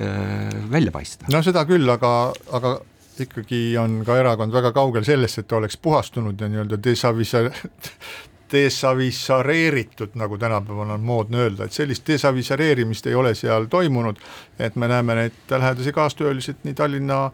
öö, 0.00 0.70
välja 0.70 0.92
paista. 0.92 1.26
no 1.32 1.42
seda 1.42 1.64
küll, 1.64 1.88
aga, 1.88 2.32
aga 2.52 2.80
ikkagi 3.20 3.78
on 3.78 4.02
ka 4.06 4.16
erakond 4.18 4.52
väga 4.52 4.72
kaugel 4.72 5.04
sellest, 5.04 5.38
et 5.38 5.48
ta 5.48 5.56
oleks 5.56 5.76
puhastunud 5.76 6.40
ja 6.40 6.48
nii-öelda 6.48 6.78
desavisa-, 6.84 7.48
desavisareeritud, 8.52 10.16
nagu 10.20 10.38
tänapäeval 10.38 10.96
on 10.96 11.06
moodne 11.06 11.44
öelda, 11.44 11.64
et 11.64 11.76
sellist 11.76 12.06
desavisareerimist 12.08 13.06
ei 13.06 13.14
ole 13.14 13.34
seal 13.38 13.68
toimunud, 13.70 14.20
et 14.58 14.76
me 14.76 14.88
näeme 14.90 15.14
neid 15.14 15.56
lähedasi 15.56 15.92
kaastööliselt 15.92 16.64
nii 16.64 16.74
Tallinna 16.74 17.30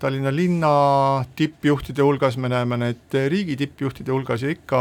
Tallinna 0.00 0.30
linna 0.32 0.68
tippjuhtide 1.36 2.00
hulgas, 2.00 2.38
me 2.40 2.48
näeme 2.48 2.78
neid 2.80 3.16
riigi 3.28 3.52
tippjuhtide 3.60 4.14
hulgas 4.14 4.40
ja 4.40 4.48
ikka, 4.54 4.80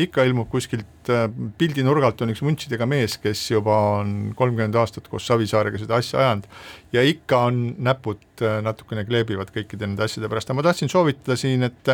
ikka 0.00 0.24
ilmub 0.24 0.48
kuskilt 0.48 1.10
äh, 1.12 1.26
pildinurgalt 1.60 2.24
on 2.24 2.32
üks 2.32 2.40
vuntsidega 2.40 2.88
mees, 2.88 3.18
kes 3.20 3.42
juba 3.50 3.76
on 3.98 4.14
kolmkümmend 4.38 4.78
aastat 4.80 5.10
koos 5.12 5.28
Savisaarega 5.28 5.82
seda 5.82 6.00
asja 6.00 6.22
ajanud. 6.22 6.48
Ja 6.96 7.04
ikka 7.04 7.42
on 7.50 7.60
näpud 7.84 8.24
äh, 8.40 8.62
natukene 8.64 9.04
kleebivad 9.04 9.52
kõikide 9.52 9.90
nende 9.90 10.08
asjade 10.08 10.32
pärast, 10.32 10.48
aga 10.48 10.62
ma 10.62 10.66
tahtsin 10.70 10.92
soovitada 10.92 11.36
siin, 11.36 11.68
et 11.68 11.92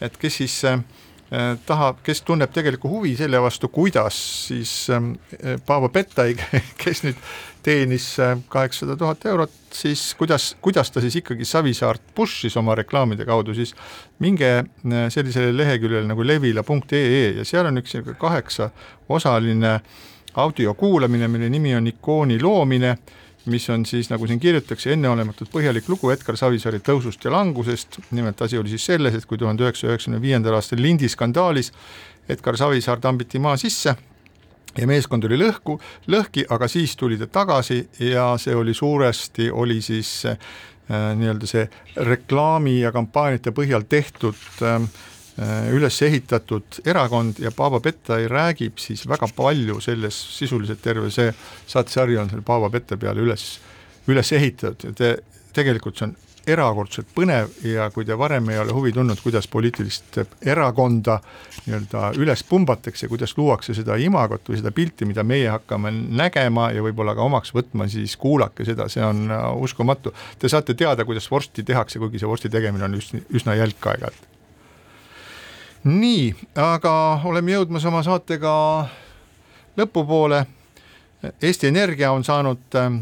et 0.00 0.16
kes 0.16 0.40
siis 0.40 0.56
äh, 0.64 0.80
tahab, 1.66 2.00
kes 2.02 2.22
tunneb 2.26 2.50
tegelikku 2.50 2.90
huvi 2.90 3.12
selle 3.18 3.38
vastu, 3.42 3.68
kuidas 3.70 4.16
siis 4.48 4.72
Paavo 5.66 5.88
Pettai, 5.94 6.34
kes 6.82 7.04
nüüd 7.06 7.20
teenis 7.62 8.06
kaheksasada 8.50 8.96
tuhat 8.98 9.26
eurot, 9.30 9.52
siis 9.72 10.14
kuidas, 10.18 10.56
kuidas 10.64 10.90
ta 10.90 11.02
siis 11.04 11.20
ikkagi 11.20 11.44
Savisaart 11.44 12.12
push'is 12.16 12.56
oma 12.58 12.74
reklaamide 12.78 13.26
kaudu, 13.28 13.54
siis 13.54 13.74
minge 14.18 14.64
sellisele 14.82 15.52
leheküljele 15.56 16.08
nagu 16.10 16.26
levila.ee 16.26 17.26
ja 17.38 17.44
seal 17.44 17.68
on 17.70 17.82
üks 17.82 17.94
niisugune 17.94 18.18
kaheksaosaline 18.20 19.74
audio 20.40 20.74
kuulamine, 20.74 21.28
mille 21.28 21.50
nimi 21.50 21.74
on 21.74 21.86
ikooni 21.86 22.40
loomine, 22.42 22.96
mis 23.48 23.70
on 23.70 23.86
siis, 23.88 24.10
nagu 24.10 24.26
siin 24.28 24.40
kirjutatakse, 24.40 24.92
enneolematult 24.92 25.50
põhjalik 25.52 25.88
lugu 25.88 26.10
Edgar 26.12 26.36
Savisaare 26.36 26.82
tõusust 26.84 27.24
ja 27.24 27.32
langusest, 27.32 28.00
nimelt 28.10 28.42
asi 28.42 28.58
oli 28.60 28.72
siis 28.74 28.84
selles, 28.92 29.16
et 29.16 29.26
kui 29.26 29.38
tuhande 29.40 29.64
üheksasaja 29.64 29.94
üheksakümne 29.94 30.20
viiendal 30.22 30.58
aastal 30.58 30.82
lindi 30.82 31.08
skandaalis 31.08 31.72
Edgar 32.28 32.58
Savisaar 32.60 33.00
tambiti 33.00 33.40
maa 33.40 33.56
sisse 33.60 33.96
ja 34.78 34.86
meeskond 34.86 35.24
oli 35.26 35.38
lõhku, 35.40 35.78
lõhki, 36.12 36.44
aga 36.50 36.68
siis 36.70 36.96
tuli 36.96 37.18
ta 37.18 37.26
tagasi 37.26 37.80
ja 38.10 38.32
see 38.38 38.54
oli 38.54 38.74
suuresti, 38.74 39.50
oli 39.50 39.80
siis 39.82 40.12
äh, 40.28 40.36
nii-öelda 40.90 41.48
see 41.48 41.64
reklaami 41.96 42.80
ja 42.80 42.92
kampaaniate 42.92 43.54
põhjal 43.56 43.88
tehtud 43.88 44.36
äh, 44.62 44.78
üles 45.72 46.02
ehitatud 46.02 46.80
erakond 46.84 47.38
ja 47.40 47.52
Paavo 47.54 47.80
Pettai 47.80 48.26
räägib 48.28 48.80
siis 48.82 49.06
väga 49.08 49.28
palju 49.36 49.80
selles, 49.80 50.16
sisuliselt 50.36 50.82
terve 50.82 51.10
see 51.14 51.30
saatesari 51.66 52.18
on 52.20 52.28
selle 52.28 52.44
Paavo 52.46 52.70
Petta 52.70 52.98
peale 53.00 53.22
üles, 53.24 53.46
üles 54.10 54.32
ehitatud 54.36 54.90
ja 54.90 54.96
te, 54.96 55.14
tegelikult 55.56 55.96
see 55.96 56.10
on 56.10 56.16
erakordselt 56.48 57.10
põnev 57.14 57.52
ja 57.66 57.88
kui 57.94 58.06
te 58.08 58.16
varem 58.18 58.48
ei 58.52 58.58
ole 58.60 58.74
huvi 58.74 58.92
tundnud, 58.96 59.20
kuidas 59.22 59.48
poliitilist 59.50 60.20
erakonda 60.40 61.18
nii-öelda 61.66 62.10
üles 62.20 62.42
pumbatakse, 62.48 63.08
kuidas 63.10 63.36
luuakse 63.38 63.74
seda 63.76 63.98
imagot 64.00 64.48
või 64.48 64.60
seda 64.60 64.72
pilti, 64.74 65.08
mida 65.08 65.24
meie 65.26 65.50
hakkame 65.52 65.92
nägema 65.92 66.70
ja 66.74 66.84
võib-olla 66.84 67.14
ka 67.18 67.26
omaks 67.26 67.54
võtma, 67.56 67.88
siis 67.92 68.16
kuulake 68.20 68.66
seda, 68.68 68.88
see 68.92 69.04
on 69.04 69.26
äh, 69.30 69.46
uskumatu. 69.60 70.14
Te 70.38 70.50
saate 70.52 70.74
teada, 70.78 71.04
kuidas 71.08 71.28
vorsti 71.30 71.66
tehakse, 71.66 72.00
kuigi 72.02 72.22
see 72.22 72.30
vorsti 72.30 72.52
tegemine 72.52 72.88
on 72.88 72.98
üsna, 73.00 73.24
üsna 73.36 73.58
jälk 73.60 73.92
aeg-ajalt. 73.92 74.29
Nii, 75.84 76.34
aga 76.60 76.92
oleme 77.28 77.54
jõudmas 77.54 77.86
oma 77.88 78.02
saatega 78.04 78.52
lõpupoole. 79.80 80.44
Eesti 81.42 81.68
Energia 81.68 82.12
on 82.12 82.24
saanud 82.24 82.76
äh, 82.80 82.92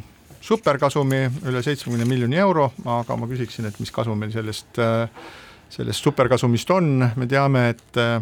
superkasumi 0.40 1.24
üle 1.48 1.62
seitsmekümne 1.62 2.06
miljoni 2.08 2.38
euro, 2.38 2.70
aga 2.86 3.16
ma 3.18 3.28
küsiksin, 3.30 3.68
et 3.68 3.78
mis 3.82 3.92
kasu 3.94 4.14
meil 4.18 4.32
sellest, 4.34 4.80
sellest 5.70 6.04
superkasumist 6.04 6.70
on, 6.74 6.92
me 7.16 7.28
teame, 7.30 7.68
et 7.74 8.00
äh, 8.00 8.18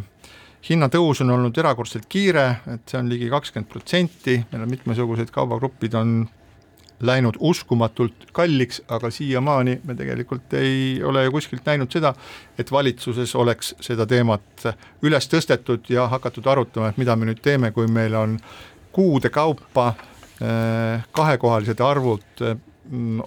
hinnatõus 0.66 1.22
on 1.22 1.34
olnud 1.36 1.58
erakordselt 1.58 2.08
kiire, 2.10 2.46
et 2.72 2.88
see 2.88 2.98
on 3.00 3.10
ligi 3.10 3.28
kakskümmend 3.30 3.70
protsenti, 3.70 4.38
meil 4.50 4.64
on 4.64 4.72
mitmesugused 4.72 5.30
kaubagrupid 5.34 5.94
on 5.98 6.18
läinud 7.00 7.36
uskumatult 7.40 8.30
kalliks, 8.32 8.82
aga 8.88 9.10
siiamaani 9.10 9.80
me 9.84 9.94
tegelikult 9.94 10.54
ei 10.56 11.02
ole 11.04 11.24
ju 11.26 11.34
kuskilt 11.34 11.66
näinud 11.66 11.92
seda, 11.92 12.14
et 12.58 12.72
valitsuses 12.72 13.34
oleks 13.36 13.74
seda 13.80 14.06
teemat 14.06 14.68
üles 15.04 15.28
tõstetud 15.28 15.90
ja 15.92 16.08
hakatud 16.08 16.46
arutama, 16.46 16.88
et 16.88 17.00
mida 17.00 17.16
me 17.16 17.28
nüüd 17.28 17.42
teeme, 17.44 17.72
kui 17.76 17.88
meil 17.92 18.14
on 18.16 18.38
kuude 18.96 19.28
kaupa 19.28 19.92
Äh, 20.42 21.04
kahekohalised 21.12 21.80
arvud 21.80 22.20
äh, 22.42 22.56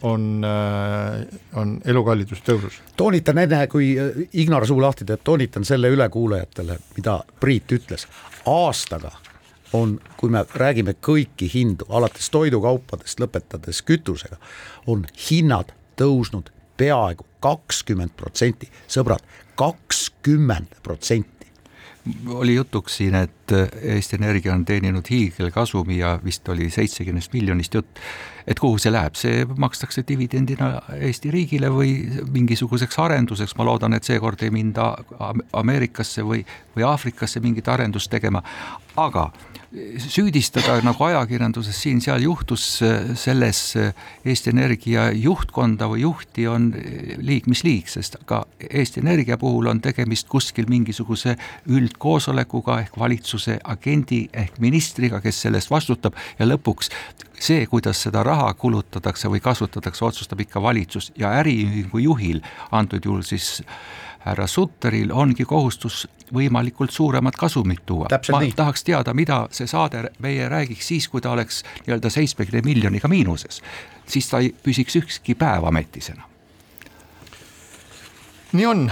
on, 0.02 0.44
äh, 0.46 1.26
on 1.58 1.82
elukallidus 1.86 2.44
tõusus. 2.46 2.76
toonitan 2.98 3.38
enne, 3.42 3.64
kui 3.68 3.96
Ignar 4.38 4.68
suu 4.70 4.78
lahti 4.82 5.08
teeb, 5.10 5.24
toonitan 5.26 5.66
selle 5.66 5.90
üle 5.90 6.06
kuulajatele, 6.14 6.78
mida 7.00 7.16
Priit 7.42 7.74
ütles, 7.74 8.06
aastaga 8.46 9.10
on, 9.74 10.00
kui 10.18 10.30
me 10.30 10.44
räägime 10.56 10.96
kõiki 11.06 11.50
hindu, 11.54 11.86
alates 11.90 12.30
toidukaupadest, 12.34 13.20
lõpetades 13.22 13.82
kütusega, 13.86 14.40
on 14.88 15.06
hinnad 15.30 15.74
tõusnud 16.00 16.52
peaaegu 16.80 17.26
kakskümmend 17.44 18.16
protsenti, 18.18 18.70
sõbrad, 18.88 19.24
kakskümmend 19.60 20.80
protsenti. 20.84 21.50
Oli 22.32 22.56
jutuks 22.56 22.96
siin, 23.00 23.16
et 23.16 23.39
Eesti 23.52 24.18
Energia 24.20 24.54
on 24.54 24.66
teeninud 24.66 25.08
hiigelkasumi 25.10 25.98
ja 26.00 26.18
vist 26.24 26.50
oli 26.50 26.70
seitsekümnest 26.70 27.34
miljonist 27.34 27.74
jutt. 27.74 28.00
et 28.48 28.60
kuhu 28.60 28.80
see 28.82 28.90
läheb, 28.92 29.14
see 29.14 29.44
makstakse 29.62 30.02
dividendina 30.08 30.82
Eesti 30.96 31.30
riigile 31.32 31.70
või 31.70 31.92
mingisuguseks 32.34 32.98
arenduseks, 33.00 33.54
ma 33.60 33.66
loodan, 33.68 33.94
et 33.94 34.04
seekord 34.04 34.42
ei 34.42 34.50
minda 34.50 34.96
Ameerikasse 35.54 36.26
või, 36.26 36.42
või 36.76 36.88
Aafrikasse 36.88 37.40
mingit 37.40 37.68
arendust 37.70 38.10
tegema, 38.10 38.42
aga 38.98 39.30
süüdistada 40.02 40.80
nagu 40.82 41.04
ajakirjanduses 41.06 41.78
siin-seal 41.84 42.24
juhtus 42.26 42.64
selles 43.22 43.60
Eesti 44.26 44.50
Energia 44.50 45.10
juhtkonda 45.14 45.86
või 45.92 46.02
juhti 46.08 46.48
on 46.50 46.72
liig 47.22 47.46
mis 47.50 47.62
liig, 47.64 47.90
sest 47.92 48.18
ka 48.30 48.42
Eesti 48.66 49.04
Energia 49.04 49.38
puhul 49.38 49.70
on 49.70 49.82
tegemist 49.82 50.28
kuskil 50.32 50.66
mingisuguse 50.70 51.36
üldkoosolekuga 51.70 52.80
ehk 52.86 52.98
valitsuse 53.40 53.60
agendi 53.64 54.28
ehk 54.34 54.60
ministriga, 54.60 55.22
kes 55.22 55.42
selle 55.42 55.58
eest 55.60 55.72
vastutab 55.72 56.16
ja 56.40 56.46
lõpuks 56.46 56.90
see, 57.40 57.66
kuidas 57.68 58.02
seda 58.04 58.24
raha 58.24 58.54
kulutatakse 58.54 59.30
või 59.30 59.40
kasutatakse, 59.40 60.06
otsustab 60.06 60.40
ikka 60.40 60.62
valitsus 60.62 61.12
ja 61.18 61.32
äriühingu 61.40 62.00
juhil, 62.00 62.42
antud 62.72 63.06
juhul 63.06 63.24
siis 63.24 63.62
härra 64.26 64.48
Sutteril 64.48 65.12
ongi 65.16 65.46
kohustus 65.46 66.08
võimalikult 66.34 66.92
suuremat 66.92 67.36
kasumit 67.36 67.86
tuua. 67.86 68.08
ma 68.32 68.40
nii. 68.40 68.52
tahaks 68.52 68.84
teada, 68.84 69.14
mida 69.14 69.48
see 69.52 69.68
saade 69.68 70.10
meie 70.20 70.50
räägiks 70.50 70.88
siis, 70.88 71.08
kui 71.08 71.22
ta 71.22 71.32
oleks 71.32 71.64
nii-öelda 71.86 72.10
seitsmekümne 72.10 72.62
miljoniga 72.66 73.08
miinuses. 73.08 73.62
siis 74.06 74.28
ta 74.30 74.40
ei 74.40 74.54
püsiks 74.64 74.96
ükski 75.00 75.36
päev 75.36 75.64
ametisena. 75.64 76.28
nii 78.52 78.66
on 78.66 78.92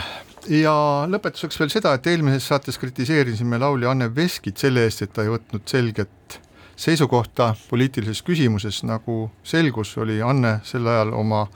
ja 0.49 0.73
lõpetuseks 1.09 1.59
veel 1.59 1.71
seda, 1.71 1.93
et 1.97 2.07
eelmises 2.07 2.47
saates 2.47 2.77
kritiseerisime 2.79 3.59
laulja 3.59 3.91
Anne 3.91 4.09
Veskit 4.15 4.57
selle 4.57 4.85
eest, 4.87 5.03
et 5.03 5.13
ta 5.13 5.25
ei 5.25 5.31
võtnud 5.31 5.65
selget 5.67 6.39
seisukohta 6.77 7.53
poliitilises 7.69 8.21
küsimuses, 8.23 8.83
nagu 8.85 9.31
selgus, 9.43 9.95
oli 9.97 10.21
Anne 10.21 10.59
sel 10.63 10.87
ajal 10.87 11.13
oma 11.17 11.47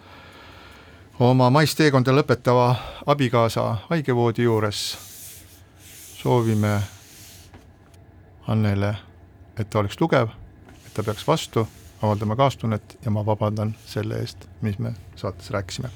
oma 1.21 1.51
maisteekonda 1.53 2.13
lõpetava 2.15 2.71
abikaasa 3.05 3.65
haigevoodi 3.89 4.47
juures. 4.47 4.79
Soovime 6.17 6.79
Annele, 8.47 8.95
et 9.57 9.69
ta 9.69 9.79
oleks 9.79 9.97
tugev, 9.97 10.33
et 10.85 10.93
ta 10.93 11.03
peaks 11.05 11.27
vastu, 11.27 11.67
avaldame 12.01 12.35
kaastunnet 12.35 12.97
ja 13.05 13.11
ma 13.11 13.25
vabandan 13.25 13.75
selle 13.85 14.19
eest, 14.19 14.47
mis 14.61 14.79
me 14.79 14.93
saates 15.15 15.51
rääkisime. 15.51 15.89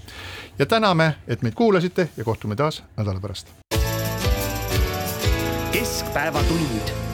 ja 0.60 0.66
täname, 0.66 1.16
et 1.28 1.42
meid 1.42 1.54
kuulasite 1.54 2.10
ja 2.18 2.24
kohtume 2.24 2.56
taas 2.56 2.84
nädala 2.98 3.20
pärast. 3.20 3.48
keskpäevatund 5.72 7.05